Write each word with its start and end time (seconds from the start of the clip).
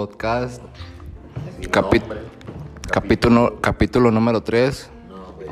podcast. 0.00 0.62
Capi- 1.68 2.00
capítulo, 2.88 3.60
capítulo 3.60 4.10
número 4.10 4.40
3. 4.40 4.88
No, 5.10 5.36
güey. 5.36 5.48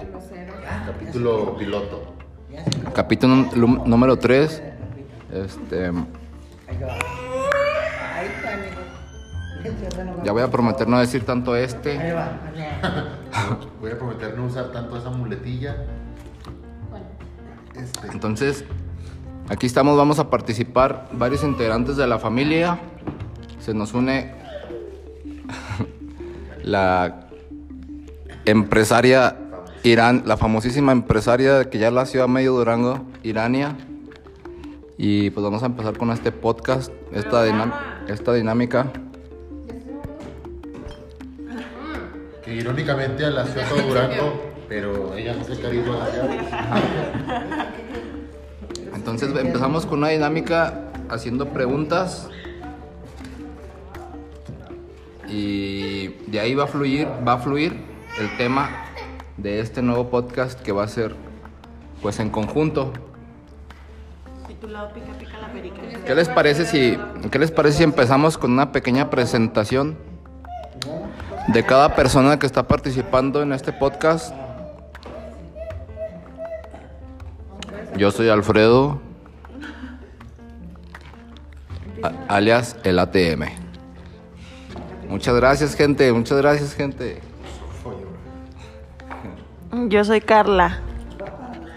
Capítulo 0.86 1.54
piloto. 1.58 2.14
Capítulo 2.94 3.34
número 3.84 4.16
3. 4.16 4.62
Este. 5.32 5.92
Ya 10.24 10.32
voy 10.32 10.42
a 10.42 10.50
prometer 10.50 10.88
no 10.88 10.98
decir 10.98 11.26
tanto 11.26 11.54
este. 11.54 11.98
Voy 13.80 13.90
a 13.92 13.98
prometer 13.98 14.36
no 14.36 14.46
usar 14.46 14.72
tanto 14.72 14.96
esa 14.96 15.10
muletilla. 15.10 15.76
Este. 17.76 18.08
Entonces, 18.08 18.64
aquí 19.50 19.66
estamos, 19.66 19.96
vamos 19.96 20.18
a 20.18 20.30
participar 20.30 21.08
varios 21.12 21.44
integrantes 21.44 21.96
de 21.98 22.06
la 22.06 22.18
familia. 22.18 22.78
Se 23.60 23.74
nos 23.74 23.92
une 23.92 24.37
la 26.68 27.28
empresaria 28.44 29.36
Irán, 29.82 30.22
la 30.26 30.36
famosísima 30.36 30.92
empresaria 30.92 31.70
que 31.70 31.78
ya 31.78 31.90
nació 31.90 32.24
a 32.24 32.28
medio 32.28 32.52
Durango, 32.52 33.02
Irania. 33.22 33.76
Y 34.96 35.30
pues 35.30 35.44
vamos 35.44 35.62
a 35.62 35.66
empezar 35.66 35.96
con 35.96 36.10
este 36.10 36.32
podcast, 36.32 36.92
esta, 37.12 37.46
dinam- 37.46 37.72
esta 38.08 38.34
dinámica. 38.34 38.90
Que 42.44 42.54
irónicamente 42.54 43.30
nació 43.30 43.62
todo 43.62 43.82
Durango, 43.88 44.42
pero 44.68 45.14
ella 45.14 45.34
no 45.34 45.44
se 45.44 45.60
cariño 45.60 45.92
allá. 46.02 47.70
Entonces 48.94 49.30
empezamos 49.36 49.86
con 49.86 49.98
una 50.00 50.08
dinámica 50.08 50.90
haciendo 51.08 51.48
preguntas 51.50 52.28
y 55.28 56.08
de 56.26 56.40
ahí 56.40 56.54
va 56.54 56.64
a 56.64 56.66
fluir, 56.66 57.06
va 57.26 57.34
a 57.34 57.38
fluir 57.38 57.76
el 58.18 58.36
tema 58.36 58.70
de 59.36 59.60
este 59.60 59.82
nuevo 59.82 60.08
podcast 60.08 60.60
que 60.60 60.72
va 60.72 60.84
a 60.84 60.88
ser 60.88 61.14
pues 62.02 62.18
en 62.20 62.30
conjunto. 62.30 62.92
¿Qué 66.06 66.14
les 66.14 66.28
parece 66.28 66.64
si 66.64 66.98
qué 67.30 67.38
les 67.38 67.50
parece 67.50 67.78
si 67.78 67.84
empezamos 67.84 68.38
con 68.38 68.52
una 68.52 68.72
pequeña 68.72 69.10
presentación 69.10 69.96
de 71.48 71.64
cada 71.64 71.94
persona 71.94 72.38
que 72.38 72.46
está 72.46 72.66
participando 72.66 73.42
en 73.42 73.52
este 73.52 73.72
podcast? 73.72 74.34
Yo 77.96 78.10
soy 78.10 78.28
Alfredo 78.28 79.00
alias 82.28 82.76
el 82.84 82.98
ATM. 82.98 83.67
Muchas 85.08 85.34
gracias, 85.36 85.74
gente. 85.74 86.12
Muchas 86.12 86.38
gracias, 86.38 86.74
gente. 86.74 87.20
Yo 89.88 90.04
soy 90.04 90.20
Carla, 90.20 90.80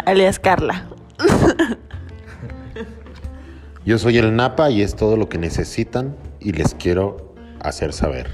alias 0.06 0.40
Carla. 0.40 0.86
Yo 3.86 3.98
soy 3.98 4.18
el 4.18 4.36
Napa 4.36 4.70
y 4.70 4.82
es 4.82 4.96
todo 4.96 5.18
lo 5.18 5.28
que 5.28 5.38
necesitan 5.38 6.16
y 6.40 6.52
les 6.52 6.76
quiero 6.76 7.34
hacer 7.60 7.94
saber. 7.94 8.30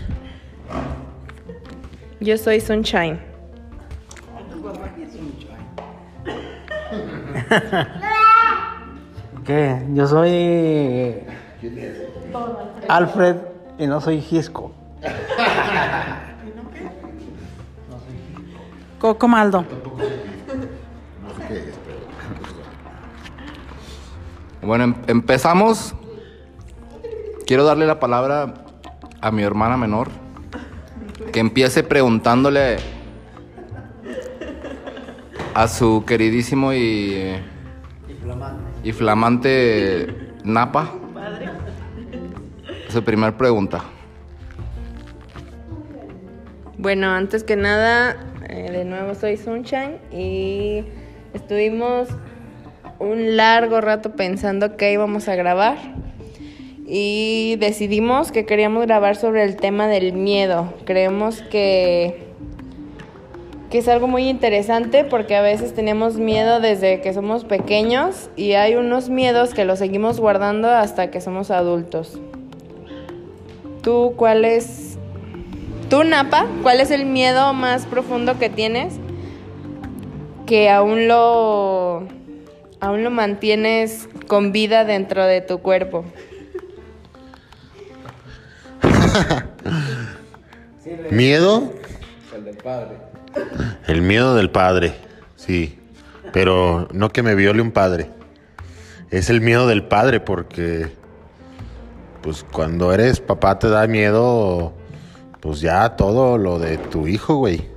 Yo 2.19 2.37
soy 2.37 2.59
Sunshine. 2.59 3.19
¿Qué? 9.45 9.81
Yo 9.93 10.07
soy 10.07 11.23
Alfred 12.89 13.37
y 13.77 13.87
no 13.87 14.01
soy 14.01 14.21
Gisco. 14.21 14.76
Coco 18.99 19.27
Maldo. 19.27 19.61
No 19.61 19.67
sé 21.35 21.47
qué 21.47 21.57
es, 21.69 21.75
pero. 24.59 24.67
Bueno, 24.67 24.83
em- 24.85 24.95
empezamos. 25.07 25.93
Quiero 27.45 27.63
darle 27.63 27.85
la 27.85 27.99
palabra 27.99 28.53
a 29.21 29.31
mi 29.31 29.43
hermana 29.43 29.77
menor. 29.77 30.09
Que 31.31 31.39
empiece 31.39 31.83
preguntándole 31.83 32.77
a 35.53 35.67
su 35.67 36.03
queridísimo 36.05 36.73
y, 36.73 37.35
y 38.83 38.91
flamante 38.91 40.33
Napa. 40.43 40.89
Su 42.89 43.03
primer 43.03 43.35
pregunta. 43.37 43.83
Bueno, 46.79 47.07
antes 47.09 47.43
que 47.43 47.55
nada, 47.55 48.17
eh, 48.49 48.69
de 48.71 48.85
nuevo 48.85 49.15
soy 49.15 49.35
Sunshine 49.37 49.97
y 50.11 50.83
estuvimos 51.33 52.07
un 52.99 53.35
largo 53.35 53.81
rato 53.81 54.11
pensando 54.11 54.77
qué 54.77 54.91
íbamos 54.91 55.27
a 55.27 55.33
grabar 55.33 55.75
y 56.85 57.55
decidimos 57.59 58.31
que 58.31 58.45
queríamos 58.45 58.85
grabar 58.85 59.15
sobre 59.15 59.43
el 59.43 59.55
tema 59.55 59.87
del 59.87 60.13
miedo. 60.13 60.71
Creemos 60.85 61.41
que, 61.41 62.27
que 63.71 63.79
es 63.79 63.87
algo 63.87 64.07
muy 64.07 64.29
interesante 64.29 65.03
porque 65.03 65.35
a 65.35 65.41
veces 65.41 65.73
tenemos 65.73 66.17
miedo 66.17 66.59
desde 66.59 67.01
que 67.01 67.11
somos 67.11 67.43
pequeños 67.43 68.29
y 68.35 68.51
hay 68.51 68.75
unos 68.75 69.09
miedos 69.09 69.55
que 69.55 69.65
los 69.65 69.79
seguimos 69.79 70.19
guardando 70.19 70.69
hasta 70.69 71.09
que 71.09 71.21
somos 71.21 71.49
adultos. 71.49 72.19
¿Tú 73.81 74.13
cuál 74.15 74.45
es 74.45 74.96
Tú, 75.89 76.03
Napa, 76.03 76.45
¿cuál 76.63 76.81
es 76.81 76.91
el 76.91 77.05
miedo 77.05 77.53
más 77.53 77.85
profundo 77.85 78.37
que 78.37 78.49
tienes 78.49 78.95
que 80.45 80.69
aún 80.69 81.07
lo 81.07 82.05
aún 82.81 83.03
lo 83.05 83.09
mantienes 83.09 84.09
con 84.27 84.51
vida 84.51 84.83
dentro 84.83 85.23
de 85.25 85.39
tu 85.39 85.59
cuerpo? 85.59 86.03
¿Miedo? 91.09 91.71
El 92.35 92.43
del 92.43 92.57
padre. 92.57 92.97
El 93.87 94.01
miedo 94.01 94.35
del 94.35 94.49
padre, 94.49 94.93
sí. 95.37 95.79
Pero 96.33 96.89
no 96.91 97.09
que 97.09 97.23
me 97.23 97.33
viole 97.33 97.61
un 97.61 97.71
padre. 97.71 98.09
Es 99.09 99.29
el 99.29 99.39
miedo 99.39 99.67
del 99.67 99.83
padre 99.83 100.19
porque, 100.19 100.87
pues 102.21 102.43
cuando 102.43 102.93
eres 102.93 103.21
papá 103.21 103.57
te 103.57 103.69
da 103.69 103.87
miedo, 103.87 104.73
pues 105.41 105.61
ya 105.61 105.95
todo 105.95 106.37
lo 106.37 106.59
de 106.59 106.77
tu 106.77 107.07
hijo, 107.07 107.35
güey. 107.35 107.67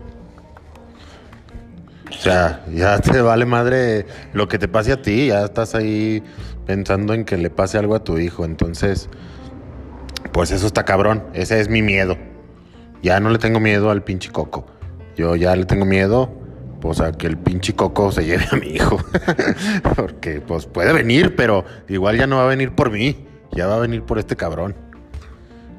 O 2.10 2.22
sea, 2.22 2.64
ya 2.72 2.98
te 3.00 3.20
vale 3.20 3.46
madre 3.46 4.06
lo 4.32 4.48
que 4.48 4.58
te 4.58 4.68
pase 4.68 4.92
a 4.92 5.02
ti, 5.02 5.28
ya 5.28 5.44
estás 5.44 5.74
ahí 5.74 6.22
pensando 6.66 7.14
en 7.14 7.24
que 7.24 7.36
le 7.36 7.50
pase 7.50 7.78
algo 7.78 7.94
a 7.94 8.04
tu 8.04 8.18
hijo. 8.18 8.44
Entonces, 8.44 9.08
pues 10.32 10.50
eso 10.50 10.66
está 10.66 10.84
cabrón, 10.84 11.24
ese 11.32 11.60
es 11.60 11.68
mi 11.68 11.82
miedo. 11.82 12.16
Ya 13.02 13.20
no 13.20 13.30
le 13.30 13.38
tengo 13.38 13.60
miedo 13.60 13.90
al 13.90 14.02
pinche 14.02 14.30
coco. 14.30 14.66
Yo 15.16 15.36
ya 15.36 15.56
le 15.56 15.64
tengo 15.64 15.84
miedo, 15.84 16.30
pues 16.80 17.00
a 17.00 17.12
que 17.12 17.26
el 17.26 17.38
pinche 17.38 17.74
coco 17.74 18.12
se 18.12 18.24
lleve 18.24 18.46
a 18.50 18.56
mi 18.56 18.68
hijo. 18.68 18.98
Porque 19.96 20.40
pues 20.40 20.66
puede 20.66 20.92
venir, 20.92 21.36
pero 21.36 21.64
igual 21.88 22.18
ya 22.18 22.26
no 22.26 22.36
va 22.36 22.44
a 22.44 22.48
venir 22.48 22.74
por 22.74 22.90
mí, 22.90 23.26
ya 23.52 23.66
va 23.66 23.76
a 23.76 23.80
venir 23.80 24.02
por 24.02 24.18
este 24.18 24.36
cabrón. 24.36 24.74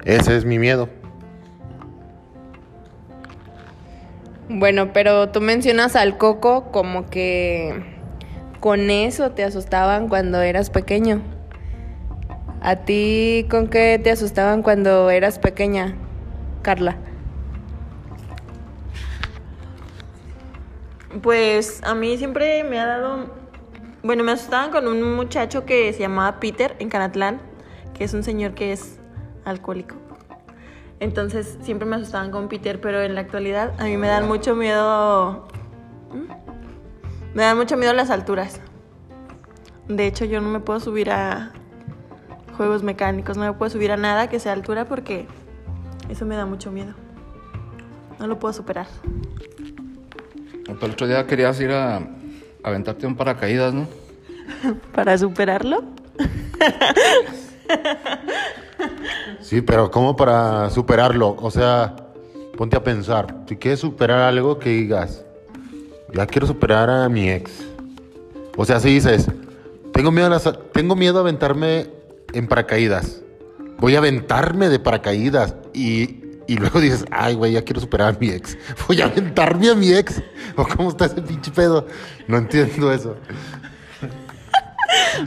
Ese 0.04 0.36
es 0.36 0.44
mi 0.44 0.58
miedo. 0.58 0.88
Bueno, 4.48 4.92
pero 4.92 5.30
tú 5.30 5.40
mencionas 5.40 5.96
al 5.96 6.18
coco 6.18 6.72
como 6.72 7.08
que 7.08 7.82
con 8.60 8.90
eso 8.90 9.30
te 9.30 9.44
asustaban 9.44 10.08
cuando 10.08 10.40
eras 10.40 10.70
pequeño. 10.70 11.22
¿A 12.60 12.76
ti 12.76 13.46
con 13.50 13.68
qué 13.68 14.00
te 14.02 14.10
asustaban 14.10 14.62
cuando 14.62 15.10
eras 15.10 15.38
pequeña, 15.38 15.96
Carla? 16.62 16.96
Pues 21.22 21.80
a 21.84 21.94
mí 21.94 22.16
siempre 22.18 22.64
me 22.64 22.78
ha 22.78 22.86
dado. 22.86 23.34
Bueno, 24.02 24.24
me 24.24 24.32
asustaban 24.32 24.70
con 24.70 24.86
un 24.86 25.14
muchacho 25.14 25.64
que 25.64 25.92
se 25.92 26.00
llamaba 26.00 26.40
Peter 26.40 26.74
en 26.78 26.88
Canatlán, 26.88 27.40
que 27.94 28.04
es 28.04 28.14
un 28.14 28.22
señor 28.22 28.54
que 28.54 28.72
es 28.72 28.98
alcohólico. 29.44 30.01
Entonces 31.02 31.58
siempre 31.62 31.84
me 31.84 31.96
asustaban 31.96 32.30
con 32.30 32.46
Peter, 32.46 32.80
pero 32.80 33.02
en 33.02 33.16
la 33.16 33.22
actualidad 33.22 33.72
a 33.80 33.86
mí 33.86 33.96
me 33.96 34.06
dan 34.06 34.28
mucho 34.28 34.54
miedo. 34.54 35.48
¿Mm? 36.12 37.34
Me 37.34 37.42
dan 37.42 37.56
mucho 37.56 37.76
miedo 37.76 37.92
las 37.92 38.08
alturas. 38.08 38.60
De 39.88 40.06
hecho, 40.06 40.24
yo 40.26 40.40
no 40.40 40.48
me 40.48 40.60
puedo 40.60 40.78
subir 40.78 41.10
a 41.10 41.50
juegos 42.56 42.84
mecánicos, 42.84 43.36
no 43.36 43.42
me 43.42 43.52
puedo 43.52 43.68
subir 43.68 43.90
a 43.90 43.96
nada 43.96 44.28
que 44.28 44.38
sea 44.38 44.52
altura 44.52 44.84
porque 44.84 45.26
eso 46.08 46.24
me 46.24 46.36
da 46.36 46.46
mucho 46.46 46.70
miedo. 46.70 46.94
No 48.20 48.28
lo 48.28 48.38
puedo 48.38 48.54
superar. 48.54 48.86
El 50.68 50.88
otro 50.88 51.08
día 51.08 51.26
querías 51.26 51.60
ir 51.60 51.72
a, 51.72 51.96
a 51.96 52.02
aventarte 52.62 53.08
un 53.08 53.16
paracaídas, 53.16 53.74
¿no? 53.74 53.88
Para 54.94 55.18
superarlo, 55.18 55.82
Sí, 59.42 59.60
pero 59.60 59.90
¿cómo 59.90 60.16
para 60.16 60.70
superarlo? 60.70 61.36
O 61.40 61.50
sea, 61.50 61.96
ponte 62.56 62.76
a 62.76 62.84
pensar. 62.84 63.44
Si 63.48 63.56
quieres 63.56 63.80
superar 63.80 64.20
algo 64.20 64.58
que 64.58 64.70
digas, 64.70 65.24
ya 66.14 66.26
quiero 66.26 66.46
superar 66.46 66.88
a 66.88 67.08
mi 67.08 67.28
ex. 67.28 67.50
O 68.56 68.64
sea, 68.64 68.80
si 68.80 68.90
dices, 68.94 69.28
tengo 69.92 70.10
miedo 70.10 70.32
a, 70.32 70.52
tengo 70.72 70.94
miedo 70.94 71.18
a 71.18 71.20
aventarme 71.22 71.88
en 72.32 72.46
paracaídas. 72.46 73.22
Voy 73.78 73.96
a 73.96 73.98
aventarme 73.98 74.68
de 74.68 74.78
paracaídas. 74.78 75.54
Y, 75.74 76.20
y 76.46 76.56
luego 76.56 76.80
dices, 76.80 77.04
ay, 77.10 77.34
güey, 77.34 77.52
ya 77.52 77.62
quiero 77.62 77.80
superar 77.80 78.14
a 78.14 78.18
mi 78.18 78.28
ex. 78.28 78.56
Voy 78.88 79.00
a 79.00 79.06
aventarme 79.06 79.70
a 79.70 79.74
mi 79.74 79.92
ex. 79.92 80.22
¿O 80.56 80.66
cómo 80.66 80.90
está 80.90 81.06
ese 81.06 81.20
pinche 81.22 81.50
pedo? 81.50 81.86
No 82.28 82.38
entiendo 82.38 82.92
eso. 82.92 83.16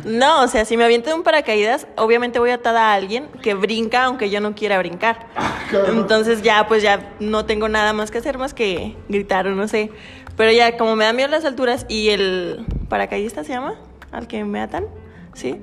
No, 0.05 0.43
o 0.43 0.47
sea, 0.47 0.65
si 0.65 0.77
me 0.77 0.83
aviento 0.83 1.09
de 1.09 1.15
un 1.15 1.23
paracaídas, 1.23 1.87
obviamente 1.97 2.39
voy 2.39 2.51
atada 2.51 2.91
a 2.91 2.93
alguien 2.93 3.27
que 3.41 3.53
brinca 3.53 4.05
aunque 4.05 4.29
yo 4.29 4.41
no 4.41 4.55
quiera 4.55 4.77
brincar. 4.77 5.27
Entonces 5.87 6.41
ya, 6.41 6.67
pues 6.67 6.83
ya 6.83 7.13
no 7.19 7.45
tengo 7.45 7.69
nada 7.69 7.93
más 7.93 8.11
que 8.11 8.19
hacer 8.19 8.37
más 8.37 8.53
que 8.53 8.95
gritar 9.09 9.47
o 9.47 9.55
no 9.55 9.67
sé. 9.67 9.91
Pero 10.37 10.51
ya, 10.51 10.77
como 10.77 10.95
me 10.95 11.05
da 11.05 11.13
miedo 11.13 11.29
las 11.29 11.45
alturas 11.45 11.85
y 11.87 12.09
el 12.09 12.65
paracaidista 12.89 13.43
se 13.43 13.53
llama, 13.53 13.75
al 14.11 14.27
que 14.27 14.43
me 14.43 14.59
atan, 14.61 14.85
¿sí? 15.33 15.61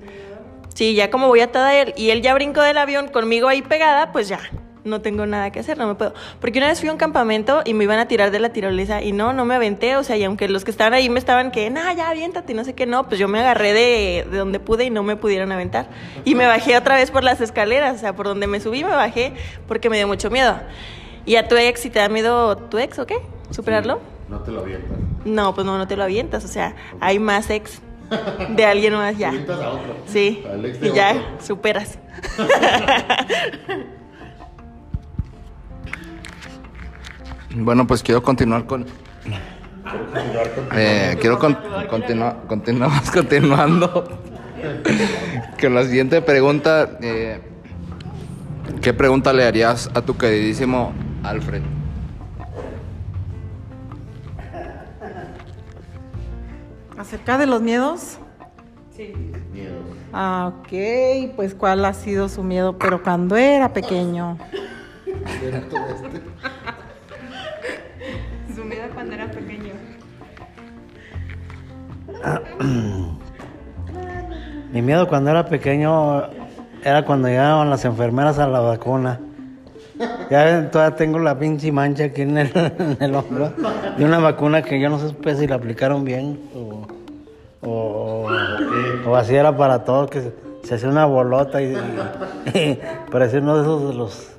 Sí, 0.74 0.94
ya 0.94 1.10
como 1.10 1.28
voy 1.28 1.40
atada 1.40 1.68
a 1.68 1.80
él 1.80 1.92
y 1.96 2.10
él 2.10 2.22
ya 2.22 2.32
brincó 2.34 2.62
del 2.62 2.78
avión 2.78 3.08
conmigo 3.08 3.48
ahí 3.48 3.60
pegada, 3.60 4.12
pues 4.12 4.28
ya, 4.28 4.40
no 4.84 5.00
tengo 5.00 5.26
nada 5.26 5.50
que 5.50 5.60
hacer, 5.60 5.78
no 5.78 5.86
me 5.86 5.94
puedo. 5.94 6.14
Porque 6.40 6.58
una 6.58 6.68
vez 6.68 6.80
fui 6.80 6.88
a 6.88 6.92
un 6.92 6.98
campamento 6.98 7.62
y 7.64 7.74
me 7.74 7.84
iban 7.84 7.98
a 7.98 8.08
tirar 8.08 8.30
de 8.30 8.38
la 8.38 8.50
tirolesa 8.50 9.02
y 9.02 9.12
no, 9.12 9.32
no 9.32 9.44
me 9.44 9.54
aventé, 9.54 9.96
o 9.96 10.04
sea, 10.04 10.16
y 10.16 10.24
aunque 10.24 10.48
los 10.48 10.64
que 10.64 10.70
estaban 10.70 10.94
ahí 10.94 11.08
me 11.08 11.18
estaban 11.18 11.50
que, 11.50 11.70
no, 11.70 11.80
ya 11.94 12.10
aviéntate, 12.10 12.52
y 12.52 12.56
no 12.56 12.64
sé 12.64 12.74
qué, 12.74 12.86
no, 12.86 13.08
pues 13.08 13.18
yo 13.18 13.28
me 13.28 13.40
agarré 13.40 13.72
de, 13.72 14.26
de 14.30 14.38
donde 14.38 14.60
pude 14.60 14.84
y 14.84 14.90
no 14.90 15.02
me 15.02 15.16
pudieron 15.16 15.52
aventar. 15.52 15.88
Y 16.24 16.34
me 16.34 16.46
bajé 16.46 16.76
otra 16.76 16.96
vez 16.96 17.10
por 17.10 17.24
las 17.24 17.40
escaleras, 17.40 17.96
o 17.96 17.98
sea, 17.98 18.14
por 18.14 18.26
donde 18.26 18.46
me 18.46 18.60
subí 18.60 18.84
me 18.84 18.90
bajé 18.90 19.34
porque 19.68 19.90
me 19.90 19.96
dio 19.96 20.06
mucho 20.06 20.30
miedo. 20.30 20.56
¿Y 21.24 21.36
a 21.36 21.46
tu 21.46 21.56
ex, 21.56 21.80
si 21.80 21.90
te 21.90 22.00
da 22.00 22.08
miedo 22.08 22.56
tu 22.56 22.78
ex 22.78 22.98
o 22.98 23.06
qué? 23.06 23.16
¿Superarlo? 23.50 24.00
No 24.28 24.40
te 24.40 24.50
lo 24.50 24.60
avientas. 24.60 24.98
No, 25.24 25.54
pues 25.54 25.64
no, 25.64 25.78
no 25.78 25.86
te 25.86 25.96
lo 25.96 26.02
avientas, 26.02 26.44
o 26.44 26.48
sea, 26.48 26.74
hay 27.00 27.18
más 27.18 27.48
ex 27.50 27.80
de 28.50 28.64
alguien 28.64 28.94
más 28.94 29.16
ya. 29.16 29.28
Avientas 29.28 29.60
a 29.60 29.70
otro. 29.70 29.96
Sí, 30.06 30.44
y 30.82 30.92
ya 30.92 31.12
otro. 31.12 31.46
superas. 31.46 31.98
Bueno, 37.54 37.86
pues 37.86 38.02
quiero 38.02 38.22
continuar 38.22 38.66
con. 38.66 38.86
Eh, 40.74 41.16
quiero 41.20 41.38
con- 41.38 41.58
continua- 41.88 42.36
continuamos 42.48 43.10
continuando 43.12 44.04
con 45.60 45.74
la 45.74 45.84
siguiente 45.84 46.22
pregunta. 46.22 46.98
eh, 47.00 47.40
¿Qué 48.80 48.92
pregunta 48.94 49.32
le 49.32 49.44
harías 49.44 49.90
a 49.94 50.02
tu 50.02 50.16
queridísimo 50.16 50.92
Alfred? 51.22 51.62
¿Acerca 56.98 57.38
de 57.38 57.46
los 57.46 57.60
miedos? 57.62 58.18
Sí. 58.94 59.12
Ah, 60.12 60.52
ok, 60.58 61.34
pues 61.36 61.54
¿cuál 61.54 61.84
ha 61.84 61.94
sido 61.94 62.28
su 62.28 62.42
miedo? 62.42 62.76
Pero 62.78 63.02
cuando 63.02 63.36
era 63.36 63.72
pequeño. 63.72 64.38
Mi 74.72 74.82
miedo 74.82 75.08
cuando 75.08 75.30
era 75.30 75.46
pequeño 75.46 76.24
era 76.84 77.04
cuando 77.04 77.28
llegaban 77.28 77.70
las 77.70 77.84
enfermeras 77.84 78.38
a 78.38 78.46
la 78.46 78.60
vacuna. 78.60 79.20
Ya 80.30 80.44
ven, 80.44 80.70
todavía 80.70 80.96
tengo 80.96 81.18
la 81.18 81.38
pinche 81.38 81.70
mancha 81.70 82.04
aquí 82.04 82.22
en 82.22 82.38
el, 82.38 82.50
hombro 83.14 83.52
de 83.96 84.04
una 84.04 84.18
vacuna 84.18 84.62
que 84.62 84.80
yo 84.80 84.88
no 84.88 84.98
sé 84.98 85.14
si 85.36 85.46
la 85.46 85.56
aplicaron 85.56 86.04
bien 86.04 86.40
o, 87.62 88.26
o, 89.06 89.14
así 89.14 89.36
era 89.36 89.56
para 89.56 89.84
todos, 89.84 90.10
que 90.10 90.22
se, 90.22 90.32
se 90.64 90.74
hacía 90.74 90.88
una 90.88 91.04
bolota 91.04 91.62
y, 91.62 91.76
y 92.54 92.80
parecía 93.12 93.40
uno 93.40 93.56
de 93.56 93.62
esos 93.62 93.88
de 93.90 93.94
los, 93.94 94.32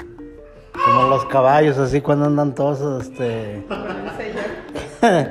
como 0.83 1.07
los 1.07 1.24
caballos, 1.25 1.77
así 1.77 2.01
cuando 2.01 2.25
andan 2.25 2.56
todos, 2.56 3.03
este, 3.03 3.63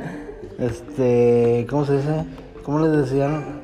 este, 0.58 1.66
¿cómo 1.68 1.84
se 1.84 1.96
dice? 1.96 2.24
¿Cómo 2.64 2.78
les 2.80 2.92
decían? 2.92 3.60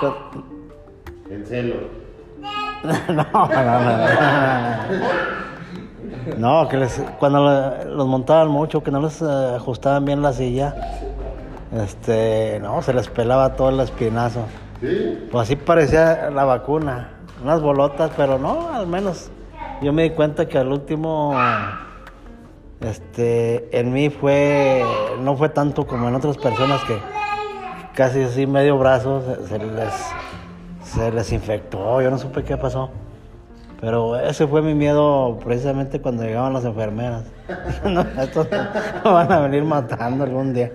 Cu- 0.00 0.44
En 1.30 1.46
celo. 1.46 1.74
no, 3.08 3.24
no, 3.32 3.80
no. 6.36 6.62
No, 6.62 6.68
que 6.68 6.76
les, 6.76 7.02
cuando 7.18 7.74
los 7.86 8.06
montaban 8.06 8.48
mucho, 8.48 8.82
que 8.82 8.90
no 8.90 9.00
les 9.00 9.20
eh, 9.22 9.54
ajustaban 9.56 10.04
bien 10.04 10.22
la 10.22 10.32
silla, 10.32 10.74
este, 11.74 12.58
no, 12.60 12.82
se 12.82 12.92
les 12.92 13.08
pelaba 13.08 13.54
todo 13.54 13.70
el 13.70 13.80
espinazo. 13.80 14.40
Pues 15.30 15.42
así 15.42 15.56
parecía 15.56 16.30
la 16.30 16.44
vacuna, 16.44 17.10
unas 17.42 17.60
bolotas, 17.60 18.10
pero 18.16 18.38
no, 18.38 18.72
al 18.72 18.86
menos 18.86 19.30
yo 19.82 19.92
me 19.92 20.02
di 20.04 20.10
cuenta 20.10 20.46
que 20.48 20.58
al 20.58 20.68
último, 20.68 21.34
este, 22.80 23.78
en 23.78 23.92
mí 23.92 24.08
fue, 24.08 24.82
no 25.20 25.36
fue 25.36 25.50
tanto 25.50 25.86
como 25.86 26.08
en 26.08 26.14
otras 26.14 26.38
personas 26.38 26.82
que 26.84 26.96
casi 27.94 28.22
así 28.22 28.46
medio 28.46 28.78
brazo 28.78 29.22
se, 29.46 29.58
les 29.58 29.92
se 30.82 31.12
les 31.12 31.32
infectó, 31.32 32.00
yo 32.00 32.10
no 32.10 32.18
supe 32.18 32.42
qué 32.42 32.56
pasó. 32.56 32.90
Pero 33.80 34.18
ese 34.18 34.46
fue 34.46 34.60
mi 34.60 34.74
miedo 34.74 35.38
precisamente 35.42 36.00
cuando 36.00 36.22
llegaban 36.22 36.52
las 36.52 36.64
enfermeras. 36.64 37.24
no, 37.84 38.00
estos 38.20 38.46
me 38.50 39.10
van 39.10 39.32
a 39.32 39.40
venir 39.40 39.64
matando 39.64 40.24
algún 40.24 40.52
día. 40.52 40.72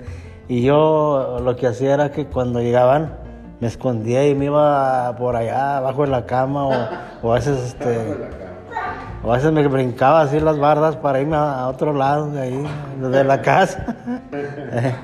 Y 0.47 0.61
yo 0.63 1.39
lo 1.43 1.55
que 1.55 1.67
hacía 1.67 1.93
era 1.93 2.11
que 2.11 2.25
cuando 2.25 2.61
llegaban 2.61 3.13
me 3.59 3.67
escondía 3.67 4.27
y 4.27 4.35
me 4.35 4.45
iba 4.45 5.15
por 5.17 5.35
allá 5.35 5.77
abajo 5.77 6.03
de 6.03 6.09
la 6.09 6.25
cama 6.25 6.65
o, 6.67 6.73
o 7.23 7.31
a 7.31 7.35
veces 7.35 7.57
este 7.59 8.44
a 9.25 9.35
veces 9.35 9.51
me 9.51 9.67
brincaba 9.67 10.21
así 10.21 10.39
las 10.39 10.59
bardas 10.59 10.95
para 10.97 11.19
irme 11.19 11.35
a, 11.35 11.67
otro 11.67 11.93
lado 11.93 12.29
de 12.31 12.41
ahí, 12.41 12.63
de 12.99 13.23
la 13.23 13.41
casa. 13.41 13.95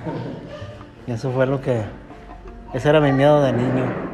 y 1.07 1.11
eso 1.11 1.31
fue 1.31 1.47
lo 1.47 1.59
que 1.59 1.81
ese 2.73 2.89
era 2.89 2.99
mi 2.99 3.11
miedo 3.11 3.41
de 3.41 3.53
niño. 3.53 4.11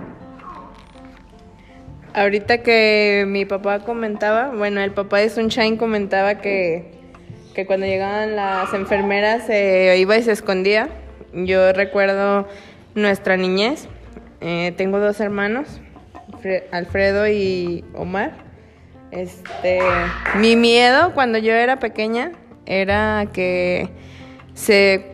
Ahorita 2.13 2.59
que 2.59 3.25
mi 3.27 3.45
papá 3.45 3.79
comentaba, 3.81 4.51
bueno, 4.55 4.79
el 4.81 4.91
papá 4.91 5.17
de 5.17 5.29
Sunshine 5.29 5.77
comentaba 5.77 6.35
que, 6.35 6.91
que 7.53 7.65
cuando 7.65 7.85
llegaban 7.85 8.35
las 8.35 8.73
enfermeras 8.73 9.45
se 9.45 9.97
iba 9.99 10.15
y 10.17 10.23
se 10.23 10.31
escondía. 10.31 10.87
Yo 11.33 11.73
recuerdo 11.73 12.47
nuestra 12.95 13.35
niñez. 13.35 13.87
Eh, 14.39 14.73
tengo 14.77 14.99
dos 14.99 15.19
hermanos, 15.19 15.81
Fre- 16.41 16.63
Alfredo 16.71 17.27
y 17.27 17.83
Omar. 17.93 18.46
Este, 19.11 19.79
mi 20.35 20.55
miedo 20.55 21.13
cuando 21.13 21.37
yo 21.37 21.53
era 21.53 21.79
pequeña 21.79 22.31
era 22.65 23.27
que 23.31 23.89
se 24.53 25.11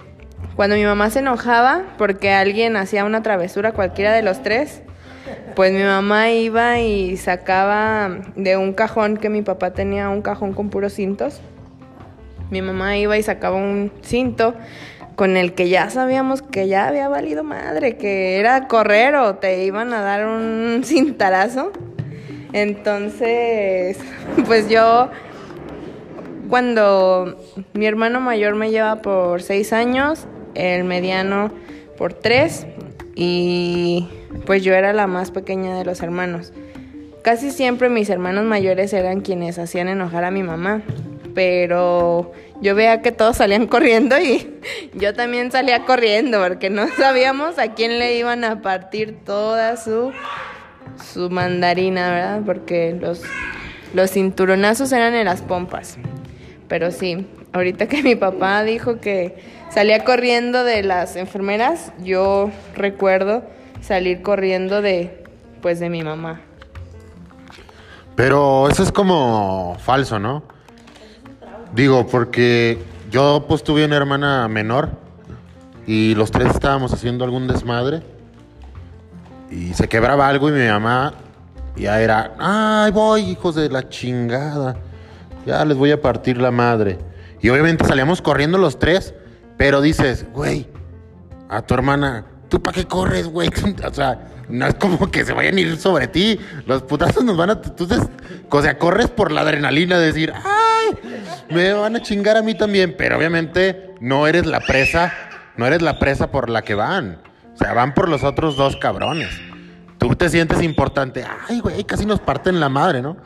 cuando 0.56 0.76
mi 0.76 0.84
mamá 0.84 1.10
se 1.10 1.20
enojaba 1.20 1.84
porque 1.98 2.32
alguien 2.32 2.76
hacía 2.76 3.06
una 3.06 3.24
travesura 3.24 3.72
cualquiera 3.72 4.14
de 4.14 4.22
los 4.22 4.44
tres, 4.44 4.84
pues 5.56 5.74
mi 5.74 5.84
mamá 5.84 6.32
iba 6.32 6.80
y 6.80 7.18
sacaba 7.18 8.20
de 8.36 8.58
un 8.58 8.74
cajón 8.74 9.18
que 9.18 9.30
mi 9.30 9.42
papá 9.42 9.74
tenía 9.74 10.10
un 10.10 10.22
cajón 10.22 10.54
con 10.54 10.70
puros 10.70 10.94
cintos. 10.94 11.42
Mi 12.52 12.62
mamá 12.62 12.98
iba 12.98 13.18
y 13.18 13.24
sacaba 13.24 13.56
un 13.56 13.92
cinto 14.04 14.54
con 15.16 15.38
el 15.38 15.54
que 15.54 15.70
ya 15.70 15.90
sabíamos 15.90 16.42
que 16.42 16.68
ya 16.68 16.88
había 16.88 17.08
valido 17.08 17.44
madre, 17.44 17.98
que 17.98 18.40
era 18.40 18.68
correr 18.68 19.16
o 19.16 19.36
te 19.36 19.64
iban 19.64 19.94
a 19.94 20.02
dar 20.02 20.28
un 20.28 20.82
cintarazo. 20.84 21.72
Entonces, 22.54 23.98
pues 24.46 24.70
yo 24.70 25.10
cuando 26.50 27.36
mi 27.74 27.86
hermano 27.86 28.20
mayor 28.22 28.56
me 28.56 28.70
lleva 28.70 29.02
por 29.02 29.42
seis 29.42 29.74
años, 29.74 30.28
el 30.54 30.84
mediano 30.84 31.52
por 31.98 32.14
tres 32.14 32.68
y 33.16 34.08
pues 34.46 34.64
yo 34.64 34.74
era 34.74 34.94
la 34.94 35.08
más 35.08 35.32
pequeña 35.32 35.78
de 35.78 35.86
los 35.86 36.02
hermanos. 36.02 36.54
Casi 37.24 37.52
siempre 37.52 37.90
mis 37.90 38.10
hermanos 38.10 38.44
mayores 38.44 38.94
eran 38.94 39.22
quienes 39.22 39.58
hacían 39.58 39.88
enojar 39.88 40.26
a 40.26 40.32
mi 40.32 40.44
mamá, 40.44 40.82
pero 41.34 42.34
yo 42.62 42.76
veía 42.76 43.02
que 43.02 43.12
todos 43.12 43.38
salían 43.38 43.68
corriendo 43.68 44.20
y 44.20 44.60
yo 44.94 45.14
también 45.14 45.52
salía 45.52 45.86
corriendo 45.86 46.42
porque 46.42 46.70
no 46.70 46.88
sabíamos 46.90 47.60
a 47.60 47.74
quién 47.74 48.00
le 48.00 48.18
iban 48.18 48.44
a 48.44 48.62
partir 48.62 49.18
toda 49.24 49.78
su 49.78 50.12
su 51.14 51.30
mandarina, 51.30 52.12
¿verdad? 52.12 52.42
Porque 52.46 52.98
los 53.00 53.22
los 53.94 54.12
cinturonazos 54.12 54.92
eran 54.92 55.14
en 55.14 55.26
las 55.26 55.42
pompas. 55.42 55.98
Pero 56.68 56.92
sí, 56.92 57.28
ahorita 57.54 57.88
que 57.88 58.02
mi 58.04 58.16
papá 58.16 58.64
dijo 58.64 59.00
que 59.00 59.38
salía 59.70 60.04
corriendo 60.04 60.64
de 60.64 60.84
las 60.84 61.16
enfermeras, 61.16 61.94
yo 62.04 62.50
recuerdo 62.76 63.44
salir 63.82 64.22
corriendo 64.22 64.82
de 64.82 65.24
pues 65.62 65.80
de 65.80 65.90
mi 65.90 66.04
mamá. 66.04 66.42
Pero 68.16 68.68
eso 68.70 68.84
es 68.84 68.92
como 68.92 69.78
falso, 69.80 70.20
¿no? 70.20 70.44
Digo, 71.74 72.08
porque 72.08 72.78
yo 73.10 73.46
pues 73.48 73.64
tuve 73.64 73.86
una 73.86 73.96
hermana 73.96 74.48
menor 74.48 74.90
y 75.88 76.16
los 76.16 76.32
tres 76.32 76.50
estábamos 76.50 76.94
haciendo 76.94 77.24
algún 77.26 77.48
desmadre 77.48 78.02
y 79.50 79.74
se 79.74 79.88
quebraba 79.88 80.28
algo 80.28 80.50
y 80.50 80.52
mi 80.52 80.68
mamá 80.68 81.14
ya 81.76 82.02
era, 82.02 82.34
ay 82.40 82.92
voy 82.92 83.22
hijos 83.22 83.56
de 83.56 83.70
la 83.70 83.90
chingada, 83.90 84.76
ya 85.46 85.66
les 85.66 85.78
voy 85.78 85.92
a 85.92 86.02
partir 86.02 86.38
la 86.38 86.52
madre. 86.52 86.98
Y 87.42 87.50
obviamente 87.50 87.86
salíamos 87.86 88.22
corriendo 88.22 88.58
los 88.58 88.80
tres, 88.80 89.14
pero 89.58 89.82
dices, 89.82 90.26
güey, 90.32 90.68
a 91.50 91.62
tu 91.62 91.74
hermana, 91.74 92.26
¿tú 92.50 92.62
para 92.62 92.76
qué 92.76 92.86
corres, 92.86 93.28
güey? 93.28 93.50
O 93.86 93.94
sea, 93.94 94.28
no 94.50 94.68
es 94.68 94.76
como 94.76 95.10
que 95.10 95.26
se 95.26 95.34
vayan 95.34 95.58
a 95.58 95.62
ir 95.62 95.78
sobre 95.78 96.08
ti. 96.08 96.40
Los 96.66 96.84
putazos 96.84 97.24
nos 97.24 97.38
van 97.38 97.50
a. 97.52 97.54
Entonces, 97.54 98.02
o 98.50 98.62
sea, 98.62 98.78
corres 98.78 99.10
por 99.10 99.32
la 99.32 99.42
adrenalina 99.42 99.98
de 99.98 100.08
decir, 100.08 100.34
¡ay! 100.34 100.98
Me 101.50 101.74
van 101.74 101.96
a 101.96 102.02
chingar 102.02 102.38
a 102.38 102.42
mí 102.42 102.56
también. 102.56 102.96
Pero 102.98 103.18
obviamente 103.18 103.96
no 104.00 104.28
eres 104.28 104.46
la 104.46 104.60
presa, 104.60 105.14
no 105.58 105.66
eres 105.66 105.82
la 105.82 106.00
presa 106.00 106.32
por 106.32 106.50
la 106.50 106.62
que 106.62 106.76
van. 106.76 107.20
O 107.54 107.58
sea, 107.58 107.74
van 107.74 107.94
por 107.94 108.10
los 108.10 108.24
otros 108.24 108.58
dos 108.58 108.78
cabrones. 108.78 109.30
Tú 109.98 110.16
te 110.16 110.30
sientes 110.30 110.62
importante. 110.62 111.24
Ay, 111.48 111.60
güey, 111.60 111.84
casi 111.84 112.06
nos 112.06 112.20
parten 112.20 112.60
la 112.60 112.70
madre, 112.70 113.02
¿no? 113.02 113.18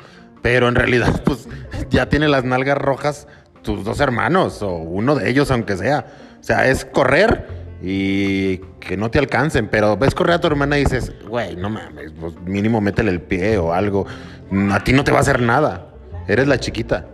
Pero 0.41 0.67
en 0.67 0.75
realidad, 0.75 1.21
pues, 1.25 1.47
ya 1.89 2.09
tiene 2.09 2.27
las 2.27 2.43
nalgas 2.43 2.77
rojas 2.77 3.27
tus 3.63 3.83
dos 3.83 3.99
hermanos, 3.99 4.61
o 4.61 4.75
uno 4.75 5.15
de 5.15 5.29
ellos, 5.29 5.51
aunque 5.51 5.75
sea. 5.75 6.05
O 6.39 6.43
sea, 6.43 6.67
es 6.67 6.85
correr 6.85 7.47
y 7.81 8.57
que 8.79 8.97
no 8.97 9.11
te 9.11 9.19
alcancen, 9.19 9.67
pero 9.67 9.97
ves 9.97 10.15
correr 10.15 10.35
a 10.35 10.41
tu 10.41 10.47
hermana 10.47 10.77
y 10.77 10.83
dices, 10.83 11.13
güey, 11.27 11.55
no 11.55 11.69
mames, 11.69 12.13
pues 12.19 12.39
mínimo 12.45 12.81
métele 12.81 13.11
el 13.11 13.21
pie 13.21 13.57
o 13.57 13.73
algo. 13.73 14.05
A 14.71 14.83
ti 14.83 14.93
no 14.93 15.03
te 15.03 15.11
va 15.11 15.17
a 15.17 15.21
hacer 15.21 15.41
nada. 15.41 15.87
Eres 16.27 16.47
la 16.47 16.59
chiquita. 16.59 17.07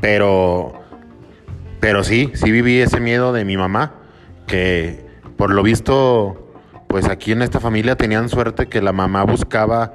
Pero, 0.00 0.80
pero 1.80 2.04
sí, 2.04 2.30
sí 2.34 2.50
viví 2.50 2.80
ese 2.80 3.00
miedo 3.00 3.32
de 3.32 3.44
mi 3.44 3.56
mamá, 3.56 3.94
que 4.46 5.05
por 5.36 5.52
lo 5.52 5.62
visto, 5.62 6.52
pues 6.88 7.06
aquí 7.08 7.32
en 7.32 7.42
esta 7.42 7.60
familia 7.60 7.96
tenían 7.96 8.28
suerte 8.28 8.68
que 8.68 8.80
la 8.80 8.92
mamá 8.92 9.24
buscaba, 9.24 9.94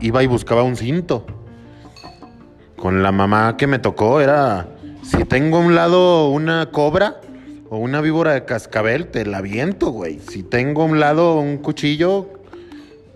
iba 0.00 0.22
y 0.22 0.26
buscaba 0.26 0.62
un 0.62 0.76
cinto. 0.76 1.26
Con 2.76 3.02
la 3.02 3.12
mamá 3.12 3.56
que 3.56 3.66
me 3.66 3.78
tocó 3.78 4.20
era, 4.20 4.68
si 5.02 5.24
tengo 5.24 5.58
a 5.58 5.60
un 5.60 5.74
lado 5.74 6.28
una 6.28 6.70
cobra 6.70 7.20
o 7.70 7.78
una 7.78 8.00
víbora 8.00 8.32
de 8.32 8.44
cascabel, 8.44 9.08
te 9.08 9.24
la 9.24 9.40
viento, 9.40 9.90
güey. 9.90 10.18
Si 10.18 10.42
tengo 10.42 10.82
a 10.82 10.86
un 10.86 11.00
lado 11.00 11.38
un 11.38 11.58
cuchillo 11.58 12.28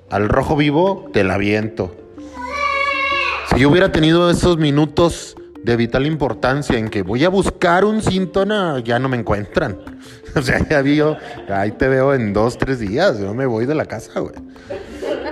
al 0.09 0.29
rojo 0.29 0.57
vivo, 0.57 1.09
te 1.13 1.25
la 1.25 1.37
viento. 1.37 1.97
Si 3.51 3.61
yo 3.61 3.71
hubiera 3.71 3.91
tenido 3.91 4.31
esos 4.31 4.59
minutos 4.59 5.37
de 5.63 5.77
vital 5.77 6.07
importancia 6.07 6.79
en 6.79 6.89
que 6.89 7.03
voy 7.03 7.25
a 7.25 7.29
buscar 7.29 7.85
un 7.85 8.01
no, 8.47 8.79
ya 8.79 8.99
no 8.99 9.09
me 9.09 9.17
encuentran. 9.17 9.79
O 10.37 10.43
sea, 10.43 10.67
ya 10.69 10.83
vi 10.83 10.97
yo, 10.97 11.17
ahí 11.49 11.73
te 11.73 11.89
veo 11.89 12.15
en 12.15 12.33
dos, 12.33 12.59
tres 12.59 12.79
días, 12.79 13.19
yo 13.19 13.35
me 13.35 13.47
voy 13.47 13.67
de 13.67 13.75
la 13.75 13.87
casa, 13.87 14.21
güey. 14.21 14.35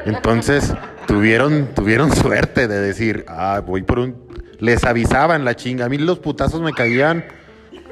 Entonces, 0.04 0.72
tuvieron, 1.06 1.68
tuvieron 1.74 2.14
suerte 2.14 2.68
de 2.68 2.80
decir, 2.80 3.24
ah, 3.28 3.62
voy 3.66 3.82
por 3.82 3.98
un... 3.98 4.16
Les 4.58 4.84
avisaban 4.84 5.44
la 5.44 5.54
chinga. 5.54 5.84
A 5.84 5.88
mí 5.88 5.98
los 5.98 6.18
putazos 6.18 6.60
me 6.60 6.72
caían 6.72 7.24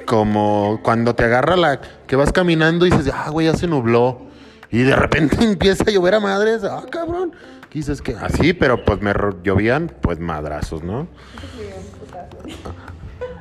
como 0.04 0.80
cuando 0.82 1.14
te 1.14 1.25
agarra 1.25 1.56
la... 1.56 1.80
que 2.06 2.16
vas 2.16 2.32
caminando 2.32 2.86
y 2.86 2.90
dices, 2.90 3.12
ah, 3.14 3.30
güey, 3.30 3.46
ya 3.46 3.54
se 3.54 3.66
nubló. 3.66 4.22
Y 4.70 4.82
de 4.82 4.96
repente 4.96 5.36
empieza 5.44 5.84
a 5.86 5.90
llover 5.90 6.14
a 6.14 6.20
madres. 6.20 6.64
Ah, 6.64 6.84
cabrón. 6.90 7.32
¿Qué 7.70 7.80
dices 7.80 8.00
que 8.00 8.14
así, 8.14 8.52
pero 8.52 8.84
pues 8.84 9.00
me 9.00 9.12
llovían, 9.42 9.92
pues 10.00 10.18
madrazos, 10.18 10.82
¿no? 10.82 11.08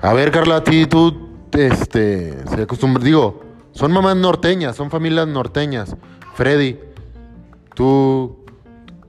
A 0.01 0.13
ver, 0.13 0.31
Carla, 0.31 0.57
a 0.57 0.63
ti 0.63 0.85
tú, 0.85 1.47
este, 1.51 2.33
se 2.47 2.61
acostumbra, 2.63 3.03
digo, 3.03 3.44
son 3.75 3.91
mamás 3.91 4.15
norteñas, 4.15 4.75
son 4.75 4.89
familias 4.89 5.27
norteñas. 5.27 5.95
Freddy, 6.33 6.79
tú, 7.75 8.37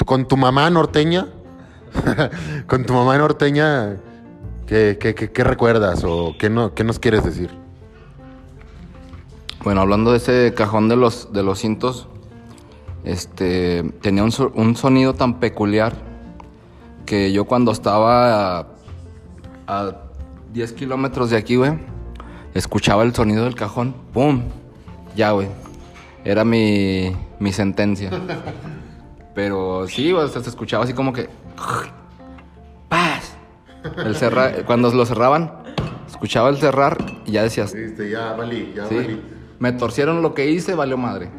con 0.05 0.27
tu 0.29 0.37
mamá 0.37 0.69
norteña, 0.71 1.29
con 2.67 2.85
tu 2.85 2.93
mamá 2.93 3.17
norteña, 3.17 3.97
¿qué, 4.67 4.99
qué, 5.01 5.15
qué- 5.15 5.45
recuerdas 5.45 6.03
o 6.05 6.35
qué, 6.39 6.51
no, 6.51 6.75
qué 6.75 6.85
nos 6.85 6.99
quieres 6.99 7.25
decir? 7.25 7.51
Bueno, 9.63 9.81
hablando 9.81 10.11
de 10.13 10.19
ese 10.19 10.53
cajón 10.55 10.89
de 10.89 10.97
los, 10.97 11.33
de 11.33 11.43
los 11.43 11.61
cintos, 11.61 12.09
este, 13.05 13.83
tenía 14.03 14.25
un, 14.25 14.33
un 14.55 14.77
sonido 14.77 15.15
tan 15.15 15.39
peculiar 15.41 15.95
que 17.05 17.33
yo 17.33 17.45
cuando 17.45 17.71
estaba 17.71 18.59
a, 18.59 18.67
a 19.69 19.97
10 20.53 20.73
kilómetros 20.73 21.31
de 21.31 21.37
aquí, 21.37 21.55
güey, 21.57 21.73
escuchaba 22.59 23.03
el 23.03 23.15
sonido 23.15 23.45
del 23.45 23.55
cajón, 23.55 23.95
¡pum! 24.13 24.43
Ya, 25.15 25.31
güey. 25.33 25.49
Era 26.25 26.45
mi, 26.45 27.15
mi 27.39 27.53
sentencia. 27.53 28.11
Pero 29.35 29.87
sí, 29.89 30.13
o 30.13 30.27
sea, 30.29 30.43
se 30.43 30.49
escuchaba 30.51 30.85
así 30.85 30.93
como 30.93 31.13
que... 31.13 31.29
¡Paz! 32.89 33.35
El 34.05 34.15
cerra- 34.17 34.65
cuando 34.67 34.91
lo 34.93 35.07
cerraban, 35.07 35.53
escuchaba 36.09 36.49
el 36.49 36.57
cerrar 36.59 36.97
y 37.25 37.33
ya 37.33 37.43
decías, 37.43 37.75
Este, 37.75 38.11
ya 38.11 38.33
valí, 38.33 38.73
ya 38.75 38.87
Sí. 38.87 39.21
Me 39.59 39.73
torcieron 39.73 40.21
lo 40.21 40.35
que 40.35 40.51
hice, 40.51 40.75
valió 40.75 40.97
madre. 40.99 41.31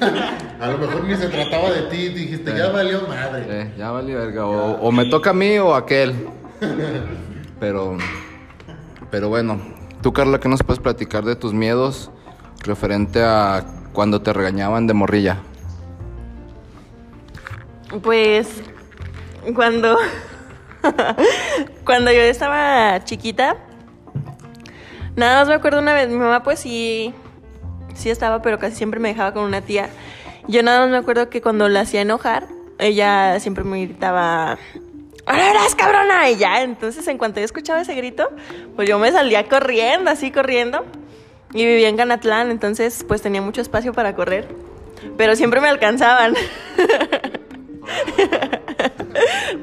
A 0.60 0.68
lo 0.68 0.78
mejor 0.78 1.04
ni 1.04 1.14
se 1.16 1.28
trataba 1.28 1.70
de 1.70 1.82
ti, 1.82 2.08
dijiste, 2.08 2.56
ya 2.56 2.70
valió 2.70 3.02
madre. 3.06 3.44
Eh, 3.48 3.74
ya 3.76 3.90
valió 3.90 4.18
verga. 4.18 4.46
O, 4.46 4.80
o 4.80 4.92
me 4.92 5.04
toca 5.06 5.30
a 5.30 5.32
mí 5.34 5.58
o 5.58 5.74
a 5.74 5.78
aquel. 5.78 6.14
Pero, 7.60 7.96
pero 9.10 9.28
bueno, 9.28 9.60
tú 10.02 10.12
Carla, 10.12 10.40
¿qué 10.40 10.48
nos 10.48 10.62
puedes 10.62 10.80
platicar 10.80 11.24
de 11.24 11.36
tus 11.36 11.54
miedos 11.54 12.10
referente 12.64 13.22
a 13.22 13.64
cuando 13.92 14.22
te 14.22 14.32
regañaban 14.32 14.86
de 14.86 14.94
morrilla? 14.94 15.38
Pues 18.02 18.62
cuando 19.54 19.96
cuando 21.84 22.12
yo 22.12 22.20
estaba 22.20 23.02
chiquita, 23.04 23.56
nada 25.16 25.40
más 25.40 25.48
me 25.48 25.54
acuerdo 25.54 25.80
una 25.80 25.94
vez, 25.94 26.08
mi 26.08 26.16
mamá 26.16 26.42
pues 26.42 26.60
sí 26.60 27.14
sí 27.94 28.10
estaba, 28.10 28.42
pero 28.42 28.58
casi 28.58 28.76
siempre 28.76 29.00
me 29.00 29.08
dejaba 29.08 29.32
con 29.32 29.42
una 29.44 29.60
tía. 29.60 29.88
Yo 30.46 30.62
nada 30.62 30.80
más 30.80 30.90
me 30.90 30.96
acuerdo 30.96 31.28
que 31.28 31.42
cuando 31.42 31.68
la 31.68 31.80
hacía 31.80 32.00
enojar, 32.00 32.46
ella 32.78 33.38
siempre 33.40 33.64
me 33.64 33.84
gritaba 33.84 34.58
¡Ahora 35.28 35.60
cabrona! 35.76 36.30
Y 36.30 36.36
ya, 36.36 36.62
entonces 36.62 37.06
en 37.08 37.18
cuanto 37.18 37.40
yo 37.40 37.44
escuchaba 37.44 37.80
ese 37.80 37.94
grito, 37.94 38.28
pues 38.76 38.88
yo 38.88 38.98
me 38.98 39.12
salía 39.12 39.46
corriendo, 39.46 40.10
así 40.10 40.30
corriendo. 40.30 40.84
Y 41.52 41.64
vivía 41.64 41.88
en 41.88 41.96
Canatlán, 41.96 42.50
entonces 42.50 43.04
pues 43.06 43.22
tenía 43.22 43.42
mucho 43.42 43.60
espacio 43.60 43.92
para 43.92 44.14
correr. 44.14 44.48
Pero 45.16 45.36
siempre 45.36 45.60
me 45.60 45.68
alcanzaban. 45.68 46.34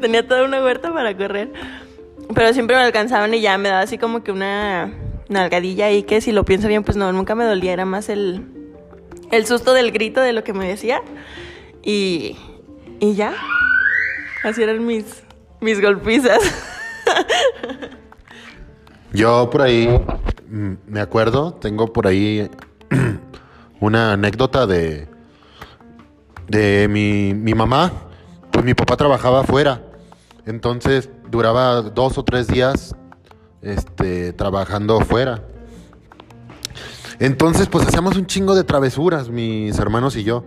Tenía 0.02 0.28
toda 0.28 0.46
una 0.46 0.64
huerta 0.64 0.94
para 0.94 1.16
correr. 1.16 1.52
Pero 2.34 2.54
siempre 2.54 2.76
me 2.76 2.84
alcanzaban 2.84 3.34
y 3.34 3.42
ya 3.42 3.58
me 3.58 3.70
daba 3.70 3.82
así 3.82 3.98
como 3.98 4.24
que 4.24 4.32
una 4.32 4.94
nalgadilla 5.30 5.88
ahí 5.88 6.04
que 6.04 6.22
si 6.22 6.32
lo 6.32 6.44
pienso 6.44 6.68
bien, 6.68 6.84
pues 6.84 6.98
no, 6.98 7.12
nunca 7.12 7.36
me 7.36 7.44
dolía. 7.44 7.74
Era 7.74 7.86
más 7.86 8.10
el, 8.10 8.46
el 9.32 9.46
susto 9.46 9.74
del 9.74 9.92
grito 9.92 10.22
de 10.22 10.34
lo 10.34 10.44
que 10.44 10.54
me 10.54 10.68
decía. 10.68 11.02
Y, 11.84 12.36
y 13.00 13.14
ya. 13.14 13.34
Así 14.44 14.64
eran 14.64 14.86
mis, 14.86 15.25
mis 15.66 15.82
golpizas. 15.82 16.40
Yo 19.12 19.50
por 19.50 19.64
ahí 19.64 19.88
mm, 20.48 20.74
me 20.88 21.02
acuerdo, 21.02 21.54
tengo 21.54 21.92
por 21.92 22.08
ahí 22.08 22.50
una 23.82 24.14
anécdota 24.14 24.66
de 24.66 25.10
de 26.48 26.88
mi, 26.90 27.34
mi 27.34 27.54
mamá. 27.54 27.92
Pues 28.52 28.64
mi 28.64 28.74
papá 28.74 28.96
trabajaba 28.96 29.42
afuera, 29.42 29.82
entonces 30.46 31.10
duraba 31.30 31.82
dos 31.82 32.18
o 32.18 32.24
tres 32.24 32.48
días 32.48 32.96
este, 33.62 34.32
trabajando 34.32 34.98
afuera. 35.02 35.44
Entonces, 37.20 37.68
pues 37.68 37.88
hacíamos 37.88 38.16
un 38.16 38.28
chingo 38.28 38.56
de 38.56 38.64
travesuras, 38.64 39.30
mis 39.30 39.78
hermanos 39.78 40.16
y 40.16 40.24
yo. 40.24 40.46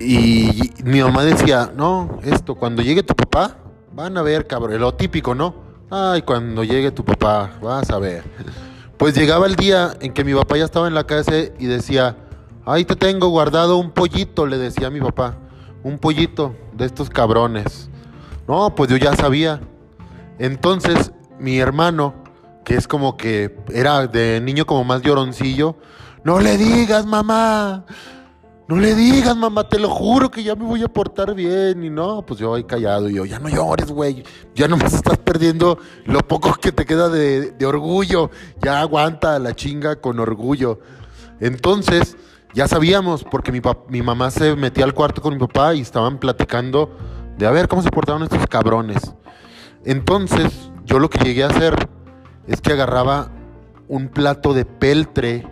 Y 0.00 0.72
mi 0.84 1.02
mamá 1.02 1.24
decía, 1.24 1.72
no, 1.74 2.18
esto, 2.22 2.54
cuando 2.54 2.82
llegue 2.82 3.02
tu 3.02 3.14
papá, 3.14 3.56
van 3.92 4.16
a 4.16 4.22
ver, 4.22 4.46
cabrón, 4.46 4.78
lo 4.80 4.94
típico, 4.94 5.34
¿no? 5.34 5.54
Ay, 5.90 6.22
cuando 6.22 6.62
llegue 6.62 6.90
tu 6.92 7.04
papá, 7.04 7.50
vas 7.60 7.90
a 7.90 7.98
ver. 7.98 8.22
Pues 8.96 9.14
llegaba 9.16 9.46
el 9.46 9.56
día 9.56 9.96
en 10.00 10.12
que 10.12 10.22
mi 10.24 10.34
papá 10.34 10.56
ya 10.56 10.64
estaba 10.64 10.86
en 10.86 10.94
la 10.94 11.04
casa 11.04 11.32
y 11.36 11.66
decía, 11.66 12.16
ahí 12.64 12.84
te 12.84 12.94
tengo 12.94 13.28
guardado 13.28 13.76
un 13.78 13.90
pollito, 13.90 14.46
le 14.46 14.58
decía 14.58 14.88
a 14.88 14.90
mi 14.90 15.00
papá, 15.00 15.36
un 15.82 15.98
pollito 15.98 16.54
de 16.74 16.84
estos 16.84 17.10
cabrones. 17.10 17.90
No, 18.46 18.74
pues 18.74 18.90
yo 18.90 18.96
ya 18.96 19.16
sabía. 19.16 19.60
Entonces, 20.38 21.12
mi 21.38 21.58
hermano, 21.58 22.14
que 22.64 22.76
es 22.76 22.86
como 22.86 23.16
que 23.16 23.56
era 23.72 24.06
de 24.06 24.40
niño 24.40 24.66
como 24.66 24.84
más 24.84 25.02
lloroncillo, 25.02 25.76
no 26.22 26.38
le 26.38 26.56
digas, 26.56 27.06
mamá. 27.06 27.84
No 28.68 28.76
le 28.76 28.94
digas, 28.94 29.34
mamá, 29.34 29.66
te 29.66 29.78
lo 29.78 29.88
juro 29.88 30.30
que 30.30 30.42
ya 30.42 30.54
me 30.54 30.64
voy 30.64 30.82
a 30.82 30.88
portar 30.88 31.34
bien. 31.34 31.82
Y 31.82 31.88
no, 31.88 32.20
pues 32.20 32.38
yo 32.38 32.54
ahí 32.54 32.64
callado. 32.64 33.08
Y 33.08 33.14
yo, 33.14 33.24
ya 33.24 33.38
no 33.38 33.48
llores, 33.48 33.90
güey. 33.90 34.22
Ya 34.54 34.68
nomás 34.68 34.92
estás 34.92 35.16
perdiendo 35.16 35.78
lo 36.04 36.20
poco 36.20 36.52
que 36.52 36.70
te 36.70 36.84
queda 36.84 37.08
de, 37.08 37.54
orgullo. 37.64 38.30
Ya 38.60 38.80
aguanta 38.80 39.38
la 39.38 39.56
chinga 39.56 39.96
con 39.96 40.20
orgullo. 40.20 40.80
Entonces, 41.40 42.18
ya 42.52 42.68
sabíamos, 42.68 43.24
porque 43.24 43.52
mi, 43.52 43.62
mi 43.88 44.02
mamá 44.02 44.30
se 44.30 44.54
metía 44.54 44.84
al 44.84 44.92
cuarto 44.92 45.22
con 45.22 45.32
mi 45.32 45.40
papá 45.40 45.74
y 45.74 45.80
estaban 45.80 46.18
platicando 46.18 46.94
de 47.38 47.46
a 47.46 47.50
ver 47.50 47.68
cómo 47.68 47.80
se 47.80 47.90
portaron 47.90 48.22
estos 48.22 48.46
cabrones. 48.48 49.14
Entonces, 49.86 50.70
yo 50.84 50.98
lo 50.98 51.08
que 51.08 51.24
llegué 51.24 51.44
a 51.44 51.46
hacer 51.46 51.88
es 52.46 52.60
que 52.60 52.72
agarraba 52.72 53.30
un 53.88 54.08
plato 54.08 54.52
de 54.52 54.66
peltre. 54.66 55.46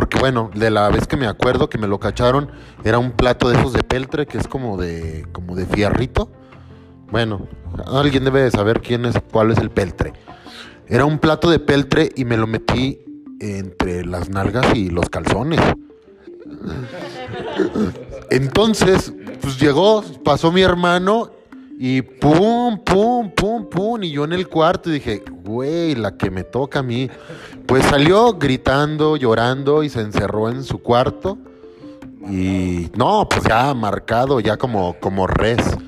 Porque 0.00 0.18
bueno, 0.18 0.50
de 0.54 0.70
la 0.70 0.88
vez 0.88 1.06
que 1.06 1.18
me 1.18 1.26
acuerdo 1.26 1.68
que 1.68 1.76
me 1.76 1.86
lo 1.86 2.00
cacharon, 2.00 2.50
era 2.84 2.98
un 2.98 3.12
plato 3.12 3.50
de 3.50 3.58
esos 3.58 3.74
de 3.74 3.82
peltre 3.82 4.24
que 4.24 4.38
es 4.38 4.48
como 4.48 4.78
de 4.78 5.26
como 5.30 5.54
de 5.54 5.66
fierrito. 5.66 6.32
Bueno, 7.10 7.46
alguien 7.86 8.24
debe 8.24 8.40
de 8.40 8.50
saber 8.50 8.80
quién 8.80 9.04
es 9.04 9.16
cuál 9.30 9.50
es 9.50 9.58
el 9.58 9.68
peltre. 9.68 10.14
Era 10.88 11.04
un 11.04 11.18
plato 11.18 11.50
de 11.50 11.58
peltre 11.58 12.08
y 12.16 12.24
me 12.24 12.38
lo 12.38 12.46
metí 12.46 12.98
entre 13.40 14.06
las 14.06 14.30
nalgas 14.30 14.74
y 14.74 14.88
los 14.88 15.10
calzones. 15.10 15.60
Entonces, 18.30 19.12
pues 19.42 19.60
llegó, 19.60 20.02
pasó 20.24 20.50
mi 20.50 20.62
hermano 20.62 21.30
y 21.82 22.02
pum, 22.02 22.78
pum, 22.84 23.30
pum, 23.30 23.64
pum. 23.70 24.02
Y 24.02 24.10
yo 24.10 24.24
en 24.24 24.34
el 24.34 24.48
cuarto 24.48 24.90
dije, 24.90 25.24
güey, 25.42 25.94
la 25.94 26.14
que 26.14 26.30
me 26.30 26.44
toca 26.44 26.80
a 26.80 26.82
mí. 26.82 27.08
Pues 27.64 27.86
salió 27.86 28.34
gritando, 28.34 29.16
llorando 29.16 29.82
y 29.82 29.88
se 29.88 30.02
encerró 30.02 30.50
en 30.50 30.62
su 30.62 30.82
cuarto. 30.82 31.38
Y 32.28 32.90
no, 32.98 33.26
pues 33.26 33.44
ya 33.44 33.72
marcado, 33.72 34.40
ya 34.40 34.58
como, 34.58 34.94
como 35.00 35.26
res. 35.26 35.78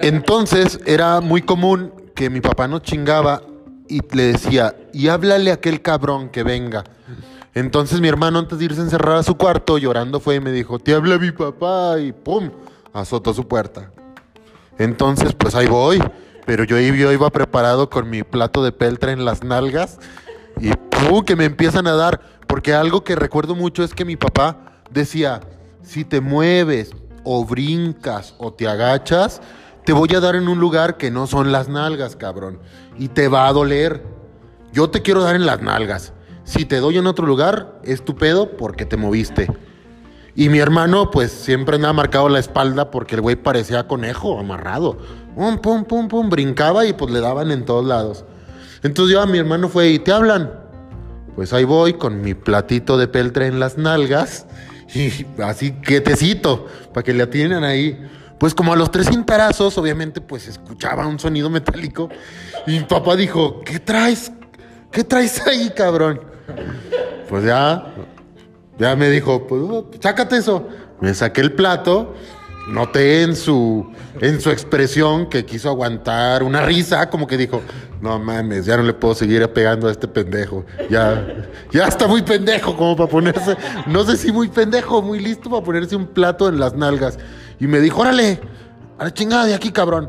Entonces 0.00 0.80
era 0.84 1.20
muy 1.20 1.42
común 1.42 1.92
que 2.16 2.28
mi 2.28 2.40
papá 2.40 2.66
nos 2.66 2.82
chingaba 2.82 3.40
y 3.86 4.00
le 4.16 4.32
decía, 4.32 4.74
y 4.92 5.06
háblale 5.06 5.52
a 5.52 5.54
aquel 5.54 5.80
cabrón 5.80 6.30
que 6.30 6.42
venga. 6.42 6.82
Entonces 7.54 8.00
mi 8.00 8.08
hermano 8.08 8.40
antes 8.40 8.58
de 8.58 8.64
irse 8.64 8.80
a 8.80 8.84
encerrar 8.84 9.18
a 9.18 9.22
su 9.22 9.36
cuarto 9.36 9.78
llorando 9.78 10.18
fue 10.18 10.34
y 10.34 10.40
me 10.40 10.50
dijo, 10.50 10.80
te 10.80 10.92
habla 10.92 11.18
mi 11.18 11.30
papá 11.30 12.00
y 12.00 12.10
pum, 12.10 12.50
azotó 12.92 13.34
su 13.34 13.46
puerta. 13.46 13.90
Entonces 14.78 15.34
pues 15.34 15.54
ahí 15.54 15.66
voy, 15.66 16.02
pero 16.46 16.64
yo, 16.64 16.78
iba 16.78 17.30
preparado 17.30 17.90
con 17.90 18.08
mi 18.08 18.22
plato 18.22 18.64
de 18.64 18.72
peltre 18.72 19.12
en 19.12 19.24
las 19.24 19.44
nalgas 19.44 19.98
y 20.58 20.72
pum, 20.72 21.24
que 21.24 21.36
me 21.36 21.44
empiezan 21.44 21.86
a 21.86 21.94
dar, 21.94 22.20
porque 22.46 22.74
algo 22.74 23.04
que 23.04 23.14
recuerdo 23.14 23.54
mucho 23.54 23.84
es 23.84 23.94
que 23.94 24.04
mi 24.04 24.16
papá 24.16 24.82
decía, 24.90 25.40
si 25.82 26.04
te 26.04 26.20
mueves 26.20 26.90
o 27.24 27.44
brincas 27.44 28.34
o 28.38 28.52
te 28.52 28.66
agachas, 28.66 29.40
te 29.84 29.92
voy 29.92 30.14
a 30.14 30.20
dar 30.20 30.34
en 30.34 30.48
un 30.48 30.58
lugar 30.58 30.96
que 30.96 31.10
no 31.10 31.26
son 31.26 31.52
las 31.52 31.68
nalgas, 31.68 32.16
cabrón, 32.16 32.58
y 32.98 33.08
te 33.08 33.28
va 33.28 33.48
a 33.48 33.52
doler. 33.52 34.04
Yo 34.72 34.90
te 34.90 35.02
quiero 35.02 35.22
dar 35.22 35.36
en 35.36 35.46
las 35.46 35.62
nalgas. 35.62 36.12
Si 36.44 36.64
te 36.64 36.78
doy 36.78 36.98
en 36.98 37.06
otro 37.06 37.26
lugar, 37.26 37.80
es 37.84 38.04
tu 38.04 38.16
pedo 38.16 38.56
porque 38.56 38.84
te 38.84 38.96
moviste. 38.96 39.48
Y 40.34 40.48
mi 40.48 40.58
hermano, 40.58 41.10
pues 41.10 41.32
siempre 41.32 41.78
me 41.78 41.88
ha 41.88 41.92
marcado 41.92 42.28
la 42.28 42.38
espalda 42.38 42.90
porque 42.90 43.16
el 43.16 43.20
güey 43.20 43.36
parecía 43.36 43.88
conejo 43.88 44.38
amarrado. 44.38 44.98
Pum, 45.34 45.58
pum, 45.58 45.84
pum, 45.84 46.08
pum, 46.08 46.30
brincaba 46.30 46.86
y 46.86 46.92
pues 46.92 47.10
le 47.10 47.20
daban 47.20 47.50
en 47.50 47.64
todos 47.64 47.84
lados. 47.84 48.24
Entonces 48.82 49.12
yo 49.12 49.20
a 49.20 49.26
mi 49.26 49.38
hermano 49.38 49.68
fue 49.68 49.90
y 49.90 49.98
te 49.98 50.12
hablan. 50.12 50.52
Pues 51.34 51.52
ahí 51.52 51.64
voy 51.64 51.94
con 51.94 52.22
mi 52.22 52.34
platito 52.34 52.96
de 52.96 53.08
peltre 53.08 53.46
en 53.46 53.60
las 53.60 53.78
nalgas 53.78 54.46
y 54.94 55.26
así 55.42 55.72
quietecito 55.72 56.66
para 56.92 57.04
que 57.04 57.12
le 57.12 57.22
atiendan 57.24 57.64
ahí. 57.64 57.98
Pues 58.38 58.54
como 58.54 58.72
a 58.72 58.76
los 58.76 58.90
tres 58.90 59.08
cintarazos, 59.08 59.76
obviamente, 59.76 60.22
pues 60.22 60.48
escuchaba 60.48 61.06
un 61.06 61.18
sonido 61.18 61.50
metálico. 61.50 62.08
Y 62.66 62.78
mi 62.78 62.84
papá 62.84 63.14
dijo, 63.14 63.60
¿qué 63.60 63.78
traes? 63.78 64.32
¿Qué 64.90 65.04
traes 65.04 65.46
ahí, 65.46 65.70
cabrón? 65.76 66.22
Pues 67.28 67.44
ya, 67.44 67.92
ya 68.80 68.96
me 68.96 69.10
dijo, 69.10 69.46
pues 69.46 69.62
oh, 69.62 69.90
sácate 70.00 70.38
eso. 70.38 70.66
Me 71.02 71.12
saqué 71.12 71.42
el 71.42 71.52
plato, 71.52 72.14
noté 72.66 73.22
en 73.22 73.36
su, 73.36 73.92
en 74.22 74.40
su 74.40 74.50
expresión 74.50 75.28
que 75.28 75.44
quiso 75.44 75.68
aguantar 75.68 76.42
una 76.42 76.62
risa, 76.62 77.10
como 77.10 77.26
que 77.26 77.36
dijo, 77.36 77.60
no 78.00 78.18
mames, 78.18 78.64
ya 78.64 78.78
no 78.78 78.82
le 78.82 78.94
puedo 78.94 79.14
seguir 79.14 79.46
pegando 79.52 79.86
a 79.86 79.90
este 79.90 80.08
pendejo. 80.08 80.64
Ya, 80.88 81.46
ya 81.70 81.88
está 81.88 82.06
muy 82.06 82.22
pendejo 82.22 82.74
como 82.74 82.96
para 82.96 83.10
ponerse, 83.10 83.54
no 83.86 84.02
sé 84.04 84.16
si 84.16 84.32
muy 84.32 84.48
pendejo, 84.48 85.02
muy 85.02 85.20
listo 85.20 85.50
para 85.50 85.62
ponerse 85.62 85.94
un 85.94 86.06
plato 86.06 86.48
en 86.48 86.58
las 86.58 86.74
nalgas. 86.74 87.18
Y 87.58 87.66
me 87.66 87.80
dijo, 87.80 88.00
órale, 88.00 88.40
a 88.98 89.10
chingada 89.10 89.44
de 89.44 89.54
aquí, 89.54 89.72
cabrón. 89.72 90.08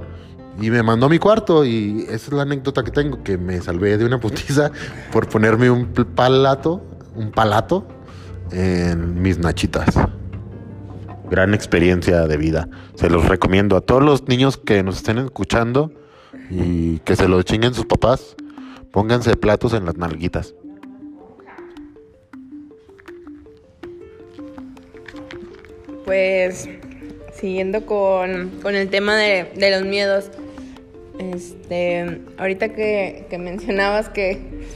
Y 0.61 0.69
me 0.69 0.81
mandó 0.81 1.07
a 1.07 1.09
mi 1.09 1.19
cuarto 1.19 1.65
y 1.65 2.03
esa 2.03 2.15
es 2.15 2.31
la 2.31 2.43
anécdota 2.43 2.83
que 2.83 2.91
tengo, 2.91 3.21
que 3.21 3.37
me 3.37 3.59
salvé 3.59 3.97
de 3.97 4.05
una 4.05 4.19
putiza 4.19 4.71
por 5.11 5.27
ponerme 5.27 5.69
un 5.69 5.87
palato, 5.87 6.81
un 7.15 7.31
palato 7.31 7.85
en 8.51 9.21
mis 9.21 9.37
nachitas. 9.37 9.95
Gran 11.29 11.53
experiencia 11.53 12.27
de 12.27 12.37
vida. 12.37 12.67
Se 12.95 13.09
los 13.09 13.27
recomiendo 13.27 13.77
a 13.77 13.81
todos 13.81 14.03
los 14.03 14.27
niños 14.27 14.57
que 14.57 14.83
nos 14.83 14.97
estén 14.97 15.17
escuchando 15.17 15.91
y 16.49 16.99
que 16.99 17.15
se 17.15 17.27
lo 17.27 17.41
chinguen 17.43 17.73
sus 17.73 17.85
papás. 17.85 18.35
Pónganse 18.91 19.35
platos 19.37 19.73
en 19.73 19.85
las 19.85 19.95
nalguitas. 19.97 20.53
Pues 26.03 26.67
siguiendo 27.33 27.85
con, 27.85 28.49
con 28.61 28.75
el 28.75 28.89
tema 28.89 29.15
de, 29.15 29.51
de 29.55 29.71
los 29.71 29.83
miedos, 29.83 30.29
este, 31.17 32.21
ahorita 32.37 32.73
que 32.73 33.37
mencionabas 33.39 34.09
que, 34.09 34.67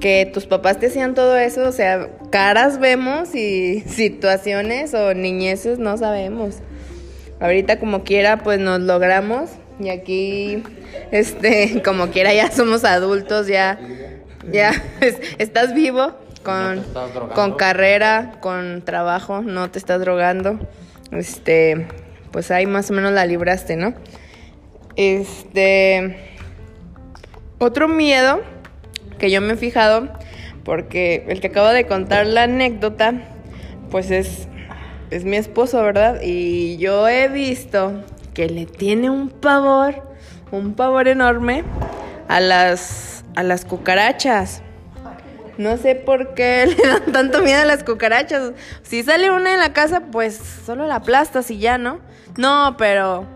que 0.00 0.30
tus 0.32 0.46
papás 0.46 0.78
te 0.78 0.86
hacían 0.86 1.14
todo 1.14 1.36
eso, 1.36 1.66
o 1.68 1.72
sea, 1.72 2.08
caras 2.30 2.78
vemos 2.78 3.34
y 3.34 3.80
situaciones 3.86 4.94
o 4.94 5.14
niñeces 5.14 5.78
no 5.78 5.96
sabemos. 5.96 6.56
Ahorita 7.40 7.78
como 7.78 8.02
quiera, 8.04 8.38
pues 8.38 8.58
nos 8.58 8.80
logramos 8.80 9.50
y 9.80 9.90
aquí, 9.90 10.62
este, 11.12 11.82
como 11.84 12.08
quiera 12.08 12.32
ya 12.34 12.50
somos 12.50 12.84
adultos, 12.84 13.46
ya, 13.46 13.78
ya 14.50 14.70
es- 15.00 15.20
estás 15.38 15.72
vivo 15.74 16.14
con, 16.42 16.84
con 17.34 17.54
carrera, 17.54 18.38
con 18.40 18.82
trabajo, 18.84 19.42
no 19.42 19.70
te 19.70 19.78
estás 19.78 20.00
drogando, 20.00 20.58
este, 21.12 21.86
pues 22.32 22.50
ahí 22.50 22.66
más 22.66 22.90
o 22.90 22.94
menos 22.94 23.12
la 23.12 23.26
libraste, 23.26 23.76
¿no? 23.76 23.94
Este, 24.96 26.16
otro 27.58 27.86
miedo 27.88 28.40
que 29.18 29.30
yo 29.30 29.40
me 29.40 29.54
he 29.54 29.56
fijado, 29.56 30.08
porque 30.64 31.24
el 31.28 31.40
que 31.40 31.48
acabo 31.48 31.68
de 31.68 31.86
contar 31.86 32.26
la 32.26 32.44
anécdota, 32.44 33.14
pues 33.90 34.10
es, 34.10 34.48
es 35.10 35.24
mi 35.24 35.36
esposo, 35.36 35.82
¿verdad? 35.82 36.20
Y 36.22 36.76
yo 36.78 37.08
he 37.08 37.28
visto 37.28 38.02
que 38.34 38.48
le 38.48 38.66
tiene 38.66 39.10
un 39.10 39.30
pavor, 39.30 40.02
un 40.50 40.74
pavor 40.74 41.08
enorme 41.08 41.64
a 42.28 42.40
las, 42.40 43.24
a 43.34 43.42
las 43.42 43.64
cucarachas. 43.64 44.62
No 45.56 45.76
sé 45.76 45.96
por 45.96 46.34
qué 46.34 46.66
le 46.78 46.88
dan 46.88 47.12
tanto 47.12 47.42
miedo 47.42 47.62
a 47.62 47.64
las 47.64 47.82
cucarachas. 47.82 48.52
Si 48.82 49.02
sale 49.02 49.30
una 49.30 49.54
en 49.54 49.60
la 49.60 49.72
casa, 49.72 50.02
pues 50.12 50.40
solo 50.64 50.86
la 50.86 50.96
aplastas 50.96 51.50
y 51.50 51.58
ya, 51.58 51.78
¿no? 51.78 52.00
No, 52.36 52.76
pero 52.78 53.26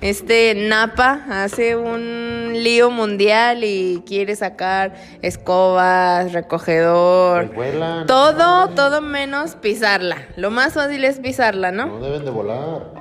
este 0.00 0.54
Napa 0.54 1.24
hace 1.28 1.74
un 1.76 2.52
lío 2.54 2.90
mundial 2.90 3.64
y 3.64 4.02
quiere 4.06 4.36
sacar 4.36 4.94
escobas, 5.22 6.32
recogedor, 6.32 7.50
Pues 7.50 7.72
vuelan. 7.72 8.06
todo, 8.06 8.68
todo 8.70 9.00
menos 9.00 9.54
pisarla. 9.56 10.18
Lo 10.36 10.50
más 10.50 10.74
fácil 10.74 11.04
es 11.04 11.18
pisarla, 11.18 11.72
¿no? 11.72 11.86
No 11.86 12.00
deben 12.00 12.24
de 12.24 12.30
volar. 12.30 12.92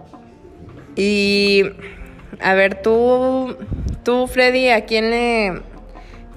Y 0.95 1.63
a 2.41 2.53
ver, 2.55 2.81
tú, 2.81 3.55
tú 4.03 4.27
Freddy, 4.27 4.69
¿a 4.69 4.85
quién 4.85 5.11
le, 5.11 5.61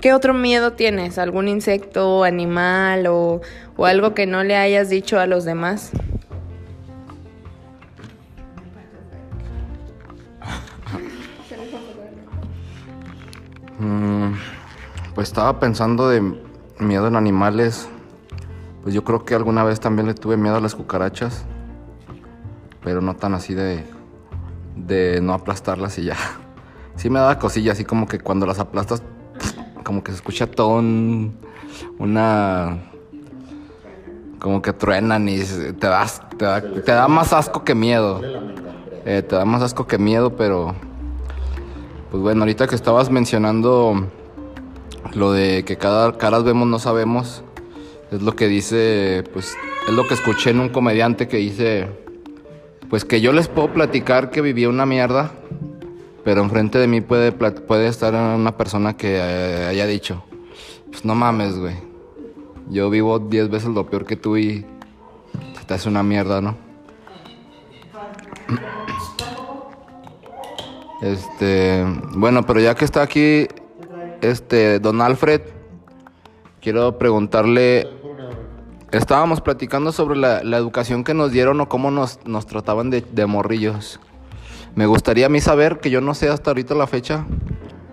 qué 0.02 0.12
otro 0.12 0.34
miedo 0.34 0.72
tienes? 0.72 1.18
¿Algún 1.18 1.48
insecto, 1.48 2.24
animal 2.24 3.06
o, 3.06 3.40
o 3.76 3.86
algo 3.86 4.12
que 4.14 4.26
no 4.26 4.44
le 4.44 4.56
hayas 4.56 4.90
dicho 4.90 5.18
a 5.18 5.26
los 5.26 5.44
demás? 5.46 5.90
Mm, 13.80 14.34
pues 15.14 15.28
estaba 15.28 15.58
pensando 15.58 16.08
de 16.08 16.36
miedo 16.78 17.08
en 17.08 17.16
animales. 17.16 17.88
Pues 18.82 18.94
yo 18.94 19.04
creo 19.04 19.24
que 19.24 19.34
alguna 19.34 19.64
vez 19.64 19.80
también 19.80 20.06
le 20.06 20.14
tuve 20.14 20.36
miedo 20.36 20.56
a 20.56 20.60
las 20.60 20.74
cucarachas. 20.74 21.46
Pero 22.84 23.00
no 23.00 23.16
tan 23.16 23.34
así 23.34 23.54
de. 23.54 23.84
de 24.76 25.20
no 25.22 25.34
aplastarlas 25.34 25.98
y 25.98 26.04
ya. 26.04 26.16
Sí 26.96 27.08
me 27.08 27.18
daba 27.18 27.38
cosilla, 27.38 27.72
así 27.72 27.86
como 27.86 28.06
que 28.06 28.18
cuando 28.18 28.44
las 28.44 28.58
aplastas, 28.58 29.02
como 29.84 30.04
que 30.04 30.12
se 30.12 30.16
escucha 30.16 30.46
todo 30.50 30.76
un, 30.76 31.34
una 31.98 32.78
como 34.38 34.60
que 34.60 34.74
truenan 34.74 35.26
y 35.26 35.38
te 35.38 35.86
das 35.86 36.20
te 36.36 36.44
da, 36.44 36.60
te 36.60 36.92
da 36.92 37.08
más 37.08 37.32
asco 37.32 37.64
que 37.64 37.74
miedo. 37.74 38.20
Eh, 39.06 39.22
te 39.22 39.34
da 39.34 39.46
más 39.46 39.62
asco 39.62 39.86
que 39.86 39.96
miedo, 39.96 40.36
pero 40.36 40.74
pues 42.10 42.22
bueno, 42.22 42.42
ahorita 42.42 42.66
que 42.66 42.74
estabas 42.74 43.10
mencionando 43.10 44.08
lo 45.14 45.32
de 45.32 45.64
que 45.64 45.76
cada 45.76 46.12
caras 46.18 46.44
vemos 46.44 46.66
no 46.66 46.78
sabemos, 46.78 47.42
es 48.10 48.22
lo 48.22 48.34
que 48.34 48.48
dice, 48.48 49.24
pues 49.32 49.56
es 49.88 49.94
lo 49.94 50.06
que 50.06 50.14
escuché 50.14 50.50
en 50.50 50.60
un 50.60 50.70
comediante 50.70 51.28
que 51.28 51.36
dice, 51.36 51.88
pues 52.88 53.04
que 53.04 53.20
yo 53.20 53.32
les 53.32 53.48
puedo 53.48 53.72
platicar 53.72 54.30
que 54.30 54.40
vivía 54.40 54.68
una 54.68 54.86
mierda, 54.86 55.32
pero 56.24 56.42
enfrente 56.42 56.78
de 56.78 56.88
mí 56.88 57.00
puede, 57.00 57.32
puede 57.32 57.86
estar 57.86 58.14
una 58.14 58.56
persona 58.56 58.96
que 58.96 59.16
eh, 59.16 59.66
haya 59.68 59.86
dicho, 59.86 60.24
pues 60.90 61.04
no 61.04 61.14
mames, 61.14 61.56
güey, 61.58 61.76
yo 62.70 62.90
vivo 62.90 63.20
10 63.20 63.50
veces 63.50 63.68
lo 63.68 63.88
peor 63.88 64.04
que 64.04 64.16
tú 64.16 64.36
y 64.36 64.66
te 65.66 65.74
hace 65.74 65.88
una 65.88 66.02
mierda, 66.02 66.40
¿no? 66.40 66.69
Este, 71.02 71.84
bueno, 72.14 72.44
pero 72.44 72.60
ya 72.60 72.74
que 72.74 72.84
está 72.84 73.02
aquí, 73.02 73.48
este, 74.20 74.80
don 74.80 75.00
Alfred, 75.00 75.40
quiero 76.60 76.98
preguntarle, 76.98 77.88
estábamos 78.92 79.40
platicando 79.40 79.92
sobre 79.92 80.18
la, 80.18 80.44
la 80.44 80.58
educación 80.58 81.04
que 81.04 81.14
nos 81.14 81.32
dieron 81.32 81.60
o 81.60 81.68
cómo 81.68 81.90
nos, 81.90 82.20
nos 82.26 82.46
trataban 82.46 82.90
de, 82.90 83.00
de 83.00 83.26
morrillos. 83.26 83.98
Me 84.74 84.86
gustaría 84.86 85.26
a 85.26 85.28
mí 85.30 85.40
saber, 85.40 85.80
que 85.80 85.90
yo 85.90 86.00
no 86.00 86.14
sé 86.14 86.28
hasta 86.28 86.50
ahorita 86.50 86.74
la 86.74 86.86
fecha, 86.86 87.24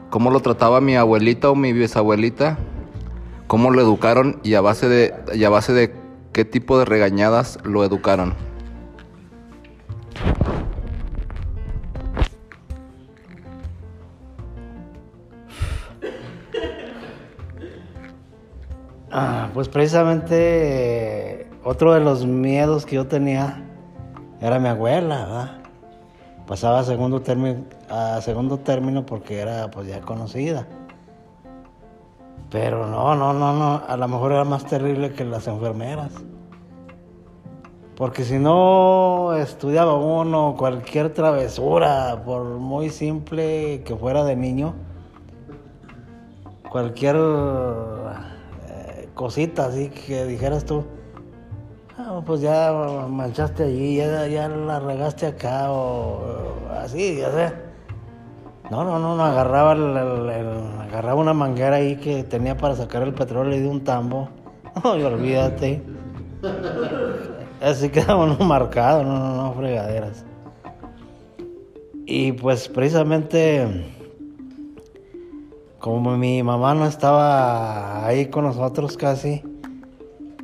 cómo 0.09 0.29
lo 0.29 0.41
trataba 0.41 0.81
mi 0.81 0.95
abuelita 0.95 1.49
o 1.49 1.55
mi 1.55 1.73
bisabuelita, 1.73 2.57
cómo 3.47 3.71
lo 3.71 3.81
educaron 3.81 4.39
y 4.43 4.55
a 4.55 4.61
base 4.61 4.89
de, 4.89 5.13
y 5.33 5.43
a 5.45 5.49
base 5.49 5.73
de 5.73 5.95
qué 6.33 6.45
tipo 6.45 6.77
de 6.77 6.85
regañadas 6.85 7.57
lo 7.63 7.83
educaron. 7.83 8.35
Ah, 19.09 19.49
pues 19.53 19.69
precisamente 19.69 21.49
otro 21.63 21.93
de 21.93 22.01
los 22.01 22.25
miedos 22.25 22.85
que 22.85 22.95
yo 22.95 23.07
tenía 23.07 23.63
era 24.41 24.59
mi 24.59 24.67
abuela, 24.67 25.25
¿verdad? 25.25 25.51
Pasaba 26.45 26.79
a 26.79 26.83
segundo 26.83 27.21
término, 27.21 27.63
segundo 28.21 28.59
término 28.59 29.05
porque 29.05 29.39
era 29.39 29.71
pues 29.71 29.87
ya 29.87 30.01
conocida. 30.01 30.67
Pero 32.49 32.87
no, 32.87 33.15
no, 33.15 33.33
no, 33.33 33.53
no, 33.53 33.81
a 33.87 33.97
lo 33.97 34.07
mejor 34.07 34.33
era 34.33 34.43
más 34.43 34.65
terrible 34.65 35.13
que 35.13 35.23
las 35.25 35.47
enfermeras. 35.47 36.11
Porque 37.95 38.23
si 38.23 38.37
no 38.39 39.33
estudiaba 39.33 39.95
uno 39.95 40.55
cualquier 40.57 41.13
travesura, 41.13 42.21
por 42.25 42.43
muy 42.43 42.89
simple 42.89 43.81
que 43.83 43.95
fuera 43.95 44.23
de 44.23 44.35
niño, 44.35 44.75
cualquier 46.69 47.17
cosita 49.17 49.65
así 49.65 49.89
que 49.89 50.25
dijeras 50.25 50.63
tú, 50.63 50.85
"Ah, 51.97 52.21
pues 52.25 52.39
ya 52.41 52.71
manchaste 53.09 53.63
allí, 53.63 53.97
ya, 53.97 54.27
ya 54.27 54.47
la 54.47 54.79
regaste 54.79 55.25
acá, 55.25 55.71
o, 55.71 56.21
así, 56.79 57.17
ya 57.17 57.31
sé. 57.31 57.53
No, 58.69 58.83
no, 58.83 58.99
no, 58.99 59.15
no, 59.15 59.23
agarraba, 59.23 59.73
el- 59.73 59.97
agarraba 60.81 61.19
una 61.19 61.33
manguera 61.33 61.77
ahí 61.77 61.95
que 61.95 62.23
tenía 62.23 62.55
para 62.55 62.75
sacar 62.75 63.01
el 63.03 63.13
petróleo 63.13 63.59
de 63.59 63.67
un 63.67 63.83
tambo. 63.83 64.29
No, 64.83 64.95
y 64.95 65.01
olvídate. 65.03 65.81
Así 67.61 67.89
quedaba 67.89 68.23
uno 68.25 68.37
marcado, 68.45 69.03
no, 69.03 69.17
no, 69.17 69.35
no, 69.35 69.53
fregaderas. 69.53 70.23
Y 72.05 72.33
pues 72.33 72.69
precisamente 72.69 73.65
como 75.79 76.17
mi 76.17 76.41
mamá 76.43 76.73
no 76.73 76.85
estaba 76.85 78.05
ahí 78.05 78.27
con 78.27 78.45
nosotros 78.45 78.97
casi, 78.97 79.43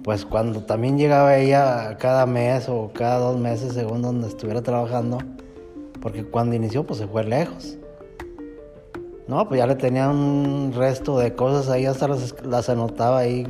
pues 0.04 0.26
cuando 0.26 0.62
también 0.62 0.98
llegaba 0.98 1.38
ella 1.38 1.98
cada 1.98 2.26
mes 2.26 2.70
o 2.70 2.92
cada 2.94 3.20
dos 3.20 3.40
meses 3.40 3.74
según 3.74 4.02
donde 4.02 4.28
estuviera 4.28 4.62
trabajando, 4.62 5.18
porque 6.02 6.24
cuando 6.26 6.56
inició 6.56 6.86
pues 6.86 7.00
se 7.00 7.08
fue 7.08 7.24
lejos. 7.24 7.78
No, 9.28 9.48
pues 9.48 9.60
ya 9.60 9.68
le 9.68 9.76
tenía 9.76 10.10
un 10.10 10.74
resto 10.76 11.18
de 11.18 11.34
cosas 11.34 11.70
ahí, 11.70 11.86
hasta 11.86 12.10
las, 12.10 12.36
las 12.44 12.70
anotaba 12.70 13.20
ahí. 13.20 13.48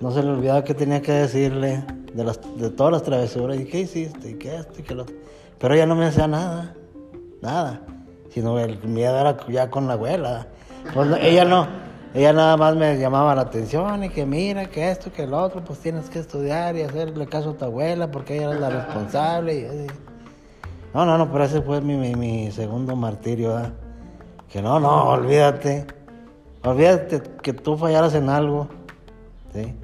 No 0.00 0.10
se 0.10 0.22
le 0.22 0.30
olvidaba 0.30 0.64
qué 0.64 0.72
tenía 0.72 1.02
que 1.02 1.12
decirle 1.12 1.84
de, 2.14 2.24
las, 2.24 2.40
de 2.56 2.70
todas 2.70 2.92
las 2.92 3.02
travesuras. 3.02 3.60
¿Y 3.60 3.66
qué 3.66 3.80
hiciste? 3.80 4.30
¿Y 4.30 4.34
qué 4.34 4.56
esto? 4.56 4.80
¿Y 4.80 4.82
qué 4.82 4.94
lo? 4.94 5.04
Pero 5.58 5.74
ella 5.74 5.86
no 5.86 5.94
me 5.94 6.06
hacía 6.06 6.26
nada, 6.26 6.74
nada. 7.42 7.82
Sino 8.32 8.58
el 8.58 8.82
miedo 8.84 9.18
era 9.18 9.36
ya 9.48 9.70
con 9.70 9.86
la 9.86 9.94
abuela. 9.94 10.46
Pues 10.94 11.08
ella 11.20 11.44
no, 11.44 11.66
ella 12.14 12.32
nada 12.32 12.56
más 12.56 12.76
me 12.76 12.98
llamaba 12.98 13.34
la 13.34 13.42
atención 13.42 14.04
y 14.04 14.10
que 14.10 14.26
mira, 14.26 14.66
que 14.66 14.90
esto, 14.90 15.12
que 15.12 15.26
lo 15.26 15.38
otro, 15.38 15.62
pues 15.64 15.78
tienes 15.78 16.10
que 16.10 16.18
estudiar 16.18 16.76
y 16.76 16.82
hacerle 16.82 17.26
caso 17.26 17.50
a 17.50 17.54
tu 17.54 17.64
abuela 17.64 18.10
porque 18.10 18.36
ella 18.36 18.50
era 18.50 18.60
la 18.60 18.70
responsable. 18.70 19.54
y. 19.58 19.86
No, 20.94 21.06
no, 21.06 21.16
no, 21.16 21.32
pero 21.32 21.44
ese 21.44 21.62
fue 21.62 21.80
mi, 21.80 21.96
mi, 22.14 22.50
segundo 22.50 22.96
martirio. 22.96 23.58
Que 24.50 24.60
no, 24.60 24.78
no, 24.78 25.10
olvídate. 25.10 25.86
Olvídate 26.64 27.22
que 27.42 27.54
tú 27.54 27.76
fallaras 27.78 28.14
en 28.14 28.28
algo. 28.28 28.68
¿sí? 29.54 29.74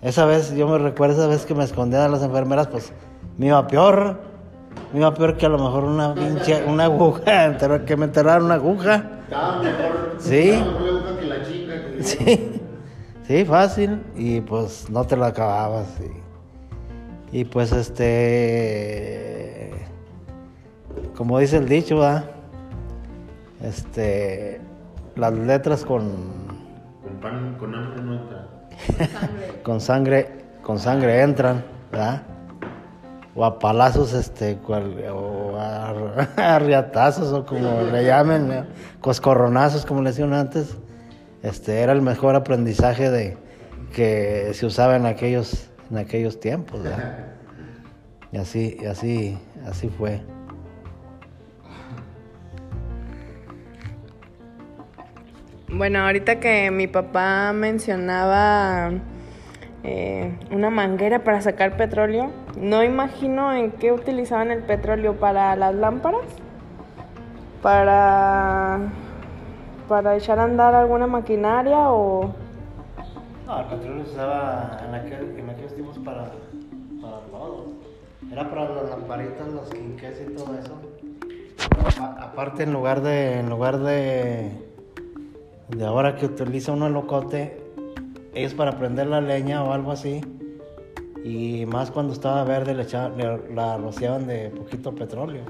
Esa 0.00 0.24
vez, 0.24 0.54
yo 0.54 0.66
me 0.66 0.78
recuerdo 0.78 1.16
esa 1.16 1.26
vez 1.26 1.44
que 1.44 1.54
me 1.54 1.64
escondían 1.64 2.10
las 2.10 2.22
enfermeras, 2.22 2.68
pues 2.68 2.92
me 3.36 3.48
iba 3.48 3.66
peor. 3.66 4.29
Me 4.92 4.98
iba 5.00 5.14
peor 5.14 5.36
que 5.36 5.46
a 5.46 5.48
lo 5.48 5.58
mejor 5.58 5.84
una 5.84 6.14
pinche, 6.14 6.64
una 6.64 6.84
aguja, 6.84 7.56
que 7.86 7.96
me 7.96 8.06
enterraran 8.06 8.44
una 8.44 8.54
aguja. 8.54 9.04
Estaba 9.24 9.62
mejor. 9.62 10.16
Sí. 10.18 10.50
estaba 10.50 10.72
mejor 10.72 10.82
la 10.82 10.88
aguja 11.10 11.18
que 11.20 11.26
la 11.26 11.42
chica. 11.44 11.74
que- 11.74 12.02
Sí, 12.02 12.60
sí, 13.26 13.44
fácil. 13.44 14.02
Y 14.16 14.40
pues 14.40 14.88
no 14.90 15.04
te 15.04 15.16
lo 15.16 15.24
acababas. 15.26 15.86
Y, 17.32 17.40
y 17.40 17.44
pues 17.44 17.70
este. 17.72 19.70
Como 21.16 21.38
dice 21.38 21.58
el 21.58 21.68
dicho, 21.68 21.98
¿verdad? 21.98 22.24
Este. 23.62 24.60
Las 25.16 25.32
letras 25.34 25.84
con, 25.84 26.10
Con 27.02 27.12
pan, 27.20 27.56
con 27.58 27.74
hambre 27.74 28.02
no 28.02 28.14
entra. 28.14 28.46
con 29.62 29.80
sangre, 29.80 30.28
con 30.62 30.78
sangre 30.78 31.20
entran, 31.20 31.62
¿verdad? 31.92 32.22
O 33.34 33.44
a 33.44 33.58
palazos, 33.58 34.12
este, 34.12 34.56
cual- 34.56 35.04
o 35.12 35.56
a, 35.56 35.90
a 36.54 36.58
riatazos, 36.58 37.32
o 37.32 37.46
como 37.46 37.82
le 37.82 38.04
llamen, 38.04 38.66
coscorronazos, 39.00 39.86
como 39.86 40.02
le 40.02 40.10
decían 40.10 40.32
antes. 40.34 40.76
Este, 41.42 41.80
era 41.80 41.92
el 41.92 42.02
mejor 42.02 42.34
aprendizaje 42.34 43.10
de 43.10 43.38
que 43.94 44.50
se 44.52 44.66
usaba 44.66 44.96
en 44.96 45.06
aquellos, 45.06 45.70
en 45.90 45.98
aquellos 45.98 46.38
tiempos. 46.40 46.80
Y 48.32 48.36
así, 48.38 48.76
y 48.80 48.86
así, 48.86 49.38
así 49.66 49.88
fue. 49.88 50.22
Bueno, 55.68 56.00
ahorita 56.00 56.40
que 56.40 56.70
mi 56.70 56.88
papá 56.88 57.52
mencionaba 57.52 58.90
eh, 59.84 60.36
una 60.50 60.68
manguera 60.70 61.22
para 61.22 61.40
sacar 61.40 61.76
petróleo, 61.76 62.30
no 62.56 62.82
imagino 62.82 63.52
en 63.52 63.72
qué 63.72 63.92
utilizaban 63.92 64.50
el 64.50 64.62
petróleo 64.62 65.14
para 65.14 65.54
las 65.56 65.74
lámparas, 65.74 66.22
para 67.62 68.80
para 69.90 70.16
echar 70.16 70.38
a 70.38 70.44
andar 70.44 70.72
alguna 70.72 71.08
maquinaria 71.08 71.90
o 71.90 72.32
No, 73.44 73.60
el 73.60 73.66
petróleo 73.66 74.04
se 74.04 74.12
usaba 74.12 74.78
en, 74.86 74.94
aquel, 74.94 75.36
en 75.36 76.04
para, 76.04 76.30
para 77.02 77.18
todo. 77.32 77.66
Era 78.30 78.48
para 78.48 78.68
las 78.68 78.90
lamparitas, 78.90 79.48
los 79.48 79.68
quinqués 79.68 80.24
y 80.28 80.32
todo 80.34 80.54
eso. 80.56 80.80
Aparte, 82.20 82.62
en 82.62 82.72
lugar 82.72 83.00
de, 83.00 83.40
en 83.40 83.50
lugar 83.50 83.78
de, 83.78 84.52
de 85.70 85.84
ahora 85.84 86.14
que 86.14 86.26
utiliza 86.26 86.70
uno 86.70 86.86
el 86.86 86.92
locote, 86.92 87.60
es 88.32 88.54
para 88.54 88.78
prender 88.78 89.08
la 89.08 89.20
leña 89.20 89.64
o 89.64 89.72
algo 89.72 89.90
así. 89.90 90.20
Y 91.24 91.66
más 91.66 91.90
cuando 91.90 92.12
estaba 92.12 92.44
verde 92.44 92.74
le, 92.74 92.82
echaban- 92.84 93.16
le- 93.16 93.54
la 93.54 93.76
rociaban 93.76 94.26
de 94.26 94.50
poquito 94.50 94.94
petróleo. 94.94 95.42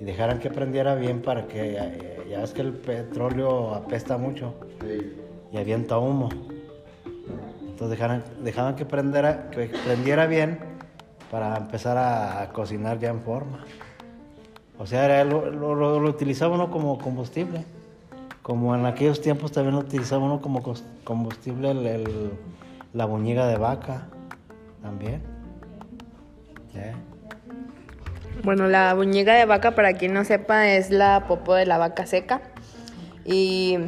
Y 0.00 0.04
dejaran 0.04 0.38
que 0.38 0.50
prendiera 0.50 0.94
bien 0.94 1.22
para 1.22 1.46
que, 1.46 1.76
eh, 1.78 2.26
ya 2.30 2.40
ves 2.40 2.52
que 2.52 2.62
el 2.62 2.72
petróleo 2.72 3.74
apesta 3.74 4.16
mucho 4.18 4.54
y 5.52 5.56
avienta 5.58 5.98
humo. 5.98 6.28
Entonces 7.62 7.90
dejaran, 7.90 8.22
dejaban 8.42 8.76
que 8.76 8.84
prendiera, 8.84 9.50
que 9.50 9.66
prendiera 9.84 10.26
bien 10.26 10.58
para 11.30 11.56
empezar 11.56 11.96
a, 11.96 12.42
a 12.42 12.52
cocinar 12.52 12.98
ya 13.00 13.10
en 13.10 13.20
forma. 13.20 13.64
O 14.78 14.86
sea, 14.86 15.04
era- 15.04 15.24
lo, 15.24 15.50
lo- 15.50 15.74
lo- 15.74 15.98
lo 16.00 16.08
utilizaba 16.08 16.54
uno 16.54 16.70
como 16.70 16.98
combustible. 16.98 17.64
como 18.42 18.74
en 18.74 18.84
aquellos 18.84 19.22
tiempos 19.22 19.52
también 19.52 19.74
utilizaba 19.74 20.22
uno 20.22 20.42
como 20.42 20.62
combustible 21.02 21.70
el, 21.70 21.86
el- 21.86 22.30
la 22.92 23.06
buñiga 23.06 23.46
de 23.48 23.56
vaca, 23.56 24.08
también. 24.84 25.22
¿Eh? 26.74 26.92
Bueno, 28.44 28.68
la 28.68 28.92
buñiga 28.94 29.32
de 29.34 29.46
vaca, 29.46 29.74
para 29.74 29.94
quien 29.94 30.12
no 30.12 30.24
sepa, 30.24 30.68
es 30.68 30.90
la 30.90 31.24
popó 31.26 31.54
de 31.54 31.64
la 31.64 31.78
vaca 31.78 32.04
seca. 32.06 32.42
Y 33.24 33.78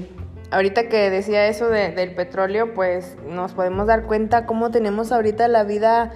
ahorita 0.51 0.89
que 0.89 1.11
decía 1.11 1.47
eso 1.49 1.69
de- 1.69 1.91
del 1.93 2.15
petróleo, 2.15 2.73
pues 2.73 3.17
nos 3.29 3.53
podemos 3.53 3.87
dar 3.87 4.05
cuenta 4.05 4.47
cómo 4.47 4.71
tenemos 4.71 5.13
ahorita 5.13 5.47
la 5.49 5.65
vida 5.65 6.13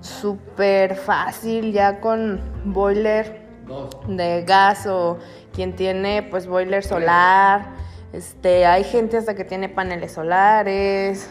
súper 0.00 0.96
fácil 0.96 1.72
ya 1.72 2.00
con 2.00 2.40
boiler 2.64 3.42
de 4.08 4.42
gas 4.46 4.86
o 4.86 5.18
quien 5.52 5.76
tiene 5.76 6.22
pues 6.22 6.46
boiler 6.46 6.82
solar. 6.82 7.66
Este, 8.14 8.64
hay 8.64 8.84
gente 8.84 9.16
hasta 9.18 9.34
que 9.34 9.44
tiene 9.44 9.68
paneles 9.68 10.12
solares. 10.12 11.28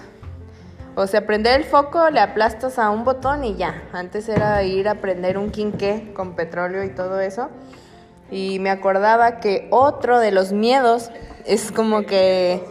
O 1.02 1.08
sea, 1.08 1.26
prender 1.26 1.60
el 1.60 1.66
foco, 1.66 2.12
le 2.12 2.20
aplastas 2.20 2.78
a 2.78 2.92
un 2.92 3.04
botón 3.04 3.44
y 3.44 3.56
ya. 3.56 3.82
Antes 3.92 4.30
era 4.30 4.62
ir 4.62 4.88
a 4.88 5.02
prender 5.02 5.40
un 5.40 5.50
quinqué 5.50 6.14
con 6.14 6.36
petróleo 6.36 6.84
y 6.84 6.90
todo 6.90 7.20
eso. 7.20 7.50
Y 8.30 8.60
me 8.60 8.70
acordaba 8.70 9.40
que 9.40 9.68
otro 9.72 10.20
de 10.20 10.32
los 10.32 10.52
miedos 10.52 11.10
es 11.44 11.72
como 11.72 12.04
que... 12.04 12.64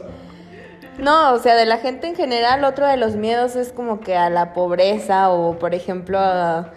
No, 0.97 1.33
o 1.33 1.41
sea, 1.41 1.57
de 1.57 1.67
la 1.67 1.79
gente 1.79 2.07
en 2.07 2.15
general, 2.15 2.63
otro 2.63 2.87
de 2.87 2.97
los 2.97 3.17
miedos 3.17 3.57
es 3.57 3.73
como 3.73 3.99
que 3.99 4.17
a 4.17 4.31
la 4.31 4.53
pobreza 4.53 5.31
o, 5.31 5.59
por 5.59 5.75
ejemplo, 5.75 6.21
a, 6.21 6.71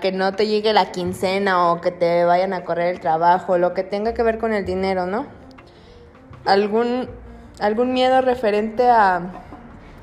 que 0.00 0.12
no 0.12 0.34
te 0.34 0.46
llegue 0.46 0.72
la 0.72 0.92
quincena 0.92 1.72
o 1.72 1.80
que 1.80 1.90
te 1.90 2.24
vayan 2.24 2.52
a 2.52 2.64
correr 2.64 2.94
el 2.94 3.00
trabajo, 3.00 3.58
lo 3.58 3.74
que 3.74 3.82
tenga 3.82 4.14
que 4.14 4.22
ver 4.22 4.38
con 4.38 4.52
el 4.52 4.64
dinero, 4.64 5.06
¿no? 5.06 5.26
¿Algún, 6.44 7.08
algún 7.58 7.92
miedo 7.92 8.20
referente 8.20 8.88
a, 8.88 9.45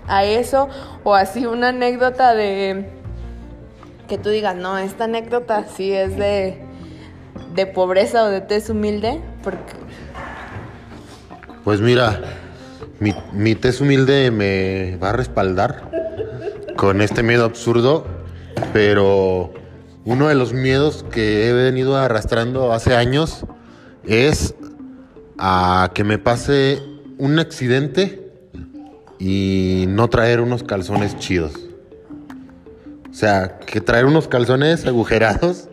a 0.07 0.23
eso 0.25 0.69
o 1.03 1.15
así 1.15 1.45
una 1.45 1.69
anécdota 1.69 2.33
de 2.33 2.89
que 4.07 4.17
tú 4.17 4.29
digas, 4.29 4.55
no, 4.55 4.77
esta 4.77 5.05
anécdota 5.05 5.65
sí 5.75 5.93
es 5.93 6.17
de, 6.17 6.59
de 7.55 7.65
pobreza 7.65 8.25
o 8.25 8.29
de 8.29 8.41
tez 8.41 8.69
humilde? 8.69 9.21
Porque 9.43 9.73
Pues 11.63 11.81
mira, 11.81 12.21
mi, 12.99 13.15
mi 13.31 13.55
tez 13.55 13.81
humilde 13.81 14.29
me 14.31 14.97
va 14.97 15.09
a 15.09 15.13
respaldar 15.13 15.89
con 16.75 17.01
este 17.01 17.23
miedo 17.23 17.45
absurdo, 17.45 18.05
pero 18.73 19.53
uno 20.05 20.27
de 20.27 20.35
los 20.35 20.53
miedos 20.53 21.05
que 21.09 21.47
he 21.47 21.53
venido 21.53 21.97
arrastrando 21.97 22.73
hace 22.73 22.95
años 22.95 23.45
es 24.05 24.53
a 25.37 25.91
que 25.93 26.03
me 26.03 26.17
pase 26.17 26.81
un 27.17 27.39
accidente 27.39 28.22
y 29.25 29.85
no 29.87 30.09
traer 30.09 30.41
unos 30.41 30.63
calzones 30.63 31.17
chidos. 31.17 31.53
O 33.09 33.13
sea, 33.13 33.59
que 33.59 33.79
traer 33.79 34.05
unos 34.05 34.27
calzones 34.27 34.85
agujerados 34.85 35.69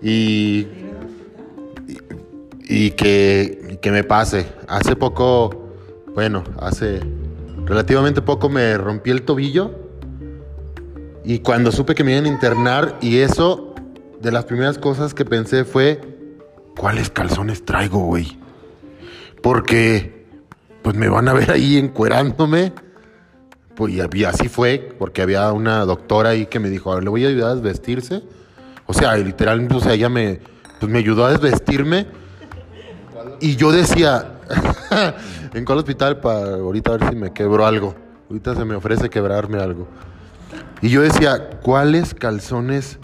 y 0.00 0.68
y 2.70 2.92
que, 2.92 3.78
que 3.82 3.90
me 3.90 4.04
pase. 4.04 4.46
Hace 4.68 4.94
poco, 4.94 5.74
bueno, 6.14 6.44
hace 6.60 7.00
relativamente 7.64 8.22
poco 8.22 8.48
me 8.48 8.78
rompí 8.78 9.10
el 9.10 9.22
tobillo 9.22 9.74
y 11.24 11.40
cuando 11.40 11.72
supe 11.72 11.96
que 11.96 12.04
me 12.04 12.12
iban 12.12 12.26
a 12.26 12.28
internar 12.28 12.96
y 13.00 13.18
eso, 13.18 13.74
de 14.20 14.30
las 14.30 14.44
primeras 14.44 14.78
cosas 14.78 15.14
que 15.14 15.24
pensé 15.24 15.64
fue, 15.64 16.00
¿cuáles 16.76 17.10
calzones 17.10 17.64
traigo, 17.64 17.98
güey? 18.04 18.38
Porque, 19.42 20.19
pues 20.90 20.98
me 20.98 21.08
van 21.08 21.28
a 21.28 21.32
ver 21.32 21.52
ahí 21.52 21.76
encuerándome. 21.76 22.72
Pues 23.76 23.94
y 23.94 24.24
así 24.24 24.48
fue, 24.48 24.92
porque 24.98 25.22
había 25.22 25.52
una 25.52 25.84
doctora 25.84 26.30
ahí 26.30 26.46
que 26.46 26.58
me 26.58 26.68
dijo, 26.68 26.90
"A 26.90 26.96
ver, 26.96 27.04
le 27.04 27.10
voy 27.10 27.24
a 27.24 27.28
ayudar 27.28 27.50
a 27.50 27.54
desvestirse. 27.54 28.24
O 28.86 28.92
sea, 28.92 29.16
y 29.16 29.22
literal, 29.22 29.68
o 29.72 29.78
sea, 29.78 29.94
ella 29.94 30.08
me, 30.08 30.40
pues 30.80 30.90
me 30.90 30.98
ayudó 30.98 31.26
a 31.26 31.30
desvestirme. 31.30 32.08
Y 33.40 33.54
yo 33.54 33.70
decía, 33.70 34.40
¿en 35.54 35.64
cuál 35.64 35.78
hospital? 35.78 36.18
Para 36.18 36.54
ahorita 36.56 36.94
a 36.94 36.96
ver 36.96 37.10
si 37.10 37.14
me 37.14 37.32
quebró 37.32 37.66
algo. 37.66 37.94
Ahorita 38.28 38.56
se 38.56 38.64
me 38.64 38.74
ofrece 38.74 39.08
quebrarme 39.10 39.60
algo. 39.60 39.86
Y 40.82 40.88
yo 40.88 41.02
decía, 41.02 41.50
¿cuáles 41.62 42.14
calzones 42.14 42.98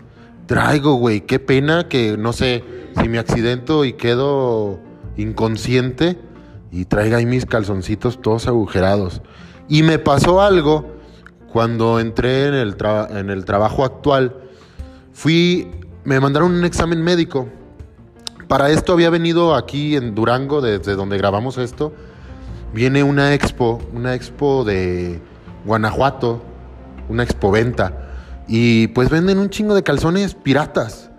traigo, 0.46 0.94
güey? 0.94 1.20
Qué 1.20 1.38
pena 1.38 1.87
que, 1.87 2.16
no 2.16 2.33
sé, 2.33 2.64
si 3.01 3.09
me 3.09 3.20
accidento 3.20 3.85
y 3.85 3.92
quedo 3.92 4.81
inconsciente 5.16 6.18
y 6.70 6.85
traiga 6.85 7.18
ahí 7.18 7.26
mis 7.26 7.46
calzoncitos 7.46 8.20
todos 8.20 8.46
agujerados. 8.48 9.22
Y 9.68 9.83
me 9.83 9.98
pasó 9.98 10.40
algo 10.40 10.96
cuando 11.52 12.00
entré 12.00 12.48
en 12.48 12.55
el, 12.55 12.76
en 13.11 13.31
el 13.31 13.44
trabajo 13.44 13.85
actual. 13.85 14.37
Fui, 15.12 15.70
me 16.05 16.20
mandaron 16.20 16.52
un 16.52 16.64
examen 16.64 17.02
médico. 17.02 17.48
Para 18.48 18.70
esto 18.70 18.92
había 18.92 19.11
venido 19.11 19.55
aquí 19.55 19.96
en 19.96 20.14
Durango, 20.14 20.61
desde 20.61 20.94
donde 20.94 21.18
grabamos 21.18 21.59
esto. 21.59 21.92
Viene 22.72 23.02
una 23.02 23.35
expo, 23.35 23.81
una 23.92 24.14
expo 24.14 24.64
de 24.64 25.20
Guanajuato, 25.64 26.42
una 27.09 27.22
expo 27.22 27.50
venta. 27.50 28.11
Y 28.46 28.88
pues 28.88 29.11
venden 29.11 29.38
un 29.38 29.50
chingo 29.50 29.74
de 29.74 29.83
calzones 29.83 30.35
piratas. 30.35 31.11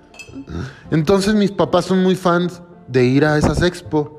Entonces 0.91 1.33
mis 1.33 1.51
papás 1.51 1.85
son 1.85 2.03
muy 2.03 2.15
fans 2.15 2.61
de 2.87 3.03
ir 3.05 3.25
a 3.25 3.37
esas 3.37 3.61
expo. 3.61 4.16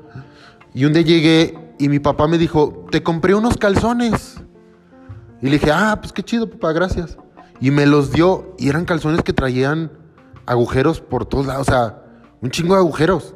Y 0.79 0.85
un 0.85 0.93
día 0.93 1.01
llegué 1.01 1.59
y 1.77 1.89
mi 1.89 1.99
papá 1.99 2.25
me 2.29 2.37
dijo, 2.37 2.85
te 2.89 3.03
compré 3.03 3.35
unos 3.35 3.57
calzones. 3.57 4.37
Y 5.41 5.47
le 5.47 5.59
dije, 5.59 5.71
ah, 5.73 5.97
pues 5.99 6.13
qué 6.13 6.23
chido, 6.23 6.49
papá, 6.49 6.71
gracias. 6.71 7.17
Y 7.59 7.69
me 7.69 7.85
los 7.85 8.13
dio 8.13 8.55
y 8.57 8.69
eran 8.69 8.85
calzones 8.85 9.21
que 9.21 9.33
traían 9.33 9.91
agujeros 10.45 11.01
por 11.01 11.25
todos 11.25 11.47
lados, 11.47 11.67
o 11.67 11.69
sea, 11.69 12.01
un 12.39 12.49
chingo 12.49 12.75
de 12.75 12.79
agujeros. 12.79 13.33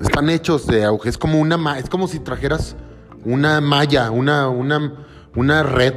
Están 0.00 0.28
hechos 0.28 0.66
de 0.66 0.84
agujeros, 0.84 1.14
es 1.14 1.18
como 1.18 1.38
una 1.38 1.78
es 1.78 1.88
como 1.88 2.08
si 2.08 2.18
trajeras 2.18 2.74
una 3.24 3.60
malla, 3.60 4.10
una, 4.10 4.48
una, 4.48 5.06
una 5.36 5.62
red, 5.62 5.94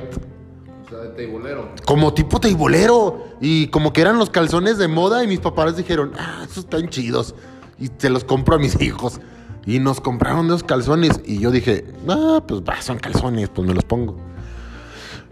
O 0.86 0.90
sea, 0.90 1.00
de 1.00 1.10
teibolero. 1.16 1.72
como 1.84 2.14
tipo 2.14 2.40
teibolero. 2.40 3.24
Y 3.42 3.70
como 3.70 3.92
que 3.92 4.02
eran 4.02 4.20
los 4.20 4.30
calzones 4.30 4.78
de 4.78 4.88
moda 4.88 5.24
y 5.24 5.28
mis 5.28 5.40
papás 5.40 5.76
dijeron, 5.76 6.12
ah, 6.16 6.42
esos 6.44 6.66
están 6.66 6.90
chidos. 6.90 7.34
Y 7.80 7.90
se 7.98 8.12
los 8.12 8.24
compro 8.24 8.54
a 8.54 8.60
mis 8.60 8.80
hijos. 8.84 9.20
Y 9.66 9.80
nos 9.80 10.00
compraron 10.00 10.46
esos 10.48 10.64
calzones. 10.64 11.22
Y 11.26 11.40
yo 11.40 11.52
dije, 11.52 11.86
ah, 12.08 12.44
pues 12.48 12.62
son 12.82 12.98
calzones, 13.00 13.50
pues 13.50 13.68
me 13.68 13.74
los 13.74 13.84
pongo. 13.84 14.16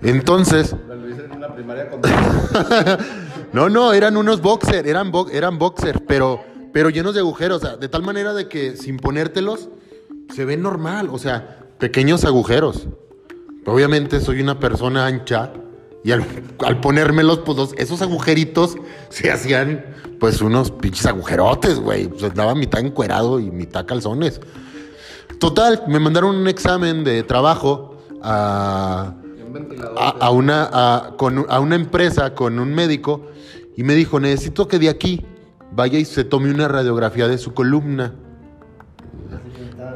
Entonces, 0.02 0.76
Lo 0.88 1.10
hice 1.10 1.26
en 1.32 1.40
la 1.40 1.54
primaria 1.54 1.90
con... 1.90 2.02
no, 3.54 3.70
no, 3.70 3.94
eran 3.94 4.18
unos 4.18 4.42
boxer, 4.42 4.88
eran, 4.88 5.12
bo- 5.12 5.30
eran 5.30 5.58
boxer, 5.58 6.04
pero, 6.06 6.42
pero 6.74 6.90
llenos 6.90 7.14
de 7.14 7.22
agujeros, 7.22 7.64
o 7.64 7.66
sea, 7.68 7.78
de 7.78 7.88
tal 7.88 8.04
manera 8.04 8.34
de 8.34 8.50
que 8.50 8.76
sin 8.76 8.98
ponértelos 8.98 9.70
se 10.34 10.44
ven 10.46 10.62
normal, 10.62 11.08
o 11.12 11.18
sea, 11.20 11.60
pequeños 11.80 12.26
agujeros. 12.26 12.88
Obviamente 13.66 14.20
soy 14.20 14.42
una 14.42 14.60
persona 14.60 15.06
ancha 15.06 15.54
y 16.04 16.12
al, 16.12 16.26
al 16.66 16.80
ponérmelos, 16.82 17.40
pues 17.40 17.58
los- 17.58 17.74
esos 17.78 18.02
agujeritos 18.02 18.76
se 19.10 19.32
hacían 19.32 19.86
pues 20.20 20.42
unos 20.42 20.72
pinches 20.72 21.06
agujerotes, 21.06 21.80
güey. 21.80 22.08
Pues 22.08 22.24
andaba 22.24 22.56
mitad 22.56 22.80
encuerado 22.82 23.40
y 23.40 23.52
mitad 23.52 23.86
calzones. 23.86 24.40
Total, 25.40 25.84
me 25.88 26.00
mandaron 26.00 26.36
un 26.36 26.48
examen 26.48 27.04
de 27.04 27.24
trabajo 27.24 27.98
a, 28.22 29.14
a 30.20 30.30
una, 30.32 30.70
a, 30.72 31.14
con, 31.18 31.46
a 31.50 31.60
una 31.60 31.76
empresa 31.76 32.34
con 32.36 32.60
un 32.60 32.74
médico 32.74 33.28
y 33.76 33.84
me 33.84 33.94
dijo, 33.96 34.20
necesito 34.20 34.68
que 34.68 34.80
de 34.80 34.90
aquí 34.90 35.26
vaya 35.72 36.00
y 36.00 36.06
se 36.06 36.24
tome 36.24 36.50
una 36.52 36.68
radiografía 36.68 37.28
de 37.28 37.38
su 37.38 37.54
columna. 37.54 38.14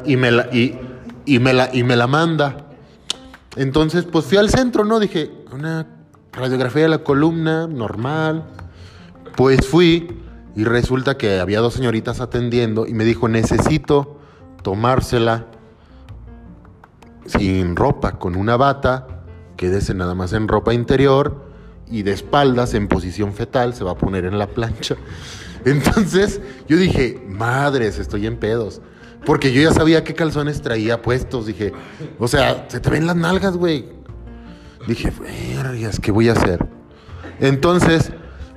Y 0.05 0.15
me 0.17 0.31
la, 0.31 0.47
y, 0.53 0.77
y 1.25 1.39
me 1.39 1.53
la, 1.53 1.69
y 1.73 1.83
me 1.83 1.95
la 1.95 2.07
manda. 2.07 2.65
Entonces, 3.55 4.03
pues 4.05 4.25
fui 4.25 4.37
al 4.37 4.49
centro, 4.49 4.83
¿no? 4.85 4.99
Dije, 4.99 5.31
una 5.51 5.87
radiografía 6.37 6.83
de 6.83 6.89
la 6.89 6.99
columna, 6.99 7.67
normal. 7.67 8.45
Pues 9.35 9.67
fui 9.67 10.21
y 10.55 10.63
resulta 10.63 11.17
que 11.17 11.39
había 11.39 11.59
dos 11.59 11.73
señoritas 11.73 12.21
atendiendo 12.21 12.87
y 12.87 12.93
me 12.93 13.05
dijo, 13.05 13.27
necesito 13.27 14.19
tomársela 14.63 15.45
sin 17.25 17.75
ropa, 17.75 18.13
con 18.17 18.35
una 18.35 18.57
bata, 18.57 19.07
quédese 19.57 19.93
nada 19.93 20.15
más 20.15 20.33
en 20.33 20.47
ropa 20.47 20.73
interior 20.73 21.45
y 21.89 22.03
de 22.03 22.11
espaldas 22.11 22.73
en 22.73 22.87
posición 22.87 23.33
fetal 23.33 23.73
se 23.73 23.83
va 23.83 23.91
a 23.91 23.97
poner 23.97 24.25
en 24.25 24.39
la 24.39 24.47
plancha. 24.47 24.95
Entonces 25.65 26.41
yo 26.67 26.77
dije, 26.77 27.21
madres, 27.27 27.99
estoy 27.99 28.27
en 28.27 28.37
pedos. 28.37 28.81
Porque 29.25 29.51
yo 29.51 29.61
ya 29.61 29.73
sabía 29.73 30.03
qué 30.03 30.13
calzones 30.13 30.61
traía 30.61 31.01
puestos. 31.01 31.47
Dije, 31.47 31.73
o 32.17 32.27
sea, 32.29 32.65
se 32.69 32.79
te 32.79 32.89
ven 32.89 33.05
las 33.05 33.15
nalgas, 33.15 33.57
güey. 33.57 33.96
Dije, 34.87 35.11
vergas, 35.11 35.99
¿qué 35.99 36.11
voy 36.11 36.29
a 36.29 36.31
hacer? 36.31 36.65
Entonces, 37.39 38.11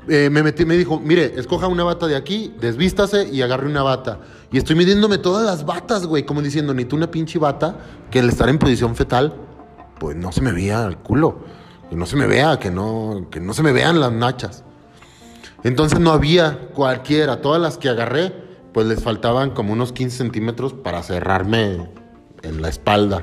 eh, 0.08 0.30
me 0.30 0.42
metí, 0.42 0.64
me 0.64 0.76
dijo, 0.76 1.00
mire, 1.00 1.34
escoja 1.36 1.66
una 1.66 1.84
bata 1.84 2.06
de 2.06 2.16
aquí, 2.16 2.54
desvístase 2.60 3.28
y 3.28 3.42
agarre 3.42 3.66
una 3.66 3.82
bata. 3.82 4.20
Y 4.52 4.58
estoy 4.58 4.76
midiéndome 4.76 5.18
todas 5.18 5.44
las 5.44 5.66
batas, 5.66 6.06
güey, 6.06 6.24
como 6.24 6.40
diciendo, 6.40 6.72
ni 6.72 6.84
tú 6.84 6.96
una 6.96 7.10
pinche 7.10 7.38
bata, 7.38 7.78
que 8.10 8.20
al 8.20 8.28
estar 8.28 8.48
en 8.48 8.58
posición 8.58 8.94
fetal, 8.94 9.34
pues 9.98 10.16
no 10.16 10.32
se 10.32 10.40
me 10.40 10.52
veía 10.52 10.84
el 10.86 10.96
culo. 10.96 11.44
Que 11.90 11.96
no 11.96 12.06
se 12.06 12.14
me 12.14 12.28
vea, 12.28 12.60
que 12.60 12.70
no, 12.70 13.26
que 13.32 13.40
no 13.40 13.52
se 13.52 13.64
me 13.64 13.72
vean 13.72 13.98
las 13.98 14.12
nachas. 14.12 14.62
Entonces 15.64 15.98
no 15.98 16.12
había 16.12 16.68
cualquiera. 16.72 17.40
Todas 17.40 17.60
las 17.60 17.76
que 17.78 17.88
agarré, 17.88 18.32
pues 18.72 18.86
les 18.86 19.02
faltaban 19.02 19.50
como 19.50 19.72
unos 19.72 19.92
15 19.92 20.16
centímetros 20.16 20.72
para 20.72 21.02
cerrarme 21.02 21.90
en 22.42 22.62
la 22.62 22.68
espalda. 22.68 23.20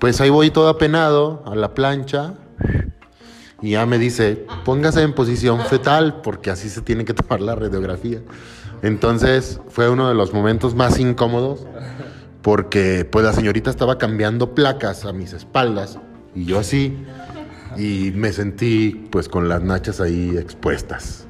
Pues 0.00 0.18
ahí 0.22 0.30
voy 0.30 0.50
todo 0.50 0.68
apenado 0.68 1.42
a 1.46 1.54
la 1.54 1.74
plancha. 1.74 2.34
Y 3.62 3.72
ya 3.72 3.84
me 3.84 3.98
dice, 3.98 4.46
póngase 4.64 5.02
en 5.02 5.12
posición 5.12 5.60
fetal, 5.60 6.22
porque 6.22 6.50
así 6.50 6.70
se 6.70 6.80
tiene 6.80 7.04
que 7.04 7.12
tomar 7.12 7.42
la 7.42 7.54
radiografía. 7.54 8.22
Entonces 8.82 9.60
fue 9.68 9.90
uno 9.90 10.08
de 10.08 10.14
los 10.14 10.32
momentos 10.32 10.74
más 10.74 10.98
incómodos, 10.98 11.66
porque 12.40 13.04
pues 13.04 13.26
la 13.26 13.34
señorita 13.34 13.68
estaba 13.68 13.98
cambiando 13.98 14.54
placas 14.54 15.04
a 15.04 15.12
mis 15.12 15.34
espaldas, 15.34 15.98
y 16.34 16.46
yo 16.46 16.58
así, 16.58 16.96
y 17.76 18.12
me 18.14 18.32
sentí 18.32 19.06
pues 19.10 19.28
con 19.28 19.50
las 19.50 19.62
nachas 19.62 20.00
ahí 20.00 20.34
expuestas. 20.38 21.26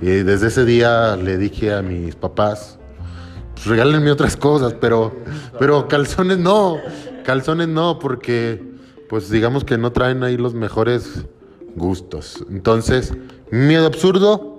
Y 0.00 0.06
desde 0.06 0.46
ese 0.46 0.64
día 0.64 1.16
le 1.16 1.36
dije 1.36 1.74
a 1.74 1.82
mis 1.82 2.14
papás, 2.14 2.78
pues 3.52 3.66
regálenme 3.66 4.10
otras 4.10 4.38
cosas, 4.38 4.74
pero, 4.80 5.14
pero 5.58 5.86
calzones 5.86 6.38
no, 6.38 6.78
calzones 7.24 7.68
no, 7.68 7.98
porque 7.98 8.62
pues 9.08 9.28
digamos 9.30 9.64
que 9.64 9.76
no 9.76 9.92
traen 9.92 10.22
ahí 10.22 10.36
los 10.36 10.54
mejores 10.54 11.24
gustos. 11.74 12.44
Entonces, 12.48 13.12
miedo 13.50 13.86
absurdo, 13.86 14.58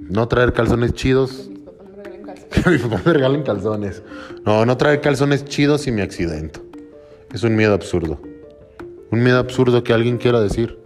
no 0.00 0.26
traer 0.28 0.52
calzones 0.52 0.94
chidos. 0.94 1.48
Que 2.50 2.70
mi 2.70 2.78
papá 2.78 3.02
me 3.06 3.12
regalen 3.12 3.42
calzones. 3.42 4.02
No, 4.44 4.64
no 4.66 4.76
traer 4.76 5.00
calzones 5.00 5.44
chidos 5.44 5.86
y 5.86 5.92
me 5.92 6.02
accidento. 6.02 6.60
Es 7.32 7.42
un 7.42 7.54
miedo 7.54 7.74
absurdo. 7.74 8.20
Un 9.10 9.22
miedo 9.22 9.38
absurdo 9.38 9.84
que 9.84 9.92
alguien 9.92 10.18
quiera 10.18 10.40
decir. 10.40 10.77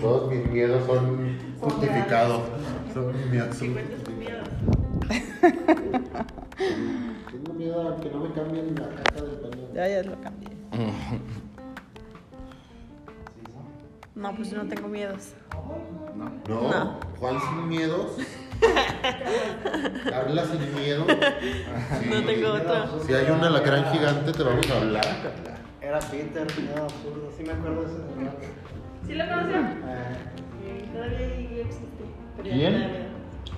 Todos 0.00 0.32
mis 0.32 0.46
miedos 0.46 0.86
son 0.86 1.38
justificados. 1.60 2.42
Son 2.92 3.30
miedos. 3.30 3.58
Tengo 7.30 7.52
miedo 7.54 7.88
a 7.88 8.00
que 8.00 8.10
no 8.10 8.20
me 8.20 8.32
cambien 8.32 8.74
la 8.74 8.88
caja 8.88 9.24
del 9.24 9.36
baño. 9.40 9.68
Ya, 9.74 9.88
ya 9.88 10.02
lo 10.02 10.20
cambié. 10.20 10.50
No, 14.14 14.34
pues 14.36 14.50
yo 14.50 14.62
no 14.62 14.68
tengo 14.68 14.88
miedos. 14.88 15.32
No, 16.48 16.98
Juan 17.18 17.40
sin 17.40 17.68
miedos. 17.68 18.18
Habla 20.14 20.44
sin 20.44 20.74
miedo. 20.74 21.06
No 21.06 22.24
tengo 22.26 22.52
otro. 22.52 23.00
Si 23.06 23.14
hay 23.14 23.30
un 23.30 23.42
alacrán 23.42 23.90
gigante, 23.92 24.32
te 24.32 24.42
vamos 24.42 24.70
a 24.70 24.76
hablar. 24.76 25.06
Era 25.80 25.98
Peter, 26.00 26.46
miedo 26.60 26.84
absurdo. 26.84 27.32
Sí 27.36 27.42
me 27.44 27.52
acuerdo 27.52 27.82
de 27.82 27.86
ese. 27.86 28.00
¿Sí 29.10 29.16
lo 29.16 29.26
conocieron? 29.26 29.66
Eh, 29.66 30.88
Todavía 30.92 31.62
existe. 31.62 32.04
pero 32.36 32.48
ya 32.48 32.54
¿Quién? 32.54 32.74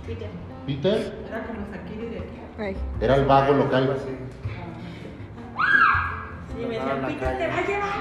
Peter. 0.06 0.30
Peter 0.66 1.12
Era 1.28 1.44
como 1.46 1.66
Sakiri 1.70 2.06
de 2.08 2.18
aquí. 2.20 2.38
Ay. 2.58 2.76
era 3.02 3.16
el 3.16 3.24
vago 3.26 3.52
local. 3.52 3.96
así. 3.96 4.16
Sí, 6.56 6.66
me 6.66 6.78
Andaba 6.78 6.96
en 6.96 7.14
decía, 7.14 7.32
la 7.32 7.36
Peter 7.36 7.38
te 7.38 7.48
va 7.48 7.56
a 7.58 7.66
llevar. 7.66 7.92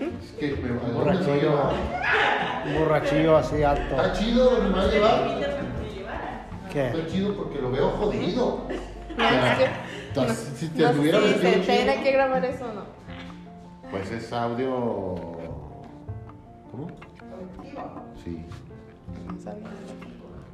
Es 0.00 0.32
que 0.32 0.56
me 0.56 0.70
Un 0.72 0.94
borrachillo. 0.94 1.70
Un 2.66 2.78
borrachillo 2.80 3.36
así 3.36 3.62
alto. 3.62 3.94
Está 3.94 4.12
chido, 4.12 4.60
me 4.60 4.70
va 4.70 4.82
a 4.82 4.86
llevar. 4.88 5.20
¿Qué? 6.72 6.86
Está 6.88 7.06
chido 7.06 7.36
porque 7.36 7.60
lo 7.60 7.70
veo 7.70 7.90
jodido. 7.90 8.66
Entonces, 10.08 10.52
si 10.56 10.68
te 10.68 10.82
no 10.82 10.92
se 10.94 11.00
chido, 11.00 11.20
tiene 11.64 12.02
que 12.02 12.10
grabar 12.10 12.44
eso 12.44 12.64
o 12.64 12.72
no. 12.72 12.99
Pues 13.90 14.10
es 14.12 14.32
audio. 14.32 15.16
¿Cómo? 16.70 16.86
Sí. 18.22 18.44
No. 19.26 19.34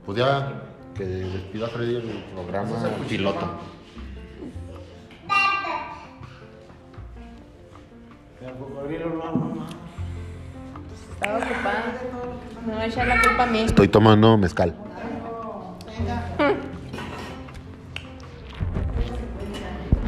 Pues 0.07 0.19
ya 0.19 0.63
que 0.95 1.05
despida 1.05 1.69
Freddy 1.69 1.97
el 1.97 2.25
programa 2.33 2.77
piloto. 3.07 3.47
No, 8.41 8.53
no, 8.53 9.55
no. 9.55 9.67
Estaba 11.13 11.39
ocupada. 11.39 12.01
Me 12.67 12.73
voy 12.73 12.83
a 12.83 12.87
echar 12.87 13.07
la 13.07 13.21
culpa 13.21 13.43
a 13.43 13.47
mí. 13.47 13.61
Estoy 13.61 13.89
tomando 13.89 14.39
mezcal. 14.39 14.75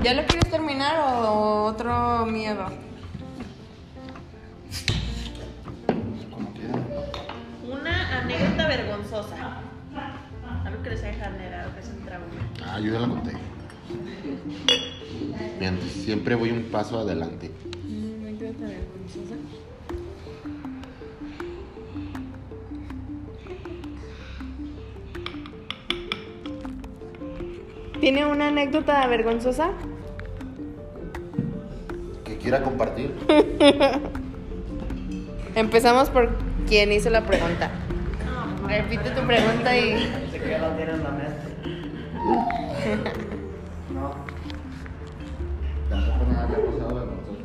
¿Ya 0.02 0.14
lo 0.14 0.24
quieres 0.26 0.50
terminar 0.50 0.98
o 1.00 1.64
otro 1.64 2.24
miedo? 2.24 2.87
Trauma. 12.78 12.78
Ah, 12.78 12.80
yo 12.80 12.92
ya 12.92 13.00
la 13.00 13.08
conté. 13.08 13.32
Bien, 15.58 15.80
siempre 15.80 16.34
voy 16.34 16.50
un 16.50 16.64
paso 16.64 16.98
adelante. 16.98 17.50
¿Tiene 28.00 28.24
una 28.24 28.48
anécdota 28.48 29.06
vergonzosa? 29.08 29.70
Que 32.24 32.38
quiera 32.38 32.62
compartir. 32.62 33.12
Empezamos 35.56 36.08
por 36.08 36.30
quien 36.68 36.92
hizo 36.92 37.10
la 37.10 37.22
pregunta. 37.24 37.70
Repite 38.68 39.10
tu 39.10 39.26
pregunta 39.26 39.76
y. 39.76 40.08
Ya 40.48 40.58
la 40.58 40.76
tiene 40.76 40.92
en 40.92 41.02
la 41.02 41.10
mente. 41.10 41.47
No. 42.28 44.12
Tampoco 45.88 46.24
nada 46.30 46.48
le 46.48 46.54
ha 46.54 46.60
pasado 46.66 46.94
vergonzoso. 46.94 47.42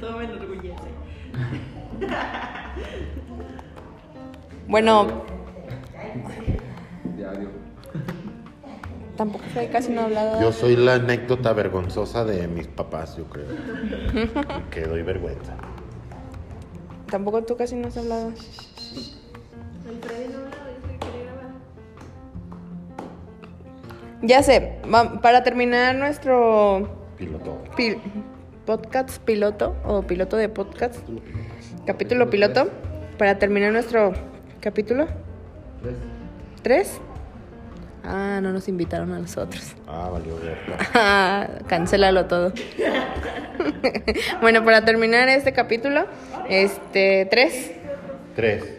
Todo 0.00 0.18
me 0.18 0.24
enorgullece. 0.24 0.88
Bueno, 4.68 5.24
Diario. 7.16 7.48
tampoco 9.16 9.44
sé, 9.52 9.68
casi 9.70 9.90
no 9.92 10.02
he 10.02 10.04
hablado. 10.04 10.40
Yo 10.40 10.52
soy 10.52 10.76
la 10.76 10.94
anécdota 10.94 11.52
vergonzosa 11.52 12.24
de 12.24 12.46
mis 12.46 12.68
papás, 12.68 13.16
yo 13.16 13.24
creo. 13.24 13.48
que 14.70 14.82
doy 14.82 15.02
vergüenza. 15.02 15.54
Tampoco 17.10 17.42
tú 17.42 17.56
casi 17.56 17.74
no 17.74 17.88
has 17.88 17.96
hablado. 17.96 18.28
El 18.28 19.98
Freddy 20.00 20.28
no 20.32 20.61
Ya 24.22 24.42
sé, 24.42 24.78
para 25.20 25.42
terminar 25.42 25.96
nuestro 25.96 26.88
Piloto. 27.18 27.62
pil- 27.76 27.98
podcast 28.64 29.18
piloto 29.24 29.74
o 29.84 30.02
piloto 30.02 30.36
de 30.36 30.48
podcast, 30.48 30.94
capítulo 31.86 32.30
piloto, 32.30 32.70
para 33.18 33.38
terminar 33.38 33.72
nuestro 33.72 34.12
capítulo. 34.60 35.08
¿Tres? 36.62 37.00
Ah, 38.04 38.38
no 38.42 38.52
nos 38.52 38.68
invitaron 38.68 39.12
a 39.12 39.18
nosotros. 39.18 39.74
Ah, 39.88 40.08
valió. 40.12 40.34
Ah, 40.94 41.48
Cancélalo 41.68 42.26
todo. 42.26 42.52
bueno, 44.40 44.64
para 44.64 44.84
terminar 44.84 45.28
este 45.28 45.52
capítulo, 45.52 46.06
este, 46.48 47.26
tres. 47.26 47.72
Tres. 48.36 48.78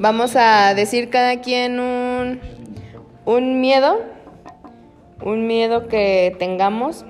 Vamos 0.00 0.36
a 0.36 0.74
decir 0.74 1.10
cada 1.10 1.40
quien 1.40 1.80
un, 1.80 2.40
un 3.28 3.60
miedo, 3.60 4.00
un 5.22 5.46
miedo 5.46 5.86
que 5.86 6.34
tengamos, 6.38 7.04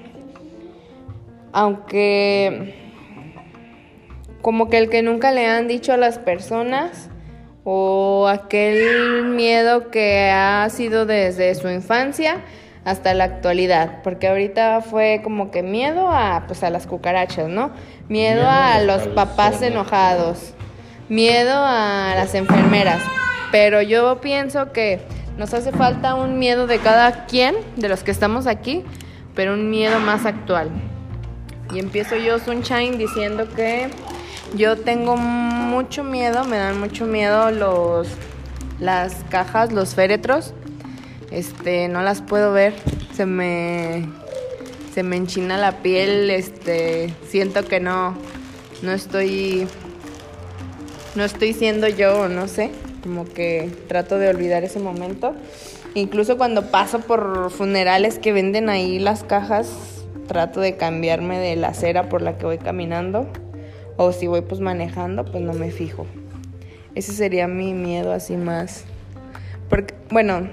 aunque 1.53 2.75
como 4.43 4.69
que 4.69 4.79
el 4.79 4.91
que 4.91 5.03
nunca 5.03 5.31
le 5.31 5.47
han 5.47 5.69
dicho 5.69 5.93
a 5.93 5.97
las 5.97 6.19
personas 6.19 7.09
o 7.63 8.27
aquel 8.27 9.27
miedo 9.27 9.93
que 9.93 10.29
ha 10.33 10.69
sido 10.71 11.07
desde 11.07 11.55
su 11.55 11.71
infancia 11.71 12.39
hasta 12.85 13.15
la 13.15 13.23
actualidad, 13.23 14.03
porque 14.03 14.27
ahorita 14.27 14.81
fue 14.81 15.21
como 15.23 15.53
que 15.53 15.63
miedo 15.63 16.09
a 16.11 16.47
pues 16.49 16.65
a 16.65 16.71
las 16.71 16.89
cucarachas, 16.89 17.49
¿no? 17.49 17.71
Miedo 18.09 18.41
Miedo 18.41 18.49
a 18.49 18.75
a 18.75 18.83
los 18.83 19.07
papás 19.07 19.63
enojados, 19.63 20.55
miedo 21.09 21.55
a 21.55 22.15
las 22.17 22.35
enfermeras. 22.35 23.03
Pero 23.53 23.83
yo 23.83 24.21
pienso 24.21 24.73
que 24.73 25.01
nos 25.39 25.55
hace 25.55 25.71
falta 25.73 26.17
un 26.17 26.39
miedo 26.39 26.67
de 26.67 26.79
cada 26.81 27.27
quien, 27.27 27.55
de 27.77 27.89
los 27.89 28.03
que 28.03 28.11
estamos 28.11 28.47
aquí, 28.47 28.85
pero 29.35 29.55
un 29.55 29.71
miedo 29.71 30.01
más 30.01 30.27
actual. 30.27 30.69
Y 31.73 31.79
empiezo 31.79 32.17
yo, 32.17 32.39
Sunshine, 32.39 32.99
diciendo 32.99 33.49
que 33.55 33.89
yo 34.57 34.77
tengo 34.77 35.17
mucho 35.17 36.03
miedo, 36.03 36.45
me 36.45 36.59
dan 36.59 36.81
mucho 36.81 37.07
miedo 37.07 37.51
los 37.51 38.09
las 38.81 39.25
cajas, 39.31 39.73
los 39.73 39.95
féretros. 39.95 40.55
Este, 41.31 41.89
no 41.89 42.03
las 42.03 42.23
puedo 42.23 42.53
ver. 42.53 42.75
Se 43.15 43.27
me 43.27 44.09
se 44.95 45.03
me 45.03 45.17
enchina 45.17 45.57
la 45.57 45.83
piel, 45.83 46.31
este, 46.31 47.15
siento 47.29 47.65
que 47.65 47.79
no 47.79 48.17
no 48.83 48.93
estoy 48.93 49.69
no 51.15 51.25
estoy 51.25 51.53
siendo 51.53 51.89
yo, 51.89 52.29
no 52.29 52.49
sé, 52.49 52.71
como 53.03 53.25
que 53.25 53.71
trato 53.89 54.19
de 54.19 54.29
olvidar 54.29 54.65
ese 54.65 54.81
momento. 54.81 55.35
Incluso 55.95 56.37
cuando 56.37 56.71
paso 56.71 57.01
por 57.01 57.51
funerales 57.51 58.19
que 58.19 58.33
venden 58.33 58.69
ahí 58.69 58.99
las 58.99 59.25
cajas, 59.25 60.05
trato 60.27 60.61
de 60.61 60.77
cambiarme 60.77 61.39
de 61.39 61.57
la 61.57 61.69
acera 61.69 62.09
por 62.09 62.23
la 62.23 62.39
que 62.39 62.47
voy 62.47 62.59
caminando. 62.59 63.27
O 63.97 64.13
si 64.13 64.27
voy 64.27 64.43
pues 64.43 64.61
manejando, 64.61 65.25
pues 65.25 65.43
no 65.43 65.55
me 65.55 65.71
fijo. 65.71 66.07
Ese 66.95 67.13
sería 67.13 67.49
mi 67.49 67.75
miedo 67.75 68.13
así 68.13 68.37
más. 68.37 68.85
Porque, 69.69 69.95
bueno, 70.11 70.49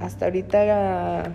hasta 0.00 0.26
ahorita 0.26 1.32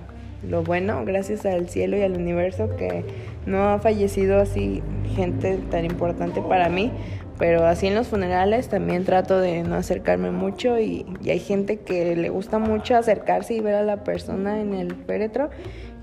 lo 0.47 0.63
bueno, 0.63 1.03
gracias 1.05 1.45
al 1.45 1.69
cielo 1.69 1.97
y 1.97 2.01
al 2.01 2.13
universo, 2.13 2.75
que 2.75 3.05
no 3.45 3.69
ha 3.69 3.79
fallecido 3.79 4.39
así 4.39 4.81
gente 5.15 5.57
tan 5.69 5.85
importante 5.85 6.41
para 6.41 6.69
mí. 6.69 6.91
Pero 7.39 7.65
así 7.65 7.87
en 7.87 7.95
los 7.95 8.07
funerales 8.07 8.69
también 8.69 9.05
trato 9.05 9.39
de 9.39 9.63
no 9.63 9.75
acercarme 9.75 10.29
mucho 10.29 10.79
y, 10.79 11.05
y 11.23 11.31
hay 11.31 11.39
gente 11.39 11.77
que 11.79 12.15
le 12.15 12.29
gusta 12.29 12.59
mucho 12.59 12.95
acercarse 12.95 13.55
y 13.55 13.59
ver 13.59 13.75
a 13.75 13.81
la 13.81 14.03
persona 14.03 14.61
en 14.61 14.73
el 14.73 14.95
féretro 15.07 15.49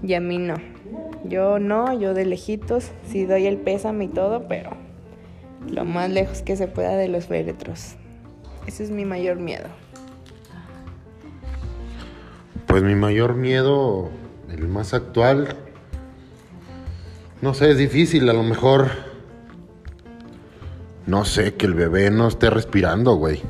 y 0.03 0.15
a 0.15 0.21
mí 0.21 0.39
no. 0.39 0.57
Yo 1.25 1.59
no, 1.59 1.99
yo 1.99 2.15
de 2.15 2.25
lejitos, 2.25 2.91
sí 3.07 3.27
doy 3.27 3.47
el 3.47 3.59
pésame 3.59 4.05
y 4.05 4.09
todo, 4.09 4.49
pero 4.49 4.71
lo 5.69 5.85
más 5.85 6.11
lejos 6.11 6.43
que 6.43 6.57
se 6.57 6.67
pueda 6.67 6.97
de 6.97 7.09
los 7.09 7.27
féretros. 7.27 7.97
Ese 8.67 8.85
es 8.85 8.91
mi 8.91 9.05
mayor 9.05 9.37
miedo. 9.37 9.69
Pues 12.67 12.83
mi 12.83 12.95
mayor 12.95 13.35
miedo, 13.35 14.11
el 14.53 14.69
más 14.69 14.95
actual, 14.95 15.57
no 17.41 17.55
sé, 17.55 17.71
es 17.71 17.79
difícil, 17.79 18.29
a 18.29 18.33
lo 18.33 18.43
mejor, 18.43 18.89
no 21.07 21.25
sé, 21.25 21.55
que 21.55 21.67
el 21.67 21.75
bebé 21.75 22.11
no 22.11 22.29
esté 22.29 22.51
respirando, 22.51 23.15
güey. 23.15 23.43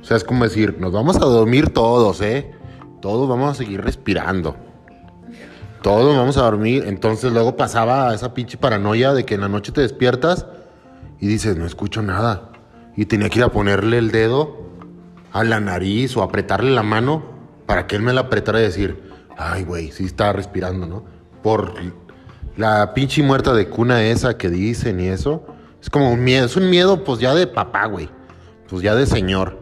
O 0.00 0.04
sea, 0.04 0.16
es 0.16 0.24
como 0.24 0.44
decir, 0.44 0.76
nos 0.80 0.92
vamos 0.92 1.16
a 1.16 1.20
dormir 1.20 1.70
todos, 1.70 2.20
¿eh? 2.22 2.52
Todos 3.00 3.28
vamos 3.28 3.50
a 3.50 3.54
seguir 3.54 3.82
respirando. 3.82 4.56
Todos 5.82 6.16
vamos 6.16 6.36
a 6.36 6.42
dormir. 6.42 6.84
Entonces 6.86 7.32
luego 7.32 7.56
pasaba 7.56 8.14
esa 8.14 8.34
pinche 8.34 8.56
paranoia 8.56 9.12
de 9.12 9.24
que 9.24 9.34
en 9.34 9.42
la 9.42 9.48
noche 9.48 9.72
te 9.72 9.80
despiertas 9.80 10.46
y 11.20 11.26
dices, 11.26 11.56
no 11.56 11.66
escucho 11.66 12.02
nada. 12.02 12.50
Y 12.96 13.06
tenía 13.06 13.28
que 13.28 13.40
ir 13.40 13.44
a 13.44 13.50
ponerle 13.50 13.98
el 13.98 14.10
dedo 14.10 14.62
a 15.32 15.44
la 15.44 15.60
nariz 15.60 16.16
o 16.16 16.22
apretarle 16.22 16.70
la 16.70 16.82
mano 16.82 17.22
para 17.66 17.86
que 17.86 17.96
él 17.96 18.02
me 18.02 18.12
la 18.12 18.22
apretara 18.22 18.60
y 18.60 18.64
decir, 18.64 19.11
ay, 19.36 19.64
güey, 19.64 19.90
sí 19.92 20.04
está 20.04 20.32
respirando, 20.32 20.86
¿no? 20.86 21.04
Por 21.42 21.74
la 22.56 22.94
pinche 22.94 23.22
muerta 23.22 23.54
de 23.54 23.68
cuna 23.68 24.04
esa 24.04 24.36
que 24.36 24.48
dicen 24.48 25.00
y 25.00 25.08
eso. 25.08 25.44
Es 25.80 25.90
como 25.90 26.12
un 26.12 26.22
miedo, 26.22 26.46
es 26.46 26.56
un 26.56 26.70
miedo 26.70 27.02
pues 27.02 27.18
ya 27.18 27.34
de 27.34 27.46
papá, 27.46 27.86
güey. 27.86 28.08
Pues 28.68 28.82
ya 28.82 28.94
de 28.94 29.06
señor. 29.06 29.58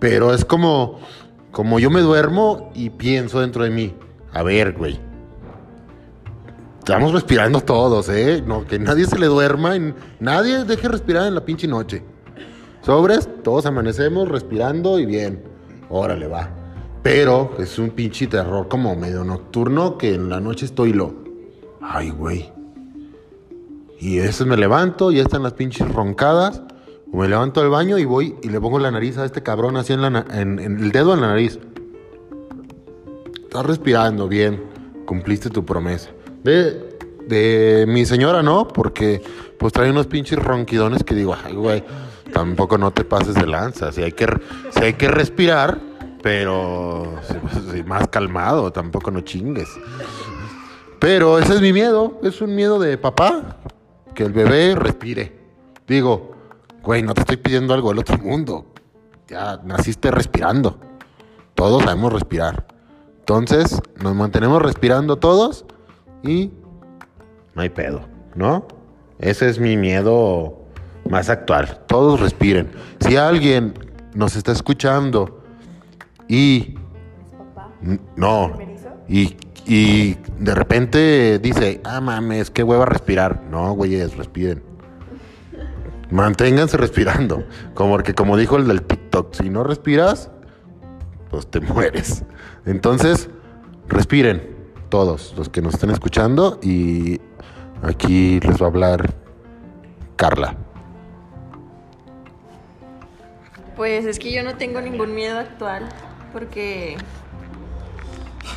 Pero 0.00 0.34
es 0.34 0.44
como, 0.44 0.98
como 1.50 1.78
yo 1.78 1.90
me 1.90 2.00
duermo 2.00 2.72
y 2.74 2.90
pienso 2.90 3.40
dentro 3.40 3.64
de 3.64 3.70
mí, 3.70 3.94
a 4.32 4.42
ver, 4.42 4.72
güey. 4.72 4.98
Estamos 6.80 7.12
respirando 7.12 7.62
todos, 7.62 8.10
¿eh? 8.10 8.42
No, 8.46 8.66
que 8.66 8.78
nadie 8.78 9.06
se 9.06 9.18
le 9.18 9.26
duerma, 9.26 9.74
nadie 10.20 10.64
deje 10.64 10.88
respirar 10.88 11.26
en 11.26 11.34
la 11.34 11.44
pinche 11.44 11.66
noche. 11.66 12.02
Sobres, 12.82 13.26
todos 13.42 13.64
amanecemos 13.64 14.28
respirando 14.28 14.98
y 14.98 15.06
bien. 15.06 15.42
Órale, 15.88 16.26
va. 16.26 16.63
Pero 17.04 17.52
es 17.58 17.78
un 17.78 17.90
pinche 17.90 18.26
terror 18.28 18.66
como 18.66 18.96
medio 18.96 19.24
nocturno 19.24 19.98
que 19.98 20.14
en 20.14 20.30
la 20.30 20.40
noche 20.40 20.64
estoy 20.64 20.94
lo. 20.94 21.14
Ay, 21.82 22.08
güey. 22.08 22.50
Y 24.00 24.20
veces 24.20 24.46
me 24.46 24.56
levanto 24.56 25.12
ya 25.12 25.20
están 25.20 25.42
las 25.42 25.52
pinches 25.52 25.86
roncadas. 25.92 26.62
O 27.12 27.18
me 27.18 27.28
levanto 27.28 27.60
del 27.60 27.68
baño 27.68 27.98
y 27.98 28.06
voy 28.06 28.36
y 28.42 28.48
le 28.48 28.58
pongo 28.58 28.78
la 28.78 28.90
nariz 28.90 29.18
a 29.18 29.26
este 29.26 29.42
cabrón 29.42 29.76
así 29.76 29.92
en, 29.92 30.00
la 30.00 30.24
el 30.30 30.92
dedo 30.92 31.12
en 31.12 31.20
la 31.20 31.26
nariz. 31.26 31.58
Estás 33.42 33.66
respirando 33.66 34.26
bien. 34.26 34.64
Cumpliste 35.04 35.50
tu 35.50 35.62
promesa. 35.62 36.08
De, 36.42 36.96
de 37.28 37.84
mi 37.86 38.06
señora 38.06 38.42
no, 38.42 38.66
porque 38.66 39.22
pues 39.58 39.74
trae 39.74 39.90
unos 39.90 40.06
pinches 40.06 40.38
ronquidones 40.42 41.04
que 41.04 41.14
digo, 41.14 41.36
ay, 41.44 41.54
güey, 41.54 41.84
tampoco 42.32 42.78
no 42.78 42.92
te 42.92 43.04
pases 43.04 43.34
de 43.34 43.46
lanza. 43.46 43.92
Si 43.92 44.02
hay 44.02 44.12
que, 44.12 44.26
si 44.70 44.82
hay 44.82 44.94
que 44.94 45.08
respirar, 45.08 45.92
pero 46.24 47.20
más 47.84 48.08
calmado, 48.08 48.72
tampoco 48.72 49.10
no 49.10 49.20
chingues. 49.20 49.68
Pero 50.98 51.38
ese 51.38 51.52
es 51.52 51.60
mi 51.60 51.70
miedo, 51.74 52.18
es 52.22 52.40
un 52.40 52.54
miedo 52.54 52.78
de 52.78 52.96
papá, 52.96 53.58
que 54.14 54.24
el 54.24 54.32
bebé 54.32 54.74
respire. 54.74 55.38
Digo, 55.86 56.34
güey, 56.82 57.02
no 57.02 57.12
te 57.12 57.20
estoy 57.20 57.36
pidiendo 57.36 57.74
algo 57.74 57.90
del 57.90 57.98
otro 57.98 58.16
mundo. 58.16 58.64
Ya 59.28 59.60
naciste 59.64 60.10
respirando. 60.10 60.78
Todos 61.54 61.82
sabemos 61.82 62.10
respirar. 62.10 62.68
Entonces, 63.18 63.82
nos 64.02 64.14
mantenemos 64.14 64.62
respirando 64.62 65.16
todos 65.16 65.66
y 66.22 66.52
no 67.54 67.60
hay 67.60 67.68
pedo, 67.68 68.00
¿no? 68.34 68.66
Ese 69.18 69.50
es 69.50 69.58
mi 69.58 69.76
miedo 69.76 70.56
más 71.06 71.28
actual. 71.28 71.82
Todos 71.86 72.18
respiren. 72.18 72.70
Si 73.00 73.18
alguien 73.18 73.74
nos 74.14 74.36
está 74.36 74.52
escuchando 74.52 75.43
y... 76.28 76.76
No. 78.16 78.56
Y, 79.08 79.36
y 79.66 80.14
de 80.38 80.54
repente 80.54 81.38
dice, 81.38 81.80
ah, 81.84 82.00
mames, 82.00 82.50
qué 82.50 82.62
hueva 82.62 82.86
respirar. 82.86 83.42
No, 83.50 83.72
güeyes, 83.72 84.16
respiren. 84.16 84.62
Manténganse 86.10 86.76
respirando. 86.76 87.44
Como 87.74 87.92
porque 87.92 88.14
como 88.14 88.36
dijo 88.36 88.56
el 88.56 88.66
del 88.66 88.82
TikTok, 88.82 89.34
si 89.34 89.50
no 89.50 89.64
respiras, 89.64 90.30
pues 91.30 91.46
te 91.46 91.60
mueres. 91.60 92.24
Entonces, 92.66 93.28
respiren 93.88 94.54
todos 94.88 95.34
los 95.36 95.48
que 95.48 95.60
nos 95.62 95.74
estén 95.74 95.90
escuchando 95.90 96.58
y 96.62 97.20
aquí 97.82 98.40
les 98.40 98.60
va 98.60 98.66
a 98.66 98.68
hablar 98.68 99.14
Carla. 100.16 100.56
Pues 103.76 104.04
es 104.04 104.18
que 104.18 104.32
yo 104.32 104.44
no 104.44 104.56
tengo 104.56 104.80
ningún 104.80 105.14
miedo 105.14 105.38
actual 105.38 105.88
porque, 106.34 106.96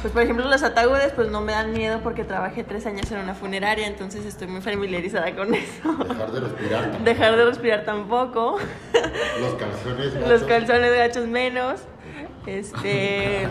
pues 0.01 0.11
por 0.11 0.23
ejemplo 0.23 0.45
los 0.49 0.63
ataúdes 0.63 1.13
pues 1.13 1.29
no 1.29 1.41
me 1.41 1.53
dan 1.53 1.71
miedo 1.71 2.01
porque 2.03 2.23
trabajé 2.25 2.63
tres 2.63 2.85
años 2.87 3.09
en 3.11 3.19
una 3.19 3.35
funeraria, 3.35 3.87
entonces 3.87 4.25
estoy 4.25 4.47
muy 4.47 4.61
familiarizada 4.61 5.33
con 5.35 5.53
eso. 5.55 5.93
Dejar 6.09 6.31
de 6.31 6.39
respirar. 6.41 6.99
Dejar 7.03 7.37
de 7.37 7.45
respirar 7.45 7.85
tampoco, 7.85 8.57
Los 9.39 9.53
calzones. 9.53 10.13
los 10.27 10.43
calzones 10.43 10.93
gachos 10.93 11.27
menos, 11.27 11.81
este, 12.47 13.47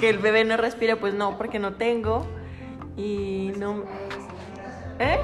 que 0.00 0.10
el 0.10 0.18
bebé 0.18 0.44
no 0.44 0.56
respira 0.58 0.96
pues 0.96 1.14
no 1.14 1.38
porque 1.38 1.58
no 1.58 1.74
tengo 1.74 2.26
y 2.96 3.52
no... 3.56 3.84
¿Eh? 4.98 5.18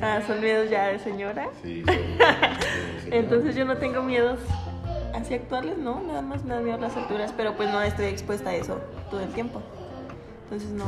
Ah, 0.00 0.20
son 0.26 0.40
miedos 0.40 0.70
ya 0.70 0.86
de 0.88 0.98
señora. 0.98 1.48
Sí, 1.62 1.84
Entonces 3.10 3.54
yo 3.54 3.64
no 3.64 3.76
tengo 3.76 4.02
miedos 4.02 4.40
así 5.22 5.34
actuales, 5.34 5.78
¿no? 5.78 6.02
Nada 6.06 6.22
más 6.22 6.44
me 6.44 6.54
da 6.54 6.60
miedo 6.60 6.78
las 6.78 6.96
alturas, 6.96 7.32
pero 7.36 7.54
pues 7.56 7.70
no 7.70 7.80
estoy 7.82 8.06
expuesta 8.06 8.50
a 8.50 8.54
eso 8.54 8.80
todo 9.10 9.20
el 9.20 9.28
tiempo. 9.28 9.62
Entonces 10.44 10.70
no, 10.70 10.84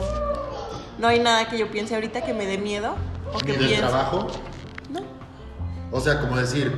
no 0.99 1.09
hay 1.09 1.21
nada 1.21 1.49
que 1.49 1.57
yo 1.59 1.71
piense 1.71 1.95
ahorita 1.95 2.23
que 2.23 2.35
me 2.35 2.45
dé 2.47 2.59
miedo 2.59 2.95
o 3.33 3.39
que 3.39 3.57
¿Ni 3.57 3.69
del 3.69 3.79
trabajo? 3.79 4.27
No. 4.91 5.01
O 5.91 6.01
sea, 6.01 6.21
como 6.21 6.37
decir, 6.37 6.71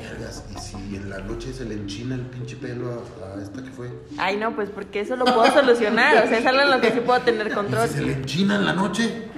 vergas, 0.00 0.44
¿y 0.54 0.58
si 0.60 0.76
en 0.96 1.10
la 1.10 1.18
noche 1.18 1.52
se 1.52 1.64
le 1.64 1.74
enchina 1.74 2.14
el 2.14 2.22
pinche 2.22 2.56
pelo 2.56 3.02
a, 3.24 3.38
a 3.38 3.42
esta 3.42 3.62
que 3.62 3.70
fue? 3.70 3.90
Ay, 4.18 4.36
no, 4.36 4.54
pues 4.54 4.70
porque 4.70 5.00
eso 5.00 5.16
lo 5.16 5.24
puedo 5.24 5.46
solucionar. 5.52 6.24
O 6.24 6.28
sea, 6.28 6.38
es 6.38 6.46
algo 6.46 6.62
en 6.62 6.70
lo 6.70 6.80
que 6.80 6.92
sí 6.92 7.00
puedo 7.00 7.20
tener 7.20 7.46
¿Y 7.50 7.50
control. 7.50 7.88
si 7.88 7.94
se 7.94 8.02
le 8.02 8.12
enchina 8.12 8.56
en 8.56 8.66
la 8.66 8.74
noche? 8.74 9.28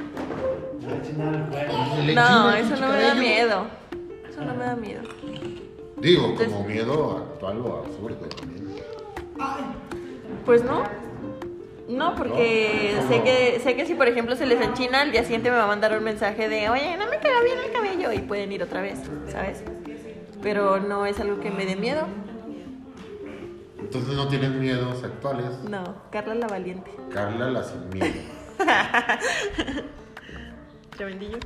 ¿Se 1.96 2.02
le 2.02 2.14
No, 2.14 2.52
eso 2.52 2.76
no 2.76 2.88
me 2.88 3.02
da 3.02 3.14
miedo. 3.14 3.66
Eso 4.28 4.44
no 4.44 4.54
me 4.54 4.64
da 4.64 4.76
miedo. 4.76 5.02
Digo, 6.00 6.34
como 6.34 6.64
miedo 6.64 7.18
actual 7.18 7.60
o 7.60 7.78
absurdo 7.78 8.26
también. 8.26 8.74
Pues 10.44 10.64
no. 10.64 10.82
No, 11.88 12.14
porque 12.14 12.94
sé 13.08 13.22
que 13.22 13.60
sé 13.60 13.74
que 13.74 13.84
si 13.84 13.94
por 13.94 14.06
ejemplo 14.06 14.36
se 14.36 14.46
les 14.46 14.60
enchina, 14.60 15.02
al 15.02 15.10
día 15.10 15.24
siguiente 15.24 15.50
me 15.50 15.56
va 15.56 15.64
a 15.64 15.66
mandar 15.66 15.96
un 15.96 16.04
mensaje 16.04 16.48
de, 16.48 16.70
oye, 16.70 16.96
no 16.96 17.08
me 17.08 17.18
queda 17.18 17.42
bien 17.42 17.58
el 17.58 17.72
cabello 17.72 18.12
y 18.12 18.20
pueden 18.20 18.52
ir 18.52 18.62
otra 18.62 18.80
vez, 18.80 19.00
¿sabes? 19.28 19.64
Pero 20.40 20.78
no 20.78 21.04
es 21.04 21.18
algo 21.18 21.40
que 21.40 21.50
me 21.50 21.66
dé 21.66 21.76
miedo. 21.76 22.06
Entonces 23.78 24.14
no 24.14 24.28
tienes 24.28 24.52
miedos 24.52 25.02
actuales. 25.02 25.46
No, 25.68 25.96
Carla 26.12 26.34
la 26.34 26.46
valiente. 26.46 26.92
Carla 27.12 27.50
la 27.50 27.64
sin 27.64 27.88
miedo. 27.90 28.14
Tremendillo. 30.96 31.38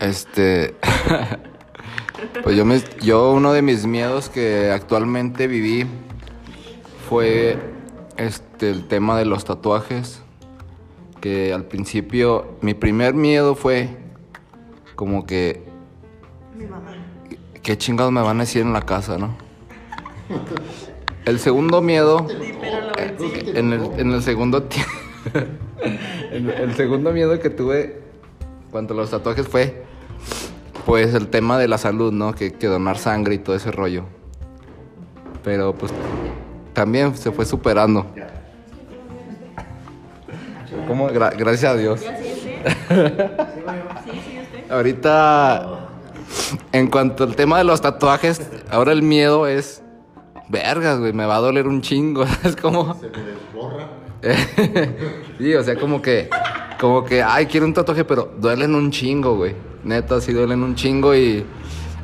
Este. 0.00 0.74
pues 2.42 2.56
yo, 2.56 2.64
me, 2.64 2.80
yo, 3.00 3.32
uno 3.32 3.52
de 3.52 3.62
mis 3.62 3.86
miedos 3.86 4.28
que 4.28 4.70
actualmente 4.70 5.46
viví 5.46 5.86
fue 7.08 7.58
este, 8.16 8.70
el 8.70 8.86
tema 8.88 9.18
de 9.18 9.24
los 9.24 9.44
tatuajes. 9.44 10.22
Que 11.20 11.52
al 11.52 11.64
principio, 11.64 12.58
mi 12.60 12.74
primer 12.74 13.14
miedo 13.14 13.54
fue 13.54 13.88
como 14.94 15.26
que. 15.26 15.64
Mi 16.56 16.66
mamá. 16.66 16.92
¿Qué 17.62 17.76
chingados 17.76 18.12
me 18.12 18.22
van 18.22 18.36
a 18.38 18.40
decir 18.40 18.62
en 18.62 18.72
la 18.72 18.82
casa, 18.82 19.18
no? 19.18 19.36
El 21.24 21.40
segundo 21.40 21.80
miedo. 21.80 22.24
Pero 22.26 22.80
lo 22.86 22.92
vencí. 22.94 23.50
En 23.50 23.72
el, 23.72 23.82
en 23.98 24.12
el 24.12 24.22
segundo 24.22 24.68
el, 26.30 26.50
el 26.50 26.74
segundo 26.74 27.12
miedo 27.12 27.38
que 27.40 27.50
tuve 27.50 28.00
cuando 28.70 28.94
los 28.94 29.10
tatuajes 29.10 29.46
fue 29.48 29.87
pues 30.88 31.12
el 31.12 31.28
tema 31.28 31.58
de 31.58 31.68
la 31.68 31.76
salud, 31.76 32.14
¿no? 32.14 32.32
Que, 32.32 32.54
que 32.54 32.66
donar 32.66 32.96
sangre 32.96 33.34
y 33.34 33.38
todo 33.38 33.54
ese 33.54 33.70
rollo. 33.70 34.04
Pero 35.44 35.74
pues 35.74 35.92
también 36.72 37.14
se 37.14 37.30
fue 37.30 37.44
superando. 37.44 38.06
Como 40.86 41.10
gra- 41.10 41.36
gracias 41.36 41.72
a 41.72 41.76
Dios. 41.76 42.00
Ahorita 44.70 45.90
en 46.72 46.86
cuanto 46.86 47.24
al 47.24 47.36
tema 47.36 47.58
de 47.58 47.64
los 47.64 47.82
tatuajes, 47.82 48.40
ahora 48.70 48.92
el 48.92 49.02
miedo 49.02 49.46
es 49.46 49.82
vergas, 50.48 50.98
güey, 51.00 51.12
me 51.12 51.26
va 51.26 51.36
a 51.36 51.40
doler 51.40 51.66
un 51.66 51.82
chingo, 51.82 52.24
es 52.44 52.56
como 52.56 52.94
Se 52.94 53.10
me 53.10 53.18
desborra. 53.18 53.88
sí, 55.38 55.54
o 55.54 55.62
sea, 55.62 55.76
como 55.76 56.00
que, 56.00 56.30
como 56.80 57.04
que, 57.04 57.22
ay, 57.22 57.44
quiero 57.44 57.66
un 57.66 57.74
tatuaje, 57.74 58.06
pero 58.06 58.32
duelen 58.38 58.74
un 58.74 58.90
chingo, 58.90 59.36
güey. 59.36 59.67
Neta, 59.88 60.20
sí 60.20 60.32
duelen 60.32 60.62
un 60.62 60.74
chingo 60.74 61.14
y 61.14 61.44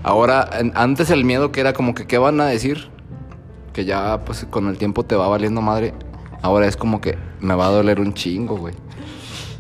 ahora, 0.03 0.49
antes 0.75 1.11
el 1.11 1.25
miedo 1.25 1.53
que 1.53 1.61
era 1.61 1.75
como 1.75 1.95
que, 1.95 2.07
¿qué 2.07 2.17
van 2.17 2.41
a 2.41 2.47
decir? 2.47 2.89
Que 3.73 3.85
ya, 3.85 4.25
pues, 4.25 4.47
con 4.49 4.69
el 4.69 4.79
tiempo 4.79 5.05
te 5.05 5.15
va 5.15 5.29
valiendo 5.29 5.61
madre. 5.61 5.93
Ahora 6.41 6.67
es 6.67 6.77
como 6.77 7.01
que 7.01 7.19
me 7.41 7.55
va 7.55 7.67
a 7.67 7.71
doler 7.71 8.01
un 8.01 8.15
chingo, 8.15 8.57
güey. 8.57 8.75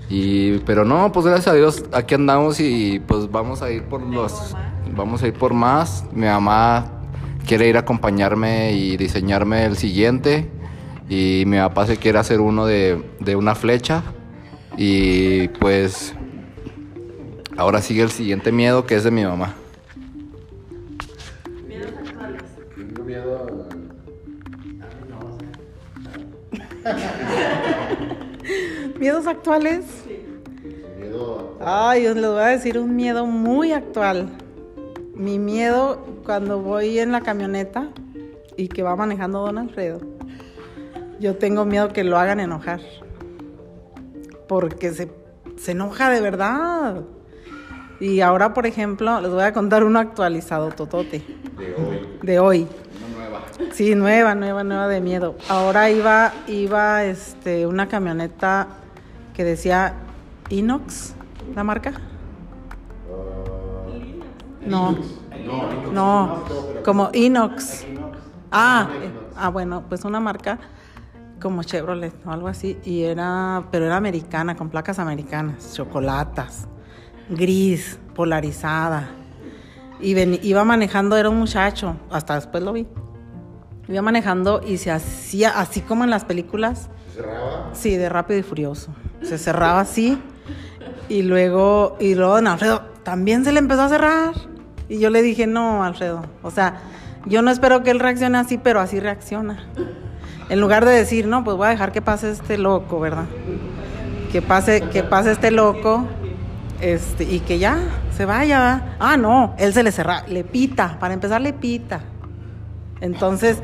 Y, 0.09 0.59
pero 0.61 0.85
no, 0.85 1.12
pues 1.12 1.27
gracias 1.27 1.49
a 1.49 1.55
Dios, 1.55 1.85
aquí 1.93 2.14
andamos 2.14 2.61
y 2.61 3.01
pues 3.07 3.31
vamos 3.31 3.62
a 3.62 3.70
ir 3.70 3.85
por 3.85 4.03
los, 4.03 4.55
vamos 4.95 5.22
a 5.22 5.27
ir 5.27 5.35
por 5.35 5.55
más. 5.55 6.05
Mi 6.12 6.27
mamá 6.27 6.91
quiere 7.47 7.68
ir 7.68 7.77
a 7.77 7.81
acompañarme 7.81 8.72
y 8.72 8.97
diseñarme 8.97 9.64
el 9.64 9.77
siguiente. 9.77 10.51
Y 11.09 11.45
mi 11.47 11.59
papá 11.59 11.87
se 11.87 11.99
quiere 11.99 12.18
hacer 12.18 12.41
uno 12.41 12.64
de, 12.64 13.03
de 13.20 13.37
una 13.37 13.55
flecha. 13.55 14.03
Y 14.77 15.49
pues 15.49 16.14
ahora 17.57 17.81
sigue 17.81 18.03
el 18.03 18.11
siguiente 18.11 18.53
miedo 18.53 18.87
que 18.87 18.97
es 18.97 19.05
de 19.05 19.11
mi 19.11 19.25
mamá. 19.25 19.55
Tengo 22.77 23.05
miedo 23.05 23.67
¿Miedos 28.99 29.27
actuales? 29.27 30.05
a... 30.05 31.01
Miedo 31.01 31.57
Ay, 31.61 32.07
os 32.07 32.17
les 32.17 32.31
voy 32.31 32.43
a 32.43 32.47
decir 32.47 32.79
un 32.79 32.95
miedo 32.95 33.27
muy 33.27 33.73
actual. 33.73 34.29
Mi 35.15 35.39
miedo 35.39 36.05
cuando 36.25 36.61
voy 36.61 36.99
en 36.99 37.13
la 37.13 37.21
camioneta 37.21 37.89
y 38.57 38.69
que 38.69 38.83
va 38.83 38.97
manejando 38.97 39.41
Don 39.41 39.59
Alfredo. 39.59 40.01
Yo 41.21 41.37
tengo 41.37 41.65
miedo 41.65 41.89
que 41.89 42.05
lo 42.05 42.19
hagan 42.19 42.41
enojar. 42.41 42.81
Porque 44.49 44.93
se, 44.93 45.11
se 45.57 45.73
enoja 45.73 46.11
de 46.11 46.21
verdad. 46.21 47.03
Y 48.01 48.21
ahora, 48.21 48.55
por 48.55 48.67
ejemplo, 48.67 49.21
les 49.21 49.31
voy 49.31 49.43
a 49.43 49.53
contar 49.53 49.85
uno 49.85 49.99
actualizado, 49.99 50.71
Totote. 50.71 51.23
de 51.57 51.75
hoy. 51.75 52.19
De 52.23 52.39
hoy. 52.39 52.69
Sí, 53.73 53.95
nueva, 53.95 54.35
nueva, 54.35 54.65
nueva 54.65 54.89
de 54.89 55.01
miedo. 55.01 55.37
Ahora 55.49 55.91
iba, 55.91 56.33
iba 56.47 57.05
este, 57.05 57.67
una 57.67 57.89
camioneta 57.89 58.67
que 59.33 59.45
decía 59.45 59.95
Inox, 60.49 61.15
la 61.55 61.65
marca. 61.65 61.93
No, 64.67 64.97
no, 65.93 66.45
como 66.85 67.11
Inox. 67.13 67.85
Ah, 68.51 68.89
eh, 69.03 69.11
ah, 69.37 69.51
bueno, 69.51 69.85
pues 69.89 70.05
una 70.05 70.21
marca 70.21 70.59
como 71.41 71.63
Chevrolet 71.63 72.15
o 72.25 72.31
algo 72.31 72.49
así. 72.49 72.79
Y 72.85 73.03
era, 73.03 73.65
pero 73.71 73.87
era 73.87 73.97
americana, 73.97 74.57
con 74.57 74.71
placas 74.71 74.99
americanas, 74.99 75.75
chocolatas, 75.75 76.67
gris, 77.29 77.99
polarizada. 78.14 79.11
Y 80.01 80.14
ven- 80.14 80.39
iba 80.43 80.64
manejando, 80.64 81.16
era 81.16 81.31
un 81.31 81.39
muchacho, 81.39 81.97
hasta 82.11 82.35
después 82.35 82.62
lo 82.62 82.72
vi. 82.72 82.87
Iba 83.89 84.03
manejando 84.03 84.61
y 84.66 84.79
se 84.79 84.91
hacía 84.91 85.51
así 85.59 85.81
como 85.81 86.05
en 86.05 86.11
las 86.11 86.25
películas. 86.25 86.89
Cerraba. 87.14 87.70
Sí, 87.75 87.97
de 87.97 88.09
rápido 88.09 88.39
y 88.41 88.43
furioso. 88.43 88.95
Se 89.22 89.39
cerraba 89.39 89.81
así. 89.81 90.18
Y 91.09 91.22
luego, 91.22 91.97
y 92.01 92.14
luego 92.14 92.35
don 92.35 92.47
Alfredo 92.47 92.81
también 93.03 93.45
se 93.45 93.53
le 93.53 93.59
empezó 93.59 93.83
a 93.83 93.89
cerrar. 93.89 94.33
Y 94.89 94.99
yo 94.99 95.11
le 95.11 95.22
dije, 95.22 95.47
no, 95.47 95.85
Alfredo. 95.85 96.25
O 96.43 96.51
sea, 96.51 96.81
yo 97.27 97.41
no 97.43 97.51
espero 97.51 97.83
que 97.83 97.91
él 97.91 98.01
reaccione 98.01 98.39
así, 98.39 98.59
pero 98.59 98.81
así 98.81 99.01
reacciona. 99.01 99.64
En 100.49 100.61
lugar 100.61 100.85
de 100.85 100.93
decir, 100.93 101.27
no, 101.27 101.45
pues 101.45 101.57
voy 101.57 101.66
a 101.66 101.70
dejar 101.70 101.93
que 101.93 102.03
pase 102.03 102.31
este 102.31 102.59
loco, 102.59 103.01
¿verdad? 103.01 103.25
Que 104.33 104.43
pase, 104.43 104.83
que 104.93 105.03
pase 105.03 105.33
este 105.33 105.51
loco. 105.51 106.07
Este, 106.81 107.25
y 107.25 107.41
que 107.41 107.59
ya 107.59 107.79
se 108.16 108.25
vaya. 108.25 108.59
¿verdad? 108.59 108.97
Ah, 108.99 109.16
no, 109.16 109.55
él 109.59 109.72
se 109.72 109.83
le 109.83 109.93
cerra, 109.93 110.25
le 110.29 110.45
pita. 110.45 110.99
Para 110.99 111.14
empezar, 111.14 111.41
le 111.41 111.53
pita. 111.53 112.01
Entonces 113.01 113.59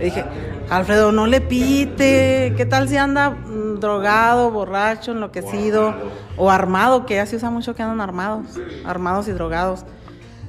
dije, 0.00 0.24
Alfredo, 0.70 1.12
no 1.12 1.26
le 1.26 1.40
pite. 1.40 2.54
¿Qué 2.56 2.66
tal 2.66 2.88
si 2.88 2.96
anda 2.96 3.30
mm, 3.30 3.80
drogado, 3.80 4.50
borracho, 4.50 5.12
enloquecido 5.12 5.94
o 6.36 6.50
armado? 6.50 7.06
Que 7.06 7.16
ya 7.16 7.26
se 7.26 7.36
usa 7.36 7.50
mucho 7.50 7.74
que 7.74 7.82
andan 7.82 8.00
armados, 8.00 8.46
armados 8.84 9.28
y 9.28 9.32
drogados. 9.32 9.84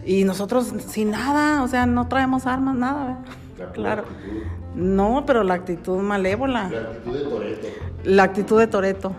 Y 0.05 0.23
nosotros 0.23 0.73
sin 0.87 1.11
nada, 1.11 1.63
o 1.63 1.67
sea, 1.67 1.85
no 1.85 2.07
traemos 2.07 2.45
armas, 2.45 2.75
nada. 2.75 3.19
¿verdad? 3.57 3.73
Claro. 3.73 4.03
No, 4.75 5.23
pero 5.25 5.43
la 5.43 5.55
actitud 5.55 5.97
malévola. 5.99 6.69
La 6.69 6.79
actitud 6.79 7.17
de 7.17 7.23
Toreto. 7.25 7.67
La 8.03 8.23
actitud 8.23 8.59
de 8.59 8.67
Toreto. 8.67 9.11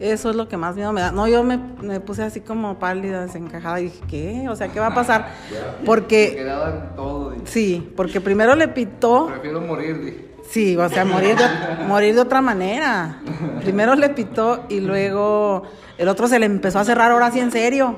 Eso 0.00 0.30
es 0.30 0.36
lo 0.36 0.48
que 0.48 0.56
más 0.56 0.76
miedo 0.76 0.92
me 0.92 1.02
da. 1.02 1.12
No, 1.12 1.28
yo 1.28 1.44
me, 1.44 1.58
me 1.82 2.00
puse 2.00 2.22
así 2.22 2.40
como 2.40 2.78
pálida, 2.78 3.20
desencajada 3.20 3.80
y 3.80 3.84
dije, 3.84 4.00
¿qué? 4.08 4.48
O 4.48 4.56
sea, 4.56 4.68
¿qué 4.68 4.80
va 4.80 4.86
a 4.86 4.94
pasar? 4.94 5.28
Porque, 5.84 6.34
Quedaban 6.36 6.96
todo. 6.96 7.32
dije. 7.32 7.42
sí, 7.46 7.92
porque 7.94 8.20
primero 8.20 8.54
le 8.56 8.68
pitó. 8.68 9.26
Prefiero 9.26 9.60
morir, 9.60 10.02
dije. 10.04 10.30
Sí, 10.48 10.76
o 10.76 10.88
sea, 10.88 11.04
morir 11.04 11.36
de, 11.36 11.84
morir 11.86 12.14
de 12.14 12.22
otra 12.22 12.40
manera. 12.40 13.20
Primero 13.62 13.94
le 13.94 14.08
pitó 14.08 14.64
y 14.68 14.80
luego 14.80 15.62
el 15.96 16.08
otro 16.08 16.26
se 16.26 16.38
le 16.40 16.46
empezó 16.46 16.78
a 16.80 16.84
cerrar 16.84 17.12
ahora 17.12 17.30
sí 17.30 17.38
en 17.38 17.52
serio. 17.52 17.96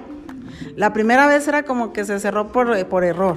La 0.76 0.92
primera 0.92 1.26
vez 1.28 1.46
era 1.48 1.62
como 1.62 1.92
que 1.94 2.04
se 2.04 2.18
cerró 2.20 2.48
por, 2.52 2.84
por 2.88 3.04
error. 3.04 3.36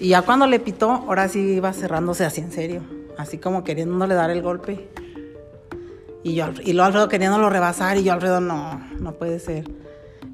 Y 0.00 0.08
ya 0.08 0.22
cuando 0.22 0.46
le 0.46 0.58
pitó, 0.60 0.90
ahora 0.90 1.28
sí 1.28 1.38
iba 1.38 1.72
cerrándose 1.72 2.24
así 2.26 2.40
en 2.42 2.52
serio. 2.52 2.82
Así 3.16 3.38
como 3.38 3.64
queriéndole 3.64 4.14
dar 4.14 4.30
el 4.30 4.42
golpe. 4.42 4.90
Y 6.22 6.34
yo, 6.34 6.48
y 6.62 6.72
luego 6.72 6.86
Alfredo 6.86 7.08
queriéndolo 7.08 7.48
rebasar 7.48 7.96
y 7.96 8.04
yo, 8.04 8.12
Alfredo, 8.12 8.40
no, 8.40 8.80
no 8.98 9.12
puede 9.14 9.38
ser. 9.38 9.64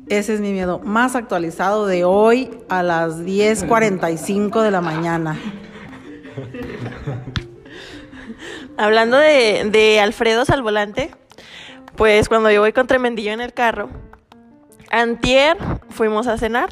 Ese 0.08 0.34
es 0.34 0.40
mi 0.40 0.52
miedo 0.52 0.78
más 0.80 1.16
actualizado 1.16 1.86
de 1.86 2.04
hoy 2.04 2.50
a 2.68 2.82
las 2.82 3.20
10.45 3.20 4.62
de 4.62 4.70
la 4.70 4.80
mañana. 4.80 5.38
Hablando 8.76 9.16
de, 9.16 9.68
de 9.70 10.00
Alfredos 10.00 10.50
al 10.50 10.62
volante, 10.62 11.10
pues 11.96 12.28
cuando 12.28 12.50
yo 12.50 12.60
voy 12.60 12.72
con 12.72 12.86
Tremendillo 12.86 13.32
en 13.32 13.40
el 13.40 13.52
carro, 13.52 13.88
antier 14.90 15.56
fuimos 15.88 16.26
a 16.26 16.36
cenar. 16.36 16.68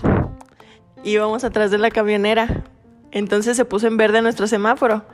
Íbamos 1.03 1.45
atrás 1.45 1.71
de 1.71 1.79
la 1.79 1.91
camionera. 1.91 2.65
Entonces 3.11 3.57
se 3.57 3.65
puso 3.65 3.87
en 3.87 3.97
verde 3.97 4.23
nuestro 4.23 4.47
semáforo. 4.47 5.05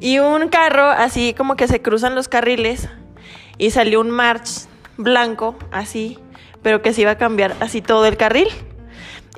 Y 0.00 0.18
un 0.18 0.48
carro, 0.48 0.84
así 0.84 1.34
como 1.34 1.56
que 1.56 1.68
se 1.68 1.82
cruzan 1.82 2.14
los 2.14 2.28
carriles, 2.28 2.88
y 3.58 3.70
salió 3.70 4.00
un 4.00 4.10
March 4.10 4.66
blanco, 4.96 5.56
así, 5.72 6.18
pero 6.62 6.82
que 6.82 6.92
se 6.92 7.02
iba 7.02 7.12
a 7.12 7.18
cambiar 7.18 7.54
así 7.60 7.82
todo 7.82 8.06
el 8.06 8.16
carril. 8.16 8.48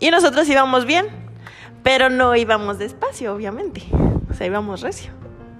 Y 0.00 0.10
nosotros 0.10 0.48
íbamos 0.48 0.84
bien, 0.84 1.06
pero 1.82 2.10
no 2.10 2.36
íbamos 2.36 2.78
despacio, 2.78 3.34
obviamente. 3.34 3.82
O 4.30 4.34
sea, 4.34 4.46
íbamos 4.46 4.80
recio. 4.82 5.12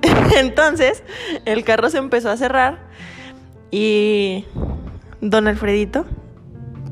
Entonces, 0.37 1.03
el 1.45 1.65
carro 1.65 1.91
se 1.91 1.99
empezó 1.99 2.31
a 2.31 2.37
cerrar 2.37 2.79
y 3.71 4.45
don 5.21 5.47
Alfredito 5.47 6.07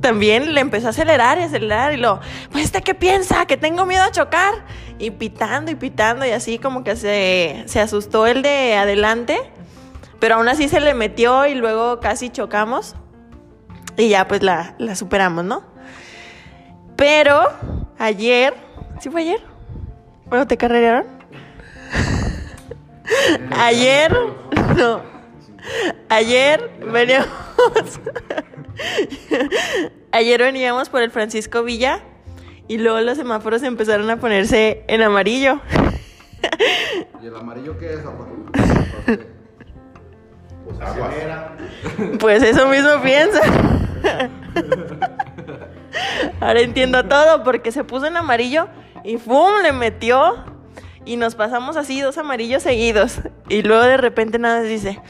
también 0.00 0.54
le 0.54 0.60
empezó 0.60 0.88
a 0.88 0.90
acelerar 0.90 1.38
y 1.38 1.42
acelerar 1.42 1.92
y 1.92 1.96
lo, 1.96 2.20
pues 2.50 2.64
este 2.64 2.82
qué 2.82 2.94
piensa, 2.94 3.46
que 3.46 3.56
tengo 3.56 3.86
miedo 3.86 4.02
a 4.02 4.10
chocar. 4.10 4.54
Y 5.00 5.12
pitando 5.12 5.70
y 5.70 5.76
pitando 5.76 6.26
y 6.26 6.30
así 6.30 6.58
como 6.58 6.82
que 6.82 6.96
se, 6.96 7.62
se 7.66 7.80
asustó 7.80 8.26
el 8.26 8.42
de 8.42 8.74
adelante, 8.74 9.38
pero 10.18 10.34
aún 10.34 10.48
así 10.48 10.68
se 10.68 10.80
le 10.80 10.92
metió 10.92 11.46
y 11.46 11.54
luego 11.54 12.00
casi 12.00 12.30
chocamos 12.30 12.96
y 13.96 14.08
ya 14.08 14.26
pues 14.26 14.42
la, 14.42 14.74
la 14.78 14.96
superamos, 14.96 15.44
¿no? 15.44 15.62
Pero 16.96 17.48
ayer, 17.98 18.54
¿sí 19.00 19.08
fue 19.08 19.20
ayer? 19.20 19.40
Bueno, 20.26 20.46
¿te 20.46 20.56
carrerearon? 20.56 21.06
ayer, 23.56 24.12
no. 24.76 25.02
Ayer 26.08 26.70
veníamos. 26.80 27.28
Ayer 30.12 30.40
veníamos 30.40 30.88
por 30.88 31.02
el 31.02 31.10
Francisco 31.10 31.62
Villa 31.62 32.00
y 32.66 32.78
luego 32.78 33.00
los 33.00 33.16
semáforos 33.16 33.62
empezaron 33.62 34.10
a 34.10 34.18
ponerse 34.18 34.84
en 34.88 35.02
amarillo. 35.02 35.60
¿Y 37.22 37.26
el 37.26 37.36
amarillo 37.36 37.78
qué 37.78 37.94
es, 37.94 38.00
papá? 38.00 38.26
Pues 40.64 40.80
aguas. 40.80 41.14
Pues 42.20 42.42
eso 42.42 42.68
mismo 42.68 43.00
piensa. 43.02 43.40
Ahora 46.40 46.60
entiendo 46.60 47.04
todo 47.06 47.42
porque 47.42 47.72
se 47.72 47.84
puso 47.84 48.06
en 48.06 48.16
amarillo 48.16 48.68
y 49.04 49.16
¡fum! 49.16 49.62
le 49.62 49.72
metió 49.72 50.36
y 51.04 51.16
nos 51.16 51.34
pasamos 51.34 51.76
así 51.76 52.00
dos 52.00 52.18
amarillos 52.18 52.62
seguidos. 52.62 53.20
Y 53.48 53.62
luego 53.62 53.82
de 53.84 53.96
repente 53.96 54.38
nada 54.38 54.60
más 54.60 54.68
dice, 54.68 55.00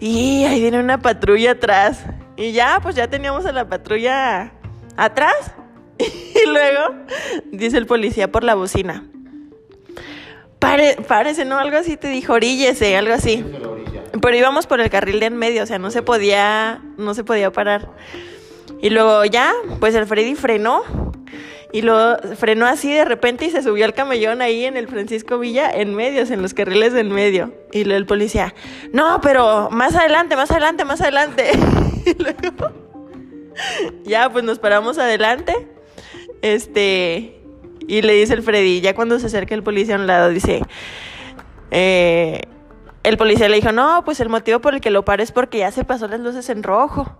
y 0.00 0.44
ahí 0.44 0.60
viene 0.60 0.80
una 0.80 0.98
patrulla 0.98 1.52
atrás. 1.52 2.04
Y 2.42 2.50
ya, 2.50 2.80
pues 2.82 2.96
ya 2.96 3.06
teníamos 3.06 3.46
a 3.46 3.52
la 3.52 3.68
patrulla 3.68 4.52
atrás. 4.96 5.52
Y 6.34 6.48
luego 6.48 7.04
dice 7.52 7.78
el 7.78 7.86
policía 7.86 8.32
por 8.32 8.42
la 8.42 8.56
bocina. 8.56 9.04
Pare, 10.58 10.96
párese, 11.06 11.44
¿no? 11.44 11.56
Algo 11.56 11.76
así 11.76 11.96
te 11.96 12.08
dijo, 12.08 12.32
oríllese, 12.32 12.96
algo 12.96 13.14
así. 13.14 13.44
Pero 14.20 14.36
íbamos 14.36 14.66
por 14.66 14.80
el 14.80 14.90
carril 14.90 15.20
de 15.20 15.26
en 15.26 15.36
medio, 15.36 15.62
o 15.62 15.66
sea, 15.66 15.78
no 15.78 15.92
se 15.92 16.02
podía, 16.02 16.82
no 16.96 17.14
se 17.14 17.22
podía 17.22 17.52
parar. 17.52 17.90
Y 18.80 18.90
luego 18.90 19.24
ya, 19.24 19.52
pues 19.78 19.94
el 19.94 20.06
Freddy 20.06 20.34
frenó. 20.34 20.82
Y 21.72 21.80
luego 21.80 22.16
frenó 22.36 22.66
así 22.66 22.92
de 22.92 23.04
repente 23.04 23.46
y 23.46 23.50
se 23.50 23.62
subió 23.62 23.86
al 23.86 23.94
camellón 23.94 24.42
ahí 24.42 24.66
en 24.66 24.76
el 24.76 24.88
Francisco 24.88 25.38
Villa, 25.38 25.70
en 25.70 25.94
medios, 25.94 26.30
en 26.30 26.42
los 26.42 26.52
carriles 26.52 26.92
de 26.92 27.00
en 27.00 27.10
medio. 27.10 27.54
Y 27.72 27.84
luego 27.84 27.98
el 27.98 28.06
policía, 28.06 28.54
no, 28.92 29.20
pero 29.22 29.70
más 29.70 29.96
adelante, 29.96 30.36
más 30.36 30.50
adelante, 30.50 30.84
más 30.84 31.00
adelante. 31.00 31.50
Y 32.04 32.20
luego, 32.20 32.72
ya, 34.02 34.28
pues 34.28 34.42
nos 34.42 34.58
paramos 34.58 34.98
adelante. 34.98 35.68
Este, 36.42 37.40
y 37.86 38.02
le 38.02 38.14
dice 38.14 38.34
el 38.34 38.42
Freddy, 38.42 38.80
ya 38.80 38.94
cuando 38.94 39.18
se 39.20 39.26
acerca 39.26 39.54
el 39.54 39.62
policía 39.62 39.94
a 39.94 39.98
un 39.98 40.08
lado, 40.08 40.30
dice, 40.30 40.62
eh, 41.70 42.42
el 43.02 43.16
policía 43.16 43.48
le 43.48 43.56
dijo, 43.56 43.72
no, 43.72 44.02
pues 44.04 44.20
el 44.20 44.28
motivo 44.28 44.60
por 44.60 44.74
el 44.74 44.80
que 44.80 44.90
lo 44.90 45.04
paro 45.04 45.22
es 45.22 45.32
porque 45.32 45.58
ya 45.58 45.70
se 45.70 45.84
pasó 45.84 46.08
las 46.08 46.20
luces 46.20 46.48
en 46.50 46.62
rojo. 46.62 47.16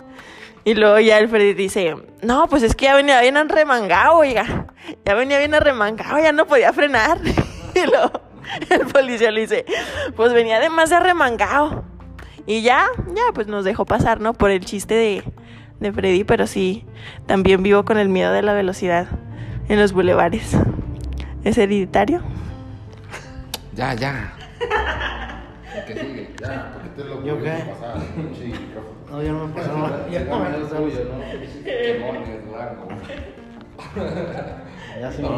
Y 0.65 0.75
luego 0.75 1.01
ya 1.01 1.19
el 1.19 1.29
Freddy 1.29 1.55
dice, 1.55 1.97
no, 2.23 2.47
pues 2.49 2.63
es 2.63 2.77
que 2.77 2.85
ya 2.85 2.95
venía 2.95 3.21
bien 3.21 3.37
arremangado, 3.37 4.19
oiga. 4.19 4.67
Ya 5.05 5.15
venía 5.15 5.39
bien 5.39 5.55
arremangado, 5.55 6.19
ya 6.19 6.33
no 6.33 6.47
podía 6.47 6.73
frenar. 6.73 7.19
Y 7.75 7.87
luego 7.87 8.13
el 8.69 8.87
policía 8.87 9.31
le 9.31 9.41
dice, 9.41 9.65
pues 10.15 10.35
venía 10.35 10.61
de 10.61 10.69
más 10.69 10.91
de 10.91 10.97
arremangado. 10.97 11.85
Y 12.45 12.61
ya, 12.61 12.87
ya, 13.15 13.33
pues 13.33 13.47
nos 13.47 13.65
dejó 13.65 13.87
pasar, 13.87 14.21
¿no? 14.21 14.35
Por 14.35 14.51
el 14.51 14.63
chiste 14.63 14.95
de, 14.95 15.25
de 15.81 15.93
Freddy, 15.93 16.25
pero 16.25 16.47
sí, 16.47 16.85
también 17.27 17.63
vivo 17.63 17.87
con 17.87 17.97
el 17.97 18.11
miedo 18.11 18.31
de 18.31 18.43
la 18.43 18.53
velocidad 18.53 19.07
en 19.71 19.81
los 19.81 19.93
bulevares. 19.93 20.55
¿Es 21.45 21.57
hereditario? 21.57 22.21
Ya, 23.75 23.95
ya. 23.95 24.35
¿Qué 25.87 25.95
sigue? 25.95 26.35
Ya. 26.41 26.73
¿Yo 27.25 27.43
qué? 27.43 27.65
No, 29.13 29.23
yo 29.23 29.33
no 29.33 29.47
me 29.49 29.55
nada. 29.89 30.09
Ya 30.11 30.21
no 30.21 30.39
me. 30.39 30.49
Demonios, 31.71 32.51
blanco. 32.51 32.89
Ya 35.01 35.13
se 35.13 35.23
No, 35.23 35.31
me-. 35.31 35.37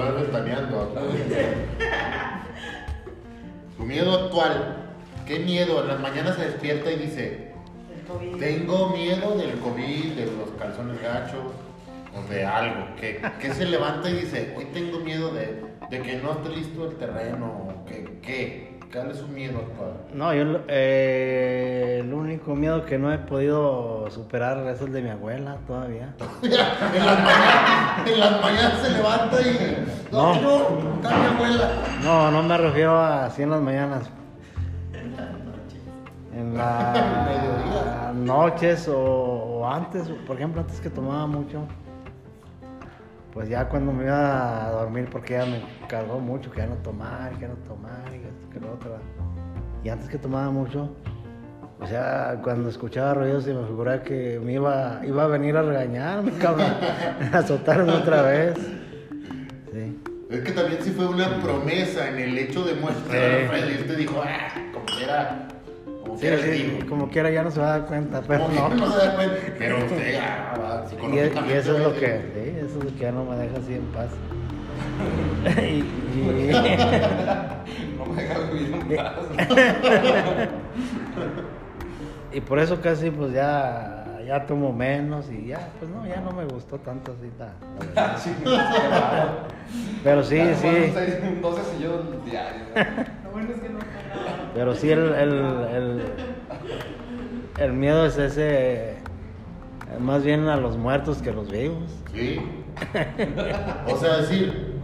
Su 3.77 3.83
miedo 3.85 4.15
actual. 4.15 4.77
¿Qué 5.27 5.39
miedo? 5.41 5.83
En 5.83 5.89
las 5.89 6.01
mañanas 6.01 6.37
se 6.37 6.45
despierta 6.45 6.91
y 6.93 6.97
dice: 6.97 7.53
Tengo 8.39 8.91
miedo 8.91 9.37
del 9.37 9.59
COVID, 9.59 10.13
de 10.13 10.27
los 10.27 10.51
calzones 10.59 11.03
gachos, 11.03 11.41
o 12.15 12.33
de 12.33 12.45
algo. 12.45 12.95
Que, 13.01 13.21
que 13.41 13.53
se 13.55 13.65
levanta 13.65 14.09
y 14.11 14.15
dice: 14.15 14.55
Hoy 14.57 14.67
tengo 14.67 15.01
miedo 15.01 15.31
de, 15.33 15.65
de 15.91 16.01
que 16.03 16.17
no 16.19 16.33
esté 16.33 16.51
listo 16.51 16.87
el 16.89 16.97
terreno. 16.97 17.47
o 17.47 17.85
que- 17.87 18.19
¿Qué? 18.23 18.74
¿Cuál 18.95 19.11
es 19.11 19.19
su 19.19 19.27
miedo 19.27 19.59
actual? 19.59 19.91
No, 20.15 20.33
yo 20.33 20.61
eh, 20.69 21.99
el 22.01 22.15
único 22.15 22.55
miedo 22.55 22.85
que 22.87 22.97
no 22.97 23.13
he 23.13 23.19
podido 23.19 24.09
superar 24.09 24.65
es 24.69 24.81
el 24.83 24.93
de 24.93 25.03
mi 25.03 25.11
abuela 25.11 25.57
todavía. 25.67 26.15
en, 26.43 26.51
las 26.53 27.19
mañanas, 27.19 28.07
en 28.07 28.21
las 28.21 28.41
mañanas 28.41 28.79
se 28.81 28.91
levanta 28.91 29.43
y. 29.43 29.89
No, 30.13 30.35
No. 30.37 30.41
no, 30.41 30.95
está 30.95 31.19
mi 31.19 31.27
abuela. 31.27 31.71
No, 32.05 32.31
no 32.31 32.43
me 32.45 32.57
refiero 32.57 32.97
a 32.97 33.25
así 33.27 33.43
en 33.43 33.51
las 33.51 33.61
mañanas. 33.61 34.09
En 36.33 36.57
las 36.57 38.15
noches 38.15 38.87
o, 38.87 38.97
o 38.97 39.69
antes, 39.69 40.09
por 40.25 40.37
ejemplo, 40.37 40.61
antes 40.61 40.81
que 40.81 40.89
tomaba 40.91 41.27
mucho. 41.27 41.67
Pues 43.35 43.49
ya 43.49 43.69
cuando 43.69 43.93
me 43.93 44.05
iba 44.05 44.69
a 44.69 44.71
dormir, 44.71 45.09
porque 45.11 45.35
ya 45.35 45.45
me 45.45 45.61
cargó 45.89 46.21
mucho, 46.21 46.53
que 46.53 46.59
ya 46.59 46.67
no 46.67 46.77
tomar, 46.77 47.33
que 47.33 47.41
ya 47.41 47.49
no 47.49 47.57
tomar, 47.67 48.05
y 48.13 48.19
esto, 48.19 48.49
que 48.51 48.61
lo 48.61 48.73
otro. 48.73 48.97
Y 49.83 49.89
antes 49.89 50.09
que 50.09 50.19
tomaba 50.19 50.53
mucho, 50.53 50.95
o 51.81 51.87
sea, 51.87 52.39
cuando 52.45 52.71
escuchaba 52.71 53.15
ruidos 53.15 53.43
se 53.43 53.53
me 53.53 53.67
figuraba 53.67 54.03
que 54.05 54.41
me 54.43 54.53
iba, 54.53 55.01
iba 55.05 55.25
a 55.25 55.27
venir 55.27 55.57
a 55.57 55.63
regañarme, 55.63 56.31
cabrón, 56.41 56.75
a 57.33 57.39
azotarme 57.39 57.93
otra 57.93 58.23
vez. 58.23 58.55
Sí. 59.73 60.01
Es 60.31 60.41
que 60.41 60.53
también 60.53 60.81
sí 60.81 60.91
fue 60.93 61.07
una 61.07 61.41
promesa 61.41 62.09
en 62.09 62.19
el 62.21 62.39
hecho 62.39 62.65
de 62.65 62.75
muestra. 62.75 63.13
Sí. 63.13 63.47
Freddy. 63.49 63.83
Te 63.83 63.97
dijo, 63.97 64.23
ah, 64.25 64.49
como 64.73 64.87
quiera, 64.87 65.44
como 66.15 66.21
quiera 66.21 66.39
sí, 66.39 66.45
le 66.47 66.53
digo. 66.53 66.87
como 66.89 67.09
quiera 67.11 67.31
ya 67.31 67.43
no 67.43 67.51
se 67.51 67.61
va 67.61 67.67
a 67.75 67.79
dar 67.79 67.89
cuenta, 67.89 68.23
pero 68.27 68.49
no. 68.49 68.69
que 68.69 68.75
no 68.77 68.93
se 68.93 68.99
da 68.99 69.15
cuenta. 69.15 69.37
Pero 69.59 69.79
usted 69.79 70.13
ya 70.13 70.55
va 70.61 70.85
Y, 71.15 71.19
eso 71.53 71.77
es 71.77 71.83
lo 71.83 71.95
que, 71.95 72.33
sí, 72.35 72.57
eso 72.59 72.79
es 72.79 72.85
lo 72.85 72.91
que 72.95 72.99
ya 72.99 73.13
no 73.13 73.25
me 73.25 73.37
deja 73.37 73.59
así 73.59 73.75
en 73.75 73.85
paz. 73.87 74.11
y, 75.61 75.61
y- 76.21 76.53
No 77.99 78.07
me 78.07 78.23
vivir 78.53 78.75
en 78.91 78.97
paz. 78.97 79.15
y 82.33 82.41
por 82.41 82.59
eso 82.59 82.81
casi 82.81 83.11
pues 83.11 83.33
ya, 83.33 84.19
ya 84.27 84.47
tomo 84.47 84.73
menos 84.73 85.31
y 85.31 85.47
ya, 85.47 85.69
pues 85.79 85.91
no, 85.91 86.07
ya 86.07 86.21
no 86.21 86.31
me 86.33 86.45
gustó 86.45 86.79
tanto 86.79 87.13
así. 87.13 87.31
la- 87.39 87.55
la 88.45 88.71
verdad. 88.81 89.33
Pero 90.03 90.23
sí, 90.23 90.39
sí, 90.61 90.67
bueno, 90.69 90.93
seis, 90.95 91.15
12 91.43 91.63
sillones 91.77 92.25
diarios. 92.25 92.69
Pero 94.55 94.75
sí 94.75 94.91
el, 94.91 95.13
el, 95.15 95.33
el, 95.75 96.03
el 97.59 97.73
miedo 97.73 98.07
es 98.07 98.17
ese, 98.19 98.91
eh, 98.91 98.97
más 100.01 100.23
bien 100.25 100.49
a 100.49 100.57
los 100.57 100.77
muertos 100.77 101.19
que 101.23 101.31
a 101.31 101.33
los 101.33 101.51
vivos. 101.51 101.91
Sí. 102.13 102.41
O 103.93 103.97
sea, 103.97 104.19
decir, 104.19 104.75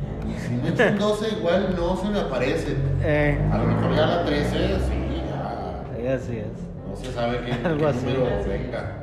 si 0.47 0.55
me 0.55 0.69
echan 0.71 0.99
12, 0.99 1.39
igual 1.39 1.75
no 1.77 1.97
se 1.97 2.09
me 2.09 2.21
aparece. 2.21 2.77
Eh, 3.03 3.39
A 3.53 3.59
lo 3.59 3.65
mejor 3.67 3.95
ya 3.95 4.07
la 4.07 4.25
13, 4.25 4.49
sí, 4.51 5.23
ya. 5.29 5.85
sí, 5.97 6.07
así 6.07 6.37
es. 6.39 6.47
No 6.89 6.97
se 6.97 7.13
sabe 7.13 7.41
qué, 7.45 7.53
Algo 7.67 7.79
qué 7.79 7.87
así. 7.87 8.07
número 8.07 8.45
venga. 8.49 8.97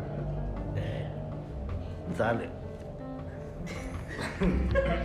Sale. 2.17 2.49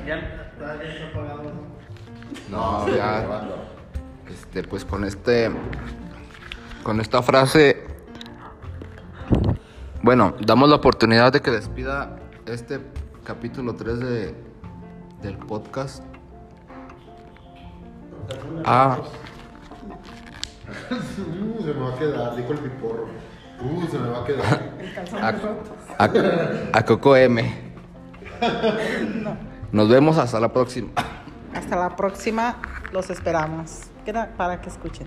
ya 0.07 0.17
está 0.17 0.75
bien 0.77 0.93
apagado. 1.11 1.43
No, 2.51 2.89
ya. 2.97 3.27
Este, 4.29 4.63
pues 4.63 4.85
con 4.85 5.05
este. 5.05 5.51
Con 6.83 7.01
esta 7.01 7.23
frase. 7.23 7.85
Bueno, 10.03 10.35
damos 10.41 10.69
la 10.69 10.77
oportunidad 10.77 11.33
de 11.33 11.41
que 11.41 11.51
despida 11.51 12.17
este 12.47 12.81
capítulo 13.25 13.75
3 13.75 14.01
de, 14.01 14.35
del 15.23 15.37
podcast. 15.39 16.03
Ah, 18.65 18.99
Uh, 20.91 21.63
se 21.63 21.75
me 21.75 21.81
va 21.81 21.95
a 21.95 21.99
quedar, 21.99 22.37
dijo 22.37 22.53
el 22.53 22.59
piporro. 22.61 23.07
Uh, 23.61 23.87
se 23.91 23.99
me 23.99 24.09
va 24.09 24.23
a 24.23 24.25
quedar. 24.25 24.73
a, 25.99 26.05
a- 26.05 26.79
a 26.79 26.85
Coco 26.85 27.15
M. 27.15 27.53
Nos 29.71 29.89
vemos 29.91 30.17
hasta 30.19 30.41
la 30.41 30.51
próxima. 30.53 30.89
Hasta 31.55 31.77
la 31.77 31.95
próxima, 31.95 32.57
los 32.93 33.11
esperamos. 33.11 33.81
Queda 34.05 34.33
para 34.37 34.61
que 34.61 34.69
escuchen. 34.69 35.07